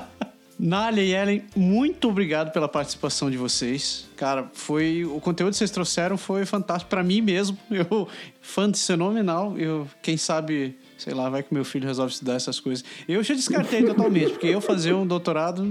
Nália 0.59 1.01
e 1.01 1.13
Ellen, 1.13 1.43
muito 1.55 2.09
obrigado 2.09 2.51
pela 2.51 2.67
participação 2.67 3.31
de 3.31 3.37
vocês. 3.37 4.09
Cara, 4.17 4.49
foi 4.51 5.05
o 5.05 5.21
conteúdo 5.21 5.51
que 5.51 5.57
vocês 5.57 5.71
trouxeram 5.71 6.17
foi 6.17 6.45
fantástico 6.45 6.89
para 6.89 7.01
mim 7.01 7.21
mesmo. 7.21 7.57
Eu 7.71 8.05
fã 8.41 8.69
de 8.69 8.77
fenomenal. 8.77 9.57
Eu, 9.57 9.87
quem 10.01 10.17
sabe, 10.17 10.77
sei 10.99 11.13
lá, 11.13 11.29
vai 11.29 11.41
que 11.41 11.53
meu 11.53 11.65
filho 11.65 11.87
resolve 11.87 12.11
estudar 12.11 12.33
essas 12.33 12.59
coisas. 12.59 12.83
Eu 13.07 13.23
já 13.23 13.33
descartei 13.33 13.83
totalmente, 13.83 14.31
porque 14.31 14.47
eu 14.47 14.61
fazer 14.61 14.93
um 14.93 15.07
doutorado, 15.07 15.65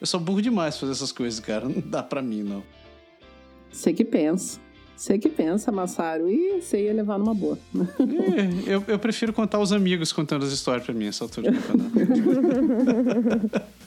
eu 0.00 0.06
sou 0.06 0.20
burro 0.20 0.40
demais 0.40 0.74
pra 0.74 0.80
fazer 0.80 0.92
essas 0.92 1.12
coisas, 1.12 1.40
cara. 1.40 1.68
Não 1.68 1.82
dá 1.84 2.02
para 2.02 2.22
mim, 2.22 2.42
não. 2.42 2.62
Você 3.70 3.92
que 3.92 4.04
pensa. 4.04 4.60
Você 4.96 5.18
que 5.18 5.28
pensa, 5.28 5.72
Massaro, 5.72 6.30
e 6.30 6.60
você 6.60 6.84
ia 6.84 6.94
levar 6.94 7.18
numa 7.18 7.34
boa. 7.34 7.58
É, 7.74 8.72
eu, 8.72 8.84
eu 8.86 8.98
prefiro 8.98 9.32
contar 9.32 9.58
os 9.58 9.72
amigos 9.72 10.12
contando 10.12 10.44
as 10.44 10.52
histórias 10.52 10.84
para 10.84 10.94
mim, 10.94 11.06
essa 11.06 11.24
altura 11.24 11.50
do 11.50 11.60
campeonato. 11.60 11.94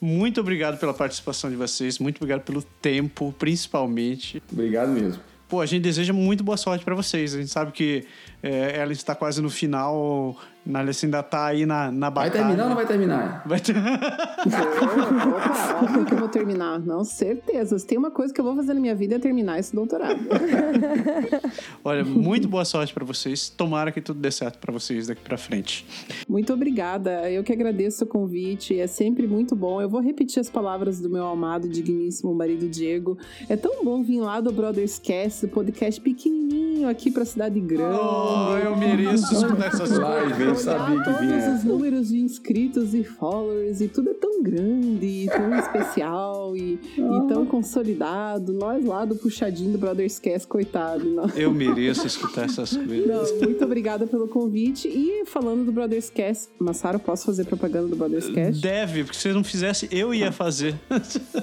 Muito 0.00 0.40
obrigado 0.40 0.78
pela 0.78 0.94
participação 0.94 1.50
de 1.50 1.56
vocês, 1.56 1.98
muito 1.98 2.16
obrigado 2.18 2.42
pelo 2.42 2.62
tempo, 2.62 3.34
principalmente. 3.38 4.42
Obrigado 4.50 4.88
mesmo. 4.90 5.20
Pô, 5.48 5.60
a 5.62 5.66
gente 5.66 5.82
deseja 5.82 6.12
muito 6.12 6.44
boa 6.44 6.58
sorte 6.58 6.84
para 6.84 6.94
vocês. 6.94 7.34
A 7.34 7.38
gente 7.38 7.50
sabe 7.50 7.72
que 7.72 8.04
é, 8.42 8.78
ela 8.78 8.92
está 8.92 9.14
quase 9.14 9.40
no 9.40 9.48
final, 9.48 10.36
na 10.68 10.80
Alice 10.80 11.04
ainda 11.04 11.22
tá 11.22 11.46
aí 11.46 11.64
na, 11.64 11.90
na 11.90 12.10
Vai 12.10 12.28
batalha. 12.28 12.44
terminar 12.44 12.62
ou 12.64 12.68
não 12.68 12.76
vai 12.76 12.86
terminar? 12.86 13.42
Vai 13.46 13.58
ter... 13.58 13.74
Opa, 13.76 15.80
óbvio 15.82 16.04
que 16.04 16.14
eu 16.14 16.18
vou 16.18 16.28
terminar. 16.28 16.78
Não, 16.80 17.04
certeza. 17.04 17.78
Se 17.78 17.86
tem 17.86 17.96
uma 17.96 18.10
coisa 18.10 18.34
que 18.34 18.40
eu 18.40 18.44
vou 18.44 18.54
fazer 18.54 18.74
na 18.74 18.80
minha 18.80 18.94
vida 18.94 19.16
é 19.16 19.18
terminar 19.18 19.58
esse 19.58 19.74
doutorado. 19.74 20.20
Olha, 21.82 22.04
muito 22.04 22.48
boa 22.48 22.64
sorte 22.64 22.92
para 22.92 23.04
vocês. 23.04 23.48
Tomara 23.48 23.90
que 23.90 24.00
tudo 24.00 24.20
dê 24.20 24.30
certo 24.30 24.58
para 24.58 24.72
vocês 24.72 25.06
daqui 25.06 25.22
para 25.22 25.38
frente. 25.38 25.86
Muito 26.28 26.52
obrigada. 26.52 27.30
Eu 27.30 27.42
que 27.42 27.52
agradeço 27.52 28.04
o 28.04 28.06
convite. 28.06 28.78
É 28.78 28.86
sempre 28.86 29.26
muito 29.26 29.56
bom. 29.56 29.80
Eu 29.80 29.88
vou 29.88 30.00
repetir 30.00 30.40
as 30.40 30.50
palavras 30.50 31.00
do 31.00 31.08
meu 31.08 31.26
amado 31.26 31.66
e 31.66 31.70
digníssimo 31.70 32.34
marido 32.34 32.68
Diego. 32.68 33.16
É 33.48 33.56
tão 33.56 33.82
bom 33.82 34.02
vir 34.02 34.20
lá 34.20 34.40
do 34.40 34.52
Brothers 34.52 34.98
Cast, 34.98 35.46
do 35.46 35.52
podcast 35.52 36.00
pequenininho 36.00 36.88
aqui 36.88 37.10
pra 37.10 37.24
cidade 37.24 37.58
grande. 37.58 37.98
Oh, 37.98 38.56
eu 38.58 38.76
mereço 38.76 39.32
escutar 39.32 39.68
essas 39.68 39.98
Live, 39.98 40.42
eu 40.42 40.54
sabia 40.58 40.98
que 40.98 41.04
Todos 41.04 41.20
vinha. 41.20 41.54
os 41.54 41.64
números 41.64 42.08
de 42.08 42.18
inscritos 42.18 42.94
e 42.94 43.04
followers 43.04 43.80
e 43.80 43.88
tudo 43.88 44.10
é 44.10 44.14
tão 44.14 44.42
grande, 44.42 45.06
e 45.06 45.26
tão 45.26 45.54
especial 45.58 46.56
e, 46.56 46.78
e 46.96 47.28
tão 47.28 47.46
consolidado. 47.46 48.52
Nós 48.52 48.84
lá 48.84 49.04
do 49.04 49.16
puxadinho 49.16 49.72
do 49.72 49.78
Brothers 49.78 50.18
Cast, 50.18 50.46
coitado. 50.46 51.04
Não. 51.04 51.28
Eu 51.30 51.50
mereço 51.52 52.06
escutar 52.06 52.44
essas 52.44 52.76
coisas. 52.76 53.06
Não, 53.06 53.46
muito 53.46 53.64
obrigada 53.64 54.06
pelo 54.06 54.28
convite. 54.28 54.88
E 54.88 55.24
falando 55.26 55.64
do 55.64 55.72
Brothers 55.72 56.10
Cast, 56.10 56.48
Massaro, 56.58 56.98
posso 56.98 57.26
fazer 57.26 57.44
propaganda 57.44 57.88
do 57.88 57.96
Brothers 57.96 58.28
Cast? 58.28 58.60
Deve, 58.60 59.04
porque 59.04 59.16
se 59.16 59.22
vocês 59.22 59.34
não 59.34 59.44
fizessem, 59.44 59.88
eu 59.92 60.12
ia 60.12 60.30
fazer. 60.32 60.74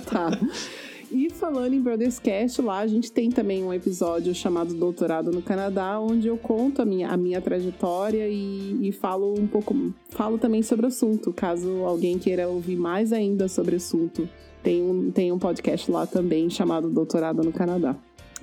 Tá. 0.09 0.32
E 1.16 1.30
falando 1.30 1.74
em 1.74 1.80
Brothers 1.80 2.20
Cast, 2.20 2.61
lá 2.61 2.80
a 2.80 2.88
gente 2.88 3.09
tem 3.09 3.30
também 3.30 3.63
um 3.63 3.74
episódio 3.74 4.36
chamado 4.36 4.74
Doutorado 4.74 5.32
no 5.32 5.41
Canadá, 5.41 5.97
onde 5.97 6.28
eu 6.28 6.36
conto 6.36 6.82
a 6.82 6.86
minha, 6.86 7.07
a 7.07 7.16
minha 7.16 7.39
trajetória 7.39 8.28
e, 8.28 8.89
e 8.89 8.91
falo 8.91 9.34
um 9.34 9.47
pouco, 9.47 9.93
falo 10.09 10.38
também 10.38 10.61
sobre 10.61 10.86
o 10.86 10.89
assunto, 10.89 11.32
caso 11.32 11.86
alguém 11.86 12.20
queira 12.20 12.49
ouvir 12.49 12.76
mais 12.76 13.13
ainda 13.13 13.47
sobre 13.47 13.76
o 13.76 13.78
assunto. 13.78 14.28
Tem 14.61 14.82
um, 14.82 15.09
tem 15.09 15.32
um 15.32 15.39
podcast 15.39 15.89
lá 15.89 16.05
também 16.05 16.49
chamado 16.49 16.89
Doutorado 16.89 17.41
no 17.43 17.53
Canadá. 17.53 17.95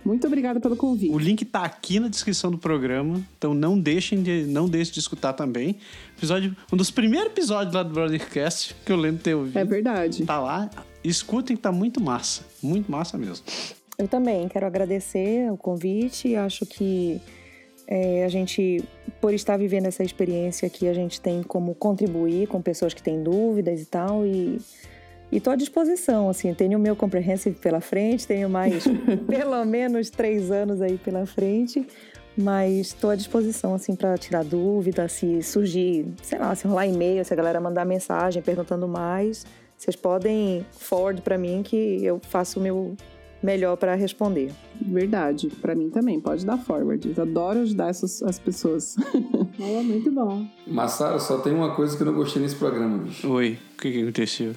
Muito 0.03 0.27
obrigada 0.27 0.59
pelo 0.59 0.75
convite. 0.75 1.15
O 1.15 1.19
link 1.19 1.45
tá 1.45 1.65
aqui 1.65 2.01
na 2.01 2.09
descrição 2.09 2.51
do 2.51 2.57
programa, 2.57 3.21
então 3.37 3.53
não 3.53 3.79
deixem 3.79 4.23
de, 4.23 4.47
não 4.47 4.67
deixem 4.67 4.95
de 4.95 5.01
escutar 5.01 5.35
também. 5.35 5.77
Episódio, 6.17 6.57
um 6.73 6.77
dos 6.79 6.91
primeiros 6.91 7.33
episódios 7.33 7.75
lá 7.75 7.83
do 7.83 7.93
Brothercast 7.93 8.75
que 8.83 8.91
eu 8.91 8.97
lembro 8.97 9.19
de 9.19 9.25
ter 9.25 9.35
ouvido. 9.35 9.59
É 9.59 9.65
verdade. 9.65 10.25
Tá 10.25 10.41
lá. 10.41 10.71
Escutem 11.05 11.57
que 11.57 11.63
tá 11.63 11.73
muito 11.73 12.01
massa. 12.01 12.43
Muito 12.63 12.91
massa 12.91 13.19
mesmo. 13.19 13.45
Eu 13.99 14.09
também 14.09 14.49
quero 14.49 14.67
agradecer 14.67 15.51
o 15.51 15.57
convite. 15.57 16.35
Acho 16.35 16.65
que 16.65 17.21
é, 17.87 18.25
a 18.25 18.29
gente, 18.29 18.83
por 19.21 19.35
estar 19.35 19.57
vivendo 19.57 19.87
essa 19.87 20.03
experiência 20.03 20.67
aqui, 20.67 20.89
a 20.89 20.95
gente 20.95 21.21
tem 21.21 21.43
como 21.43 21.75
contribuir 21.75 22.47
com 22.47 22.63
pessoas 22.63 22.95
que 22.95 23.03
têm 23.03 23.23
dúvidas 23.23 23.81
e 23.81 23.87
tal. 23.87 24.25
E 24.25 24.59
estou 25.31 25.53
à 25.53 25.57
disposição, 25.57 26.29
assim, 26.29 26.53
tenho 26.55 26.79
o 26.79 26.81
meu 26.81 26.95
comprehensive 26.95 27.57
pela 27.59 27.81
frente, 27.81 28.27
tenho 28.27 28.49
mais 28.49 28.85
pelo 29.27 29.65
menos 29.65 30.11
três 30.11 30.51
anos 30.51 30.81
aí 30.81 30.99
pela 30.99 31.27
frente. 31.27 31.87
Mas 32.35 32.87
estou 32.89 33.11
à 33.11 33.15
disposição, 33.15 33.75
assim, 33.75 33.95
para 33.95 34.17
tirar 34.17 34.43
dúvida, 34.43 35.07
se 35.07 35.43
surgir, 35.43 36.07
sei 36.23 36.39
lá, 36.39 36.55
se 36.55 36.67
rolar 36.67 36.87
e-mail, 36.87 37.23
se 37.25 37.33
a 37.33 37.37
galera 37.37 37.61
mandar 37.61 37.85
mensagem 37.85 38.43
perguntando 38.43 38.89
mais, 38.89 39.45
vocês 39.83 39.97
podem 39.97 40.65
forward 40.71 41.21
para 41.23 41.37
mim 41.37 41.61
que 41.65 42.05
eu 42.05 42.21
faço 42.23 42.61
o 42.61 42.63
meu 42.63 42.97
melhor 43.43 43.77
para 43.77 43.97
responder. 43.97 44.53
Verdade, 44.81 45.49
para 45.61 45.75
mim 45.75 45.91
também, 45.91 46.21
pode 46.21 46.47
dar 46.47 46.57
forward. 46.57 47.13
Eu 47.17 47.21
adoro 47.21 47.59
ajudar 47.63 47.89
essas 47.89 48.23
as 48.23 48.39
pessoas. 48.39 48.97
É 49.61 49.83
muito 49.83 50.11
bom. 50.11 50.47
Massaro, 50.67 51.21
só 51.21 51.39
tem 51.39 51.53
uma 51.53 51.75
coisa 51.75 51.95
que 51.95 52.03
eu 52.03 52.07
não 52.07 52.15
gostei 52.15 52.41
nesse 52.41 52.57
programa, 52.57 52.99
bicho. 52.99 53.31
Oi, 53.31 53.59
o 53.75 53.77
que, 53.77 53.93
que 53.93 54.03
aconteceu? 54.03 54.55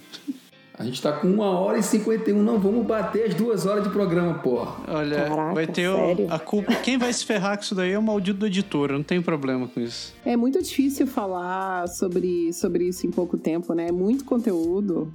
A 0.78 0.84
gente 0.84 1.01
tá 1.01 1.13
com 1.13 1.28
uma 1.28 1.57
hora 1.57 1.78
e 1.80 1.84
51, 1.84 2.41
não 2.41 2.59
vamos 2.59 2.86
bater 2.86 3.28
as 3.28 3.34
duas 3.34 3.65
horas 3.65 3.84
de 3.84 3.89
programa, 3.89 4.34
porra. 4.39 4.76
Olha, 4.89 5.23
Caraca, 5.30 5.53
vai 5.53 5.65
ter 5.67 5.89
sério? 5.89 6.28
a 6.30 6.38
culpa. 6.38 6.76
Quem 6.76 6.97
vai 6.97 7.13
se 7.13 7.23
ferrar 7.26 7.57
com 7.57 7.63
isso 7.63 7.73
daí 7.73 7.91
é 7.91 7.99
o 7.99 8.03
maldito 8.03 8.39
do 8.39 8.45
editor. 8.47 8.89
Eu 8.91 8.97
não 8.97 9.03
tenho 9.03 9.23
problema 9.23 9.67
com 9.69 9.80
isso. 9.80 10.13
É 10.26 10.36
muito 10.36 10.61
difícil 10.61 11.07
falar 11.07 11.88
sobre, 11.88 12.51
sobre 12.51 12.89
isso 12.89 13.07
em 13.07 13.11
pouco 13.11 13.38
tempo, 13.38 13.73
né? 13.73 13.88
É 13.88 13.91
muito 13.91 14.26
conteúdo. 14.26 15.09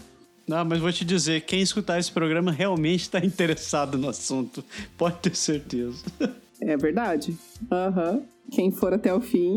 Não, 0.49 0.65
mas 0.65 0.81
vou 0.81 0.91
te 0.91 1.05
dizer, 1.05 1.43
quem 1.43 1.61
escutar 1.61 1.99
esse 1.99 2.11
programa 2.11 2.51
realmente 2.51 3.03
está 3.03 3.19
interessado 3.25 3.99
no 3.99 4.09
assunto. 4.09 4.65
Pode 4.97 5.17
ter 5.19 5.37
certeza. 5.37 6.03
É 6.61 6.77
verdade. 6.77 7.37
Aham. 7.71 8.23
Quem 8.51 8.73
for 8.73 8.95
até 8.95 9.13
o 9.15 9.21
fim. 9.21 9.57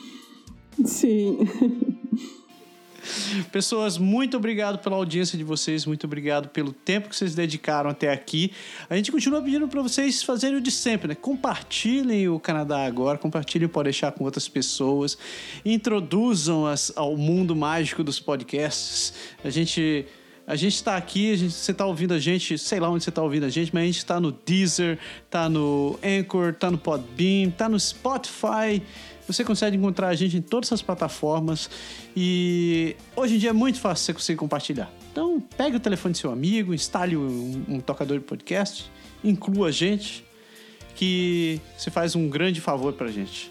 Sim. 0.84 1.38
Pessoas, 3.50 3.98
muito 3.98 4.36
obrigado 4.36 4.78
pela 4.78 4.96
audiência 4.96 5.36
de 5.36 5.44
vocês, 5.44 5.86
muito 5.86 6.04
obrigado 6.04 6.48
pelo 6.48 6.72
tempo 6.72 7.08
que 7.08 7.16
vocês 7.16 7.34
dedicaram 7.34 7.90
até 7.90 8.10
aqui. 8.10 8.52
A 8.88 8.96
gente 8.96 9.10
continua 9.10 9.42
pedindo 9.42 9.68
para 9.68 9.82
vocês 9.82 10.22
fazerem 10.22 10.58
o 10.58 10.60
de 10.60 10.70
sempre, 10.70 11.08
né? 11.08 11.14
Compartilhem 11.14 12.28
o 12.28 12.38
Canadá 12.38 12.84
agora, 12.84 13.18
compartilhem 13.18 13.68
Pode 13.68 13.84
deixar 13.84 14.12
com 14.12 14.24
outras 14.24 14.48
pessoas, 14.48 15.16
introduzam 15.64 16.66
as 16.66 16.92
ao 16.94 17.16
mundo 17.16 17.56
mágico 17.56 18.04
dos 18.04 18.20
podcasts. 18.20 19.14
A 19.42 19.50
gente 19.50 20.06
a 20.46 20.56
gente 20.56 20.74
está 20.74 20.96
aqui, 20.96 21.34
gente, 21.36 21.54
você 21.54 21.72
está 21.72 21.86
ouvindo 21.86 22.12
a 22.12 22.18
gente, 22.18 22.58
sei 22.58 22.78
lá 22.78 22.90
onde 22.90 23.02
você 23.02 23.08
está 23.08 23.22
ouvindo 23.22 23.44
a 23.44 23.48
gente, 23.48 23.72
mas 23.72 23.82
a 23.82 23.86
gente 23.86 23.98
está 23.98 24.20
no 24.20 24.30
Deezer, 24.30 24.98
tá 25.30 25.48
no 25.48 25.98
Anchor, 26.04 26.52
tá 26.54 26.70
no 26.70 26.76
Podbean, 26.76 27.48
tá 27.50 27.66
no 27.66 27.80
Spotify. 27.80 28.82
Você 29.26 29.42
consegue 29.42 29.76
encontrar 29.76 30.08
a 30.08 30.14
gente 30.14 30.36
em 30.36 30.42
todas 30.42 30.68
essas 30.68 30.82
plataformas 30.82 31.70
e 32.14 32.96
hoje 33.16 33.36
em 33.36 33.38
dia 33.38 33.50
é 33.50 33.52
muito 33.52 33.80
fácil 33.80 34.04
você 34.04 34.14
conseguir 34.14 34.38
compartilhar. 34.38 34.92
Então, 35.10 35.40
pegue 35.56 35.76
o 35.76 35.80
telefone 35.80 36.12
do 36.12 36.18
seu 36.18 36.30
amigo, 36.30 36.74
instale 36.74 37.16
um, 37.16 37.64
um 37.68 37.80
tocador 37.80 38.18
de 38.18 38.24
podcast, 38.24 38.90
inclua 39.22 39.68
a 39.68 39.70
gente, 39.70 40.24
que 40.94 41.60
você 41.76 41.90
faz 41.90 42.14
um 42.14 42.28
grande 42.28 42.60
favor 42.60 42.92
pra 42.92 43.08
gente. 43.08 43.50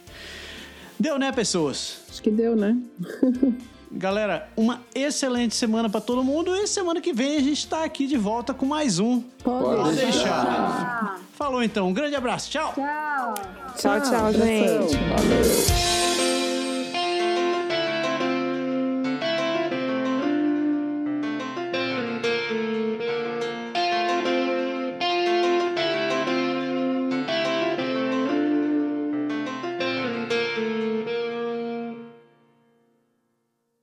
Deu, 0.99 1.17
né, 1.17 1.31
pessoas? 1.31 2.01
Acho 2.09 2.21
que 2.21 2.29
deu, 2.29 2.55
né? 2.55 2.77
Galera, 3.95 4.47
uma 4.57 4.81
excelente 4.95 5.55
semana 5.55 5.87
pra 5.87 6.01
todo 6.01 6.23
mundo 6.23 6.55
e 6.55 6.65
semana 6.65 6.99
que 6.99 7.13
vem 7.13 7.37
a 7.37 7.41
gente 7.41 7.67
tá 7.67 7.83
aqui 7.83 8.07
de 8.07 8.17
volta 8.17 8.51
com 8.51 8.65
mais 8.65 8.97
um. 8.97 9.21
Pode, 9.43 9.63
Pode 9.63 9.95
deixar. 9.97 10.45
deixar. 10.45 11.21
Falou 11.35 11.61
então, 11.61 11.89
um 11.89 11.93
grande 11.93 12.15
abraço, 12.15 12.49
tchau. 12.49 12.73
Tchau. 12.73 13.33
Tchau, 13.77 14.01
tchau, 14.01 14.33
gente. 14.33 14.97
Valeu. 14.97 16.02